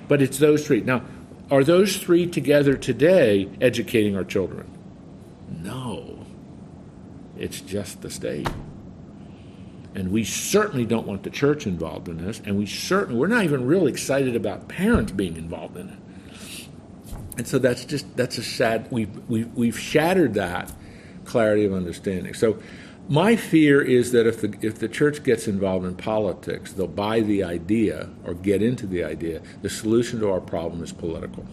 But 0.09 0.23
it's 0.23 0.39
those 0.39 0.67
three. 0.67 0.81
Now, 0.81 1.03
are 1.51 1.65
those 1.65 1.97
three 1.97 2.27
together 2.27 2.77
today 2.77 3.49
educating 3.61 4.17
our 4.17 4.25
children? 4.25 4.69
No. 5.63 6.26
It's 7.39 7.61
just 7.61 8.03
the 8.03 8.11
state. 8.11 8.49
And 9.95 10.11
we 10.11 10.25
certainly 10.25 10.85
don't 10.85 11.07
want 11.07 11.23
the 11.23 11.31
church 11.31 11.67
involved 11.67 12.09
in 12.09 12.19
this, 12.19 12.41
and 12.45 12.59
we 12.59 12.67
certainly 12.67 13.19
we're 13.19 13.29
not 13.29 13.45
even 13.45 13.67
real 13.67 13.87
excited 13.87 14.37
about 14.37 14.69
parents 14.69 15.13
being 15.13 15.37
involved 15.37 15.77
in 15.77 15.89
it. 15.89 15.99
And 17.39 17.47
so 17.47 17.59
that's 17.59 17.85
just 17.85 18.17
that's 18.17 18.39
a 18.39 18.43
sad 18.43 18.89
we've 18.91 19.29
we've, 19.29 19.53
we've 19.55 19.79
shattered 19.79 20.35
that 20.35 20.73
clarity 21.25 21.65
of 21.65 21.73
understanding. 21.73 22.35
So 22.35 22.59
my 23.09 23.37
fear 23.37 23.81
is 23.81 24.13
that 24.13 24.27
if 24.27 24.41
the 24.41 24.55
if 24.61 24.79
the 24.79 24.89
church 24.89 25.23
gets 25.23 25.47
involved 25.47 25.87
in 25.87 25.95
politics, 25.97 26.73
they'll 26.73 26.87
buy 26.87 27.21
the 27.21 27.45
idea 27.45 28.11
or 28.25 28.35
get 28.35 28.63
into 28.63 28.87
the 28.87 29.05
idea 29.05 29.41
the 29.63 29.71
solution 29.71 30.21
to 30.21 30.31
our 30.31 30.41
problem 30.41 30.83
is 30.83 30.93
political. 30.93 31.47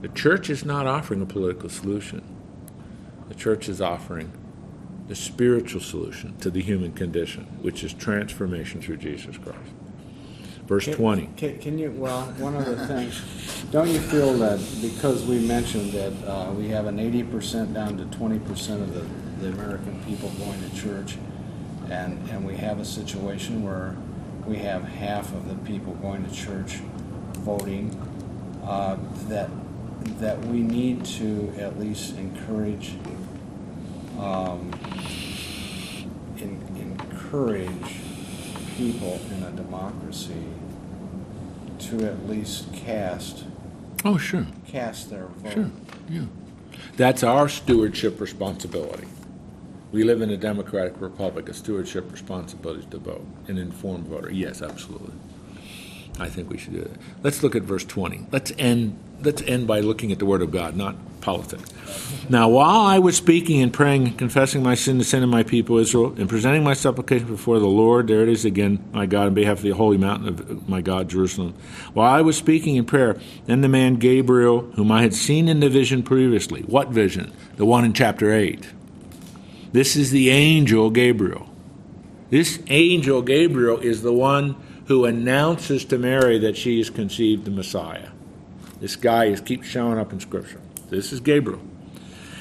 The 0.00 0.08
church 0.08 0.48
is 0.48 0.64
not 0.64 0.86
offering 0.86 1.22
a 1.22 1.26
political 1.26 1.68
solution. 1.68 2.22
The 3.28 3.34
church 3.34 3.68
is 3.68 3.80
offering 3.80 4.32
the 5.08 5.14
spiritual 5.14 5.80
solution 5.80 6.36
to 6.38 6.50
the 6.50 6.62
human 6.62 6.92
condition, 6.92 7.44
which 7.62 7.82
is 7.82 7.92
transformation 7.94 8.80
through 8.80 8.98
Jesus 8.98 9.36
Christ. 9.38 9.58
Verse 10.66 10.84
Can- 10.84 10.94
20. 10.94 11.30
Can, 11.36 11.58
can 11.58 11.78
you, 11.78 11.90
well, 11.92 12.22
one 12.38 12.54
other 12.54 12.76
thing, 12.86 13.10
don't 13.70 13.88
you 13.88 14.00
feel 14.00 14.34
that 14.34 14.60
because 14.82 15.24
we 15.24 15.38
mentioned 15.38 15.92
that 15.92 16.12
uh, 16.28 16.52
we 16.52 16.68
have 16.68 16.86
an 16.86 16.98
eighty 16.98 17.22
percent 17.22 17.72
down 17.72 17.96
to 17.96 18.04
twenty 18.16 18.38
percent 18.38 18.82
of 18.82 18.92
the, 18.92 19.00
the 19.40 19.52
American 19.54 19.98
people 20.04 20.28
going 20.38 20.60
to 20.68 20.76
church, 20.76 21.16
and, 21.90 22.28
and 22.28 22.46
we 22.46 22.54
have 22.56 22.80
a 22.80 22.84
situation 22.84 23.62
where 23.64 23.96
we 24.46 24.56
have 24.56 24.84
half 24.84 25.32
of 25.32 25.48
the 25.48 25.54
people 25.66 25.94
going 25.94 26.24
to 26.28 26.34
church 26.34 26.76
voting, 27.38 27.90
uh, 28.64 28.96
that, 29.28 29.48
that 30.20 30.38
we 30.46 30.60
need 30.60 31.04
to 31.04 31.52
at 31.58 31.78
least 31.78 32.16
encourage, 32.16 32.92
um, 34.18 34.70
en- 36.40 36.60
encourage 36.76 37.94
people 38.76 39.20
in 39.36 39.42
a 39.42 39.50
democracy 39.52 40.44
to 41.78 42.04
at 42.06 42.28
least 42.28 42.72
cast 42.74 43.44
Oh, 44.04 44.16
sure. 44.16 44.46
cast 44.66 45.10
their 45.10 45.26
vote. 45.26 45.52
Sure. 45.52 45.70
Yeah. 46.08 46.24
That's 46.96 47.22
our 47.22 47.48
stewardship 47.48 48.20
responsibility. 48.20 49.06
We 49.90 50.04
live 50.04 50.20
in 50.20 50.30
a 50.30 50.36
democratic 50.36 51.00
republic. 51.00 51.48
A 51.48 51.54
stewardship 51.54 52.10
responsibility 52.12 52.80
is 52.80 52.86
to 52.90 52.98
vote. 52.98 53.26
An 53.48 53.56
informed 53.58 54.06
voter. 54.06 54.30
Yes, 54.30 54.60
absolutely. 54.62 55.14
I 56.20 56.28
think 56.28 56.50
we 56.50 56.58
should 56.58 56.74
do 56.74 56.80
that. 56.80 56.96
Let's 57.22 57.42
look 57.42 57.54
at 57.56 57.62
verse 57.62 57.84
20. 57.84 58.26
Let's 58.30 58.52
end 58.58 58.98
let's 59.22 59.42
end 59.42 59.66
by 59.66 59.80
looking 59.80 60.12
at 60.12 60.18
the 60.18 60.26
word 60.26 60.42
of 60.42 60.50
God, 60.50 60.76
not 60.76 60.96
politics. 61.20 61.72
Now, 62.30 62.48
while 62.48 62.80
I 62.80 62.98
was 62.98 63.16
speaking 63.16 63.60
and 63.62 63.72
praying 63.72 64.06
and 64.06 64.18
confessing 64.18 64.62
my 64.62 64.74
sin, 64.74 64.98
the 64.98 65.04
sin 65.04 65.22
of 65.22 65.28
my 65.28 65.42
people 65.42 65.78
Israel, 65.78 66.14
and 66.16 66.28
presenting 66.28 66.62
my 66.62 66.74
supplication 66.74 67.26
before 67.26 67.58
the 67.58 67.66
Lord, 67.66 68.08
there 68.08 68.22
it 68.22 68.28
is 68.28 68.44
again, 68.44 68.82
my 68.92 69.06
God, 69.06 69.26
on 69.28 69.34
behalf 69.34 69.58
of 69.58 69.62
the 69.62 69.70
holy 69.70 69.98
mountain 69.98 70.28
of 70.28 70.68
my 70.68 70.80
God, 70.80 71.08
Jerusalem. 71.08 71.54
While 71.92 72.10
I 72.10 72.20
was 72.20 72.36
speaking 72.36 72.76
in 72.76 72.84
prayer, 72.84 73.18
then 73.46 73.62
the 73.62 73.68
man 73.68 73.96
Gabriel, 73.96 74.62
whom 74.72 74.92
I 74.92 75.02
had 75.02 75.14
seen 75.14 75.48
in 75.48 75.60
the 75.60 75.68
vision 75.68 76.02
previously, 76.02 76.62
what 76.62 76.88
vision? 76.88 77.32
The 77.56 77.66
one 77.66 77.84
in 77.84 77.92
chapter 77.92 78.32
8. 78.32 78.68
This 79.72 79.96
is 79.96 80.10
the 80.10 80.30
angel 80.30 80.90
Gabriel. 80.90 81.48
This 82.30 82.58
angel 82.68 83.22
Gabriel 83.22 83.78
is 83.78 84.02
the 84.02 84.12
one 84.12 84.56
who 84.86 85.04
announces 85.04 85.84
to 85.86 85.98
Mary 85.98 86.38
that 86.38 86.56
she 86.56 86.78
has 86.78 86.88
conceived 86.90 87.44
the 87.44 87.50
Messiah. 87.50 88.08
This 88.80 88.96
guy 88.96 89.26
is 89.26 89.40
keeps 89.40 89.66
showing 89.66 89.98
up 89.98 90.12
in 90.12 90.20
Scripture. 90.20 90.60
This 90.88 91.12
is 91.12 91.20
Gabriel. 91.20 91.60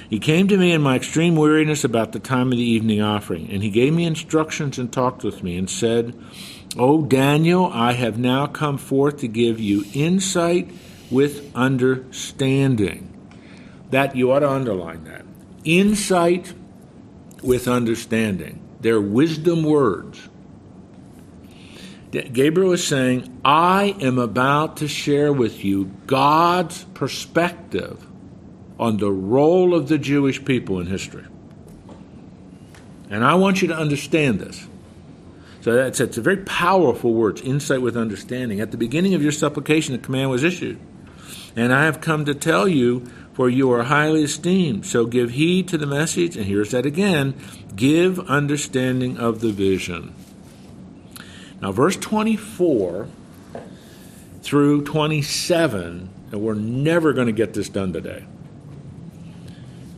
He 0.10 0.20
came 0.20 0.48
to 0.48 0.58
me 0.58 0.72
in 0.72 0.82
my 0.82 0.96
extreme 0.96 1.36
weariness 1.36 1.84
about 1.84 2.14
the 2.14 2.20
time 2.20 2.52
of 2.52 2.58
the 2.58 2.64
evening 2.64 3.02
offering, 3.02 3.50
and 3.52 3.62
he 3.62 3.70
gave 3.70 3.94
me 3.94 4.06
instructions 4.06 4.78
and 4.78 4.92
talked 4.92 5.24
with 5.24 5.44
me 5.44 5.58
and 5.58 5.70
said, 5.70 6.18
O 6.78 7.04
Daniel, 7.04 7.70
I 7.74 7.94
have 7.94 8.18
now 8.18 8.48
come 8.48 8.78
forth 8.78 9.18
to 9.18 9.28
give 9.28 9.60
you 9.60 9.84
insight 9.94 10.72
with 11.12 11.54
understanding. 11.56 13.14
That 13.90 14.16
you 14.16 14.32
ought 14.32 14.40
to 14.40 14.50
underline 14.50 15.04
that. 15.06 15.26
Insight 15.66 16.54
with 17.42 17.68
understanding. 17.68 18.62
They're 18.80 19.02
wisdom 19.02 19.64
words. 19.64 20.30
Gabriel 22.12 22.72
is 22.72 22.88
saying, 22.88 23.40
I 23.44 23.96
am 24.00 24.18
about 24.18 24.78
to 24.78 24.88
share 24.88 25.34
with 25.34 25.66
you 25.66 25.92
God's 26.06 26.84
perspective 26.94 28.06
on 28.80 28.98
the 28.98 29.12
role 29.12 29.74
of 29.74 29.90
the 29.90 29.98
Jewish 29.98 30.44
people 30.44 30.80
in 30.80 30.88
history. 30.88 31.26
And 33.10 33.26
I 33.26 33.36
want 33.36 33.62
you 33.62 33.70
to 33.70 33.76
understand 33.76 34.40
this. 34.40 34.68
So 35.62 35.74
that's 35.74 36.00
it's 36.00 36.18
a 36.18 36.22
very 36.22 36.38
powerful 36.38 37.14
word, 37.14 37.42
insight 37.42 37.82
with 37.82 37.98
understanding. 37.98 38.62
At 38.62 38.72
the 38.72 38.78
beginning 38.78 39.14
of 39.14 39.22
your 39.22 39.32
supplication, 39.32 39.94
the 39.94 40.00
command 40.00 40.30
was 40.30 40.44
issued. 40.44 40.80
And 41.56 41.74
I 41.74 41.86
have 41.86 42.00
come 42.00 42.24
to 42.26 42.36
tell 42.36 42.68
you, 42.68 43.06
for 43.34 43.50
you 43.50 43.72
are 43.72 43.84
highly 43.84 44.24
esteemed. 44.24 44.86
So 44.86 45.06
give 45.06 45.32
heed 45.32 45.68
to 45.70 45.78
the 45.78 45.86
message, 45.86 46.38
and 46.38 46.46
here's 46.46 46.72
that 46.72 46.86
again 46.86 47.36
give 47.76 48.20
understanding 48.30 49.18
of 49.18 49.42
the 49.42 49.52
vision. 49.52 50.14
Now, 51.62 51.72
verse 51.72 51.98
24, 51.98 53.08
through 54.42 54.86
27, 54.86 56.10
and 56.32 56.42
we're 56.42 56.54
never 56.54 57.14
going 57.14 57.28
to 57.28 57.34
get 57.34 57.54
this 57.54 57.70
done 57.70 57.94
today. 57.94 58.26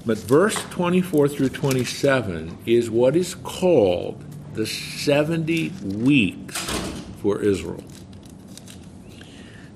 But 0.06 0.18
verse 0.18 0.56
24 0.72 1.28
through 1.28 1.50
27 1.50 2.58
is 2.66 2.90
what 2.90 3.16
is 3.16 3.36
called 3.36 4.24
the 4.54 4.66
70 4.66 5.70
weeks 5.84 6.58
for 7.22 7.42
Israel. 7.42 7.84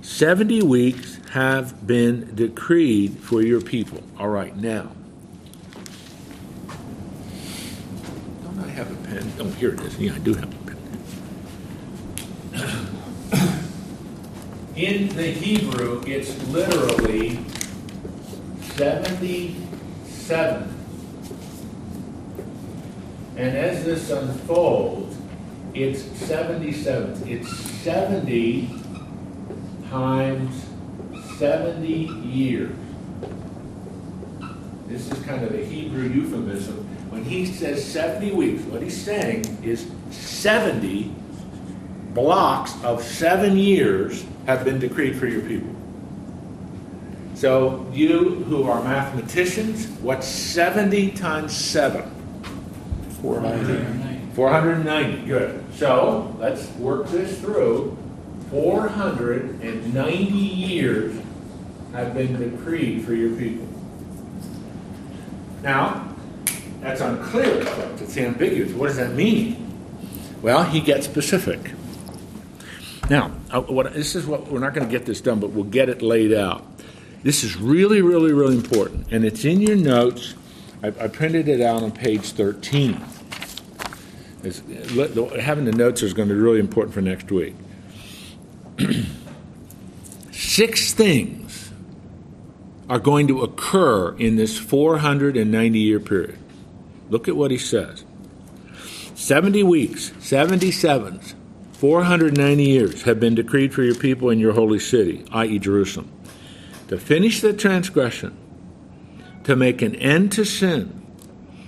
70 0.01 0.63
weeks 0.63 1.19
have 1.31 1.85
been 1.85 2.33
decreed 2.33 3.17
for 3.19 3.41
your 3.41 3.61
people. 3.61 4.01
All 4.17 4.29
right, 4.29 4.55
now. 4.55 4.91
Don't 8.43 8.59
I 8.59 8.69
have 8.69 8.91
a 8.91 9.07
pen? 9.07 9.31
Oh, 9.39 9.49
here 9.51 9.73
it 9.73 9.81
is. 9.81 9.99
Yeah, 9.99 10.15
I 10.15 10.19
do 10.19 10.33
have 10.33 10.43
a 10.43 10.47
pen. 10.47 10.63
In 14.75 15.09
the 15.09 15.27
Hebrew, 15.27 16.01
it's 16.07 16.35
literally 16.47 17.45
77. 18.73 20.75
And 23.37 23.55
as 23.55 23.85
this 23.85 24.09
unfolds, 24.09 25.15
it's 25.75 26.01
77. 26.01 27.29
It's 27.29 27.55
70 27.55 28.67
times 29.91 30.65
70 31.37 31.87
years. 31.91 32.75
This 34.87 35.11
is 35.11 35.23
kind 35.23 35.43
of 35.43 35.53
a 35.53 35.63
Hebrew 35.63 36.09
euphemism. 36.09 36.77
When 37.11 37.23
he 37.23 37.45
says 37.45 37.85
70 37.85 38.31
weeks, 38.31 38.63
what 38.63 38.81
he's 38.81 38.99
saying 38.99 39.45
is 39.63 39.85
70 40.09 41.13
blocks 42.15 42.73
of 42.83 43.03
seven 43.03 43.55
years 43.55 44.25
have 44.45 44.63
been 44.65 44.79
decreed 44.79 45.15
for 45.15 45.27
your 45.27 45.41
people. 45.41 45.73
So, 47.35 47.89
you 47.93 48.43
who 48.45 48.63
are 48.63 48.83
mathematicians, 48.83 49.87
what's 50.01 50.27
70 50.27 51.11
times 51.11 51.55
7? 51.55 52.03
490. 53.21 54.35
490. 54.35 55.25
Good. 55.25 55.63
So, 55.73 56.35
let's 56.39 56.69
work 56.75 57.07
this 57.07 57.39
through. 57.39 57.97
490 58.51 60.37
years 60.37 61.19
have 61.91 62.13
been 62.13 62.37
decreed 62.37 63.03
for 63.03 63.13
your 63.13 63.35
people. 63.35 63.67
Now, 65.63 66.13
that's 66.81 67.01
unclear. 67.01 67.65
It's 67.99 68.17
ambiguous. 68.17 68.73
What 68.73 68.87
does 68.87 68.97
that 68.97 69.13
mean? 69.13 69.71
Well, 70.41 70.63
he 70.63 70.81
gets 70.81 71.05
specific. 71.05 71.71
Now, 73.09 73.31
uh, 73.51 73.61
what, 73.61 73.93
this 73.93 74.15
is 74.15 74.25
what 74.25 74.47
we're 74.47 74.59
not 74.59 74.73
going 74.73 74.87
to 74.87 74.91
get 74.91 75.05
this 75.05 75.21
done, 75.21 75.39
but 75.39 75.51
we'll 75.51 75.65
get 75.65 75.89
it 75.89 76.01
laid 76.01 76.33
out. 76.33 76.65
This 77.21 77.43
is 77.43 77.55
really, 77.57 78.01
really, 78.01 78.33
really 78.33 78.55
important, 78.55 79.11
and 79.11 79.25
it's 79.25 79.45
in 79.45 79.61
your 79.61 79.75
notes. 79.75 80.35
I, 80.81 80.87
I 80.87 81.07
printed 81.07 81.47
it 81.47 81.61
out 81.61 81.83
on 81.83 81.91
page 81.91 82.31
13. 82.31 83.01
It's, 84.43 84.59
having 85.39 85.65
the 85.65 85.71
notes 85.71 86.03
is 86.03 86.13
going 86.13 86.27
to 86.27 86.33
be 86.33 86.39
really 86.39 86.59
important 86.59 86.93
for 86.93 87.01
next 87.01 87.31
week. 87.31 87.55
Six 90.31 90.93
things 90.93 91.71
are 92.89 92.99
going 92.99 93.27
to 93.27 93.41
occur 93.41 94.15
in 94.17 94.35
this 94.35 94.57
490 94.57 95.79
year 95.79 95.99
period. 95.99 96.37
Look 97.09 97.27
at 97.27 97.35
what 97.35 97.51
he 97.51 97.57
says 97.57 98.03
70 99.15 99.63
weeks, 99.63 100.09
77s, 100.19 101.35
490 101.83 102.63
years 102.63 103.01
have 103.01 103.19
been 103.19 103.35
decreed 103.35 103.73
for 103.73 103.83
your 103.83 103.93
people 103.93 104.29
in 104.29 104.39
your 104.39 104.53
holy 104.53 104.79
city, 104.79 105.25
i.e., 105.33 105.59
Jerusalem, 105.59 106.09
to 106.87 106.97
finish 106.97 107.41
the 107.41 107.51
transgression, 107.51 108.37
to 109.43 109.57
make 109.57 109.81
an 109.81 109.93
end 109.95 110.31
to 110.31 110.45
sin, 110.45 111.05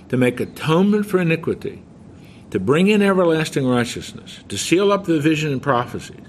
to 0.08 0.16
make 0.16 0.40
atonement 0.40 1.04
for 1.04 1.18
iniquity, 1.18 1.82
to 2.50 2.58
bring 2.58 2.88
in 2.88 3.02
everlasting 3.02 3.66
righteousness, 3.66 4.40
to 4.48 4.56
seal 4.56 4.90
up 4.90 5.04
the 5.04 5.20
vision 5.20 5.52
and 5.52 5.60
prophecies, 5.60 6.24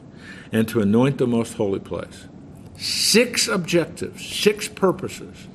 and 0.52 0.68
to 0.68 0.82
anoint 0.82 1.18
the 1.18 1.26
most 1.26 1.54
holy 1.54 1.80
place. 1.80 2.28
Six 2.76 3.48
objectives, 3.48 4.22
six 4.22 4.68
purposes, 4.68 5.48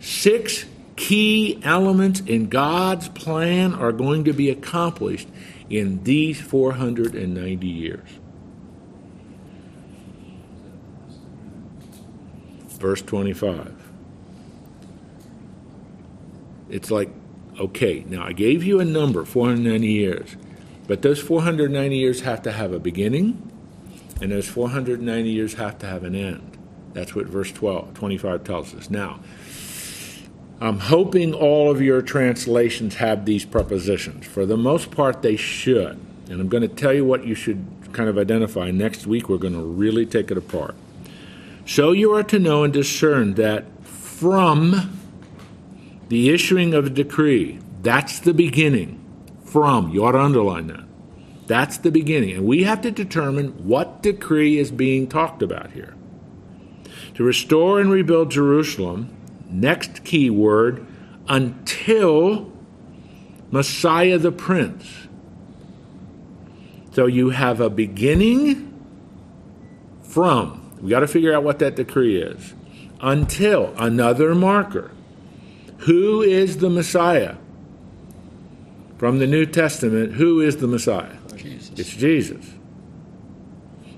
six 0.00 0.64
key 0.96 1.60
elements 1.62 2.20
in 2.20 2.48
God's 2.48 3.08
plan 3.08 3.74
are 3.74 3.92
going 3.92 4.24
to 4.24 4.32
be 4.32 4.50
accomplished 4.50 5.28
in 5.68 6.02
these 6.04 6.40
490 6.40 7.66
years. 7.66 8.08
Verse 12.78 13.02
25. 13.02 13.74
It's 16.68 16.90
like, 16.90 17.10
okay, 17.58 18.04
now 18.08 18.24
I 18.24 18.32
gave 18.32 18.64
you 18.64 18.80
a 18.80 18.84
number, 18.84 19.24
490 19.24 19.86
years, 19.86 20.36
but 20.86 21.02
those 21.02 21.20
490 21.20 21.96
years 21.96 22.20
have 22.22 22.42
to 22.42 22.52
have 22.52 22.72
a 22.72 22.78
beginning, 22.78 23.50
and 24.20 24.32
those 24.32 24.48
490 24.48 25.30
years 25.30 25.54
have 25.54 25.78
to 25.78 25.86
have 25.86 26.04
an 26.04 26.14
end. 26.14 26.58
That's 26.92 27.14
what 27.14 27.26
verse 27.26 27.52
12, 27.52 27.94
25 27.94 28.44
tells 28.44 28.74
us. 28.74 28.90
Now, 28.90 29.20
I'm 30.60 30.78
hoping 30.78 31.34
all 31.34 31.70
of 31.70 31.82
your 31.82 32.00
translations 32.00 32.96
have 32.96 33.26
these 33.26 33.44
prepositions. 33.44 34.26
For 34.26 34.46
the 34.46 34.56
most 34.56 34.90
part, 34.90 35.20
they 35.20 35.36
should. 35.36 36.00
And 36.30 36.40
I'm 36.40 36.48
going 36.48 36.62
to 36.62 36.68
tell 36.68 36.94
you 36.94 37.04
what 37.04 37.26
you 37.26 37.34
should 37.34 37.66
kind 37.92 38.08
of 38.08 38.16
identify. 38.16 38.70
Next 38.70 39.06
week, 39.06 39.28
we're 39.28 39.36
going 39.38 39.52
to 39.52 39.62
really 39.62 40.06
take 40.06 40.30
it 40.30 40.38
apart. 40.38 40.74
So 41.66 41.92
you 41.92 42.12
are 42.14 42.22
to 42.22 42.38
know 42.38 42.64
and 42.64 42.72
discern 42.72 43.34
that 43.34 43.64
from 43.84 44.98
the 46.08 46.30
issuing 46.30 46.72
of 46.72 46.86
a 46.86 46.90
decree, 46.90 47.58
that's 47.82 48.18
the 48.18 48.32
beginning. 48.32 49.02
From, 49.44 49.90
you 49.90 50.04
ought 50.04 50.12
to 50.12 50.20
underline 50.20 50.68
that. 50.68 50.84
That's 51.46 51.78
the 51.78 51.90
beginning. 51.90 52.32
And 52.32 52.46
we 52.46 52.64
have 52.64 52.80
to 52.82 52.90
determine 52.90 53.66
what 53.66 54.02
decree 54.02 54.58
is 54.58 54.70
being 54.70 55.06
talked 55.06 55.42
about 55.42 55.72
here. 55.72 55.94
To 57.14 57.24
restore 57.24 57.80
and 57.80 57.90
rebuild 57.90 58.30
Jerusalem, 58.30 59.15
next 59.48 60.04
key 60.04 60.30
word, 60.30 60.86
until 61.28 62.52
Messiah 63.50 64.18
the 64.18 64.32
Prince. 64.32 65.08
So 66.92 67.06
you 67.06 67.30
have 67.30 67.60
a 67.60 67.68
beginning 67.68 68.72
from. 70.02 70.78
We 70.80 70.90
got 70.90 71.00
to 71.00 71.08
figure 71.08 71.34
out 71.34 71.42
what 71.42 71.58
that 71.58 71.76
decree 71.76 72.20
is. 72.20 72.54
Until 73.00 73.74
another 73.76 74.34
marker. 74.34 74.90
Who 75.80 76.22
is 76.22 76.58
the 76.58 76.70
Messiah? 76.70 77.36
From 78.96 79.18
the 79.18 79.26
New 79.26 79.44
Testament, 79.44 80.14
who 80.14 80.40
is 80.40 80.56
the 80.56 80.66
Messiah? 80.66 81.16
Jesus. 81.36 81.78
It's 81.78 81.90
Jesus. 81.90 82.55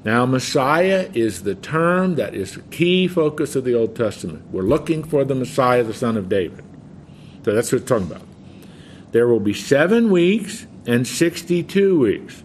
Now, 0.05 0.25
Messiah 0.27 1.11
is 1.13 1.43
the 1.43 1.57
term 1.57 2.15
that 2.15 2.35
is 2.35 2.55
the 2.55 2.63
key 2.63 3.09
focus 3.09 3.57
of 3.57 3.65
the 3.65 3.75
Old 3.75 3.97
Testament. 3.97 4.45
We're 4.53 4.63
looking 4.63 5.03
for 5.03 5.25
the 5.25 5.35
Messiah, 5.35 5.83
the 5.83 5.95
son 5.95 6.17
of 6.17 6.29
David. 6.29 6.65
So 7.45 7.55
that's 7.55 7.73
what 7.73 7.83
it's 7.83 7.89
talking 7.89 8.07
about. 8.07 8.23
There 9.13 9.27
will 9.27 9.41
be 9.41 9.55
seven 9.55 10.11
weeks 10.11 10.67
and 10.87 11.07
62 11.07 11.99
weeks. 11.99 12.43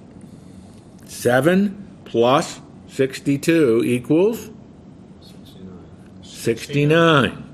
Seven 1.06 1.88
plus 2.06 2.62
62 2.88 3.84
equals 3.86 4.49
69. 6.22 7.49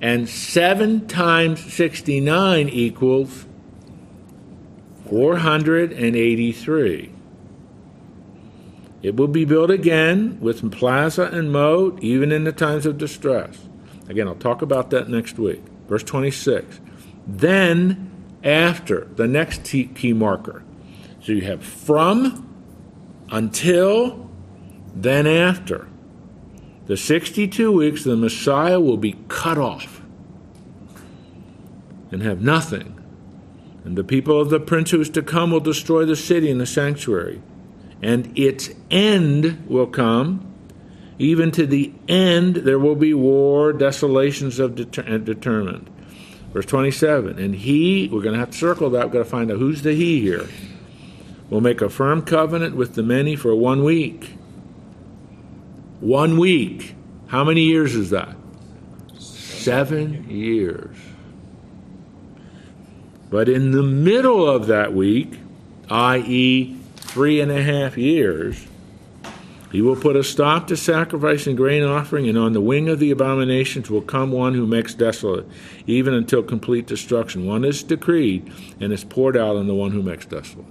And 0.00 0.28
7 0.28 1.06
times 1.06 1.72
69 1.72 2.68
equals 2.68 3.46
483. 5.08 7.13
It 9.04 9.16
will 9.16 9.28
be 9.28 9.44
built 9.44 9.70
again 9.70 10.38
with 10.40 10.72
plaza 10.72 11.24
and 11.24 11.52
moat, 11.52 12.02
even 12.02 12.32
in 12.32 12.44
the 12.44 12.52
times 12.52 12.86
of 12.86 12.96
distress. 12.96 13.68
Again, 14.08 14.26
I'll 14.26 14.34
talk 14.34 14.62
about 14.62 14.88
that 14.90 15.10
next 15.10 15.38
week. 15.38 15.60
Verse 15.86 16.02
26. 16.02 16.80
Then, 17.26 18.10
after, 18.42 19.04
the 19.16 19.26
next 19.26 19.64
key 19.64 20.14
marker. 20.14 20.64
So 21.20 21.32
you 21.32 21.42
have 21.42 21.62
from, 21.62 22.48
until, 23.30 24.30
then 24.94 25.26
after. 25.26 25.86
The 26.86 26.96
62 26.96 27.70
weeks, 27.72 28.04
the 28.04 28.16
Messiah 28.16 28.80
will 28.80 28.96
be 28.96 29.16
cut 29.28 29.58
off 29.58 30.00
and 32.10 32.22
have 32.22 32.40
nothing. 32.40 32.98
And 33.84 33.98
the 33.98 34.04
people 34.04 34.40
of 34.40 34.48
the 34.48 34.60
prince 34.60 34.92
who 34.92 35.00
is 35.02 35.10
to 35.10 35.20
come 35.20 35.50
will 35.50 35.60
destroy 35.60 36.06
the 36.06 36.16
city 36.16 36.50
and 36.50 36.58
the 36.58 36.64
sanctuary 36.64 37.42
and 38.04 38.38
its 38.38 38.68
end 38.90 39.64
will 39.66 39.86
come. 39.86 40.52
Even 41.18 41.50
to 41.52 41.66
the 41.66 41.90
end, 42.06 42.56
there 42.56 42.78
will 42.78 42.96
be 42.96 43.14
war, 43.14 43.72
desolations 43.72 44.58
of 44.58 44.74
deter- 44.74 45.14
uh, 45.14 45.16
determined. 45.16 45.88
Verse 46.52 46.66
27, 46.66 47.38
and 47.38 47.54
he, 47.54 48.08
we're 48.12 48.20
going 48.20 48.34
to 48.34 48.38
have 48.38 48.50
to 48.50 48.58
circle 48.58 48.90
that, 48.90 49.06
we've 49.06 49.12
got 49.12 49.18
to 49.20 49.24
find 49.24 49.50
out 49.50 49.58
who's 49.58 49.80
the 49.82 49.94
he 49.94 50.20
here, 50.20 50.46
will 51.48 51.62
make 51.62 51.80
a 51.80 51.88
firm 51.88 52.20
covenant 52.20 52.76
with 52.76 52.94
the 52.94 53.02
many 53.02 53.36
for 53.36 53.54
one 53.56 53.82
week. 53.82 54.34
One 56.00 56.36
week. 56.36 56.94
How 57.28 57.42
many 57.42 57.62
years 57.62 57.94
is 57.94 58.10
that? 58.10 58.36
Seven 59.18 60.28
years. 60.28 60.94
But 63.30 63.48
in 63.48 63.70
the 63.70 63.82
middle 63.82 64.48
of 64.48 64.66
that 64.66 64.92
week, 64.92 65.38
i.e., 65.88 66.83
three 67.14 67.40
and 67.40 67.52
a 67.52 67.62
half 67.62 67.96
years, 67.96 68.66
he 69.70 69.80
will 69.80 69.94
put 69.94 70.16
a 70.16 70.24
stop 70.24 70.66
to 70.66 70.76
sacrifice 70.76 71.46
and 71.46 71.56
grain 71.56 71.84
offering, 71.84 72.28
and 72.28 72.36
on 72.36 72.54
the 72.54 72.60
wing 72.60 72.88
of 72.88 72.98
the 72.98 73.12
abominations 73.12 73.88
will 73.88 74.02
come 74.02 74.32
one 74.32 74.54
who 74.54 74.66
makes 74.66 74.94
desolate, 74.94 75.46
even 75.86 76.12
until 76.12 76.42
complete 76.42 76.88
destruction. 76.88 77.46
One 77.46 77.64
is 77.64 77.84
decreed 77.84 78.52
and 78.80 78.92
is 78.92 79.04
poured 79.04 79.36
out 79.36 79.54
on 79.54 79.68
the 79.68 79.76
one 79.76 79.92
who 79.92 80.02
makes 80.02 80.26
desolate. 80.26 80.66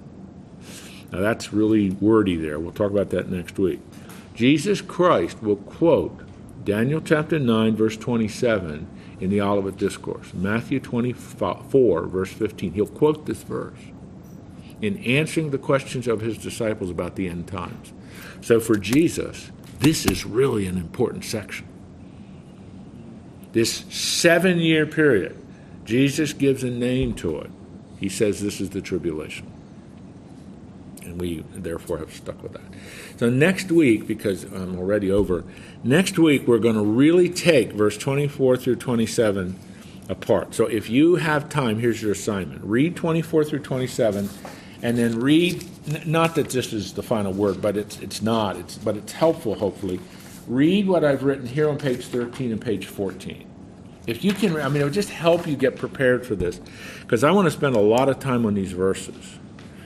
Now 1.13 1.21
that's 1.21 1.53
really 1.53 1.91
wordy 1.91 2.35
there. 2.35 2.59
We'll 2.59 2.73
talk 2.73 2.91
about 2.91 3.09
that 3.11 3.29
next 3.29 3.57
week. 3.57 3.79
Jesus 4.35 4.81
Christ 4.81 5.41
will 5.41 5.55
quote 5.55 6.19
Daniel 6.65 6.99
chapter 6.99 7.39
9, 7.39 7.73
verse 7.77 7.95
27 7.95 8.85
in 9.21 9.29
the 9.29 9.39
Olivet 9.39 9.77
Discourse. 9.77 10.33
Matthew 10.33 10.81
24, 10.81 12.07
verse 12.07 12.33
15. 12.33 12.73
He'll 12.73 12.87
quote 12.87 13.27
this 13.27 13.43
verse 13.43 13.79
in 14.83 14.97
answering 15.05 15.51
the 15.51 15.57
questions 15.57 16.07
of 16.07 16.19
his 16.19 16.37
disciples 16.37 16.89
about 16.89 17.15
the 17.15 17.29
end 17.29 17.47
times. 17.47 17.93
So 18.41 18.59
for 18.59 18.75
Jesus, 18.75 19.49
this 19.79 20.05
is 20.05 20.25
really 20.25 20.67
an 20.67 20.77
important 20.77 21.23
section. 21.23 21.67
This 23.53 23.85
seven 23.89 24.59
year 24.59 24.85
period, 24.85 25.37
Jesus 25.85 26.33
gives 26.33 26.63
a 26.63 26.69
name 26.69 27.13
to 27.15 27.39
it. 27.39 27.51
He 27.99 28.09
says 28.09 28.41
this 28.41 28.59
is 28.59 28.71
the 28.71 28.81
tribulation. 28.81 29.49
And 31.03 31.19
we 31.19 31.45
therefore 31.53 31.99
have 31.99 32.13
stuck 32.13 32.41
with 32.43 32.53
that. 32.53 32.63
So 33.17 33.29
next 33.29 33.71
week, 33.71 34.07
because 34.07 34.43
I'm 34.43 34.77
already 34.77 35.11
over, 35.11 35.45
next 35.83 36.19
week 36.19 36.47
we're 36.47 36.59
going 36.59 36.75
to 36.75 36.83
really 36.83 37.29
take 37.29 37.71
verse 37.71 37.97
24 37.97 38.57
through 38.57 38.77
27 38.77 39.57
apart. 40.09 40.53
So 40.55 40.65
if 40.65 40.89
you 40.89 41.15
have 41.15 41.47
time, 41.47 41.79
here's 41.79 42.01
your 42.01 42.11
assignment 42.11 42.63
read 42.63 42.97
24 42.97 43.45
through 43.45 43.59
27 43.59 44.29
and 44.83 44.95
then 44.97 45.19
read 45.19 45.65
not 46.05 46.35
that 46.35 46.49
this 46.49 46.71
is 46.73 46.93
the 46.93 47.01
final 47.01 47.33
word 47.33 47.61
but 47.61 47.75
it's 47.75 47.99
it's 47.99 48.21
not. 48.21 48.57
It's 48.57 48.77
but 48.77 48.95
it's 48.95 49.13
helpful 49.13 49.55
hopefully. 49.55 49.99
Read 50.47 50.87
what 50.87 51.03
i've 51.05 51.23
written 51.23 51.47
here 51.47 51.69
on 51.69 51.77
page 51.77 52.05
13 52.05 52.51
and 52.51 52.61
page 52.61 52.85
14 52.85 53.47
if 54.07 54.25
you 54.25 54.33
can 54.33 54.57
i 54.57 54.67
mean 54.67 54.81
it'll 54.81 54.89
just 54.89 55.09
help 55.09 55.47
you 55.47 55.55
get 55.55 55.77
prepared 55.77 56.25
for 56.25 56.35
this 56.35 56.59
because 56.99 57.23
i 57.23 57.31
want 57.31 57.45
to 57.45 57.51
spend 57.51 57.77
a 57.77 57.79
lot 57.79 58.09
of 58.09 58.19
time 58.19 58.45
on 58.45 58.53
these 58.53 58.73
verses. 58.73 59.39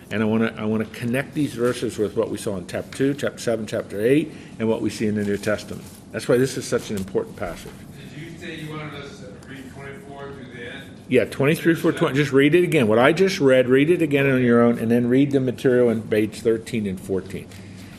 And 0.09 0.23
i 0.23 0.25
want 0.25 0.43
to 0.43 0.59
i 0.59 0.65
want 0.65 0.83
to 0.83 0.99
connect 0.99 1.35
these 1.35 1.53
verses 1.53 1.99
with 1.99 2.17
what 2.17 2.29
we 2.31 2.37
saw 2.37 2.57
in 2.57 2.65
chapter 2.65 2.97
2 2.97 3.13
chapter 3.13 3.37
7 3.37 3.67
chapter 3.67 4.01
8 4.01 4.31
and 4.57 4.67
what 4.67 4.81
we 4.81 4.89
see 4.89 5.05
in 5.05 5.13
the 5.15 5.23
new 5.23 5.37
testament. 5.37 5.85
That's 6.11 6.27
why 6.27 6.37
this 6.37 6.57
is 6.57 6.65
such 6.65 6.89
an 6.89 6.97
important 6.97 7.35
passage. 7.35 7.71
Did 8.15 8.19
you 8.19 8.37
say 8.39 8.55
you 8.55 8.71
wanted 8.71 8.95
us 8.95 9.19
to 9.19 9.27
read 9.47 9.71
twenty-four 9.73 10.29
to 10.29 10.57
the 10.57 10.73
end? 10.73 10.96
Yeah, 11.09 11.23
23 11.23 11.75
for 11.75 11.91
20. 11.93 12.15
Just 12.15 12.33
read 12.33 12.53
it 12.53 12.63
again. 12.63 12.87
What 12.87 12.99
I 12.99 13.13
just 13.13 13.39
read, 13.39 13.69
read 13.69 13.89
it 13.89 14.01
again 14.01 14.29
on 14.29 14.43
your 14.43 14.61
own, 14.61 14.77
and 14.77 14.91
then 14.91 15.07
read 15.07 15.31
the 15.31 15.39
material 15.39 15.89
in 15.89 16.01
page 16.01 16.41
13 16.41 16.85
and 16.85 16.99
14. 16.99 17.47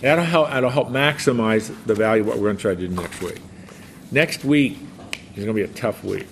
That'll 0.02 0.24
help, 0.24 0.50
that'll 0.50 0.70
help 0.70 0.88
maximize 0.88 1.74
the 1.86 1.94
value 1.94 2.22
of 2.22 2.28
what 2.28 2.36
we're 2.36 2.48
going 2.48 2.56
to 2.56 2.62
try 2.62 2.74
to 2.74 2.88
do 2.88 2.88
next 2.88 3.22
week. 3.22 3.40
Next 4.12 4.44
week 4.44 4.78
is 5.34 5.44
going 5.44 5.48
to 5.48 5.52
be 5.54 5.62
a 5.62 5.68
tough 5.68 6.04
week 6.04 6.28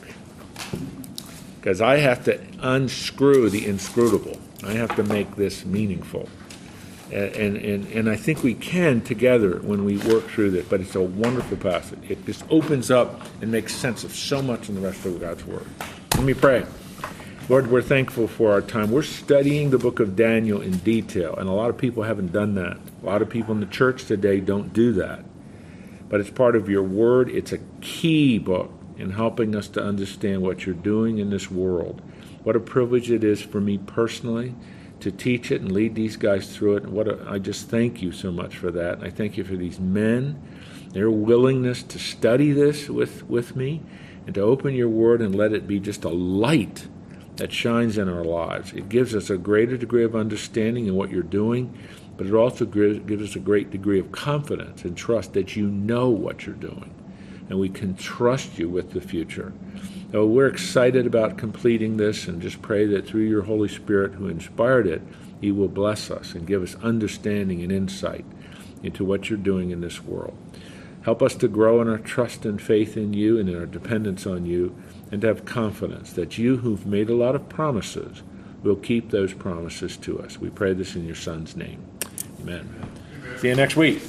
because 1.67 1.81
I 1.81 1.97
have 1.97 2.25
to 2.27 2.41
unscrew 2.61 3.51
the 3.51 3.67
inscrutable. 3.67 4.39
I 4.63 4.73
have 4.73 4.95
to 4.97 5.03
make 5.03 5.35
this 5.35 5.65
meaningful. 5.65 6.29
And, 7.11 7.57
and, 7.57 7.87
and 7.89 8.11
I 8.11 8.17
think 8.17 8.43
we 8.43 8.55
can 8.55 9.01
together 9.01 9.61
when 9.61 9.85
we 9.85 9.97
work 9.99 10.25
through 10.29 10.53
this, 10.53 10.67
but 10.69 10.81
it's 10.81 10.95
a 10.95 11.01
wonderful 11.01 11.57
passage. 11.57 11.99
It 12.09 12.25
just 12.27 12.45
opens 12.51 12.91
up 12.91 13.21
and 13.41 13.51
makes 13.51 13.75
sense 13.75 14.05
of 14.05 14.15
so 14.15 14.43
much 14.43 14.69
in 14.69 14.75
the 14.75 14.81
rest 14.81 15.05
of 15.07 15.19
God's 15.21 15.45
Word. 15.45 15.67
Let 16.17 16.25
me 16.25 16.33
pray. 16.33 16.65
Lord, 17.51 17.71
we're 17.71 17.83
thankful 17.83 18.27
for 18.27 18.51
our 18.51 18.63
time. 18.63 18.91
We're 18.91 19.03
studying 19.03 19.69
the 19.69 19.77
book 19.77 20.01
of 20.01 20.17
Daniel 20.17 20.63
in 20.63 20.79
detail, 20.79 21.37
and 21.37 21.47
a 21.47 21.53
lot 21.53 21.69
of 21.69 21.77
people 21.77 22.05
haven't 22.05 22.33
done 22.33 22.55
that. 22.55 22.79
A 23.03 23.07
lot 23.07 23.21
of 23.21 23.29
people 23.29 23.53
in 23.53 23.61
the 23.61 23.67
church 23.67 24.07
today 24.07 24.41
don't 24.41 24.73
do 24.73 24.95
that. 24.95 25.27
But 26.09 26.21
it's 26.21 26.31
part 26.31 26.57
of 26.57 26.71
your 26.71 26.83
word. 26.83 27.29
It's 27.29 27.53
a 27.53 27.59
key 27.83 28.39
book 28.39 28.73
in 28.97 29.11
helping 29.11 29.55
us 29.55 29.69
to 29.69 29.83
understand 29.83 30.41
what 30.41 30.65
you're 30.65 30.75
doing 30.75 31.19
in 31.19 31.29
this 31.29 31.51
world. 31.51 32.01
What 32.45 32.57
a 32.57 32.61
privilege 32.61 33.11
it 33.11 33.23
is 33.23 33.43
for 33.43 33.61
me 33.61 33.77
personally 33.77 34.55
to 35.01 35.13
teach 35.13 35.51
it 35.53 35.61
and 35.61 35.71
lead 35.71 35.95
these 35.95 36.17
guys 36.17 36.57
through 36.57 36.79
it. 36.79 36.85
And 36.85 36.95
what 36.95 37.09
a, 37.09 37.27
I 37.29 37.39
just 37.39 37.69
thank 37.69 38.01
you 38.01 38.11
so 38.11 38.33
much 38.33 38.57
for 38.57 38.71
that. 38.71 38.95
And 38.95 39.05
I 39.05 39.11
thank 39.11 39.37
you 39.37 39.45
for 39.45 39.55
these 39.55 39.79
men, 39.79 40.43
their 40.93 41.11
willingness 41.11 41.83
to 41.83 41.99
study 41.99 42.53
this 42.53 42.89
with, 42.89 43.29
with 43.29 43.55
me 43.55 43.83
and 44.27 44.35
to 44.35 44.41
open 44.41 44.75
your 44.75 44.89
word 44.89 45.23
and 45.23 45.35
let 45.35 45.53
it 45.53 45.67
be 45.67 45.81
just 45.81 46.05
a 46.05 46.11
light 46.11 46.87
that 47.37 47.53
shines 47.53 47.99
in 47.99 48.09
our 48.09 48.25
lives. 48.25 48.73
It 48.73 48.89
gives 48.89 49.15
us 49.15 49.31
a 49.31 49.39
greater 49.39 49.77
degree 49.77 50.05
of 50.05 50.17
understanding 50.17 50.87
in 50.87 50.95
what 50.95 51.11
you're 51.11 51.23
doing, 51.23 51.77
but 52.17 52.27
it 52.27 52.35
also 52.35 52.65
gives 52.65 53.23
us 53.23 53.37
a 53.37 53.41
great 53.41 53.71
degree 53.71 54.01
of 54.01 54.11
confidence 54.11 54.85
and 54.85 54.97
trust 54.97 55.35
that 55.35 55.55
you 55.55 55.69
know 55.69 56.09
what 56.09 56.47
you're 56.47 56.57
doing. 56.57 56.93
And 57.49 57.61
we 57.61 57.69
can 57.69 57.95
trust 57.95 58.59
you 58.59 58.69
with 58.69 58.93
the 58.93 59.01
future. 59.01 59.53
So 60.11 60.27
we're 60.27 60.49
excited 60.49 61.07
about 61.07 61.39
completing 61.39 61.97
this 61.97 62.27
and 62.27 62.41
just 62.41 62.63
pray 62.63 62.87
that 62.87 63.07
through 63.07 63.23
your 63.23 63.43
Holy 63.43 63.69
Spirit 63.69 64.15
who 64.15 64.29
inspired 64.29 64.87
it, 64.87 65.03
He 65.41 65.53
will 65.53 65.69
bless 65.69 66.11
us 66.11 66.35
and 66.35 66.47
give 66.47 66.63
us 66.63 66.75
understanding 66.77 67.63
and 67.63 67.71
insight 67.71 68.25
into 68.83 69.05
what 69.05 69.29
you're 69.29 69.39
doing 69.39 69.71
in 69.71 69.81
this 69.81 70.03
world. 70.03 70.37
Help 71.07 71.23
us 71.23 71.37
to 71.37 71.47
grow 71.47 71.81
in 71.81 71.89
our 71.89 71.99
trust 71.99 72.45
and 72.45 72.61
faith 72.61 72.97
in 72.97 73.15
you 73.15 73.39
and 73.39 73.49
in 73.49 73.57
our 73.57 73.65
dependence 73.65 74.27
on 74.27 74.45
you, 74.45 74.75
and 75.13 75.21
to 75.21 75.29
have 75.29 75.45
confidence 75.45 76.13
that 76.15 76.37
you, 76.37 76.57
who've 76.57 76.85
made 76.85 77.09
a 77.09 77.15
lot 77.15 77.37
of 77.37 77.49
promises, 77.49 78.25
will 78.65 78.75
keep 78.75 79.11
those 79.11 79.33
promises 79.33 79.97
to 79.97 80.19
us. 80.19 80.41
We 80.41 80.51
pray 80.51 80.73
this 80.73 80.97
in 80.97 81.07
your 81.07 81.15
Son's 81.15 81.55
name. 81.55 81.81
Amen. 82.41 82.69
See 83.39 83.47
you 83.47 83.55
next 83.55 83.77
week. 83.77 84.03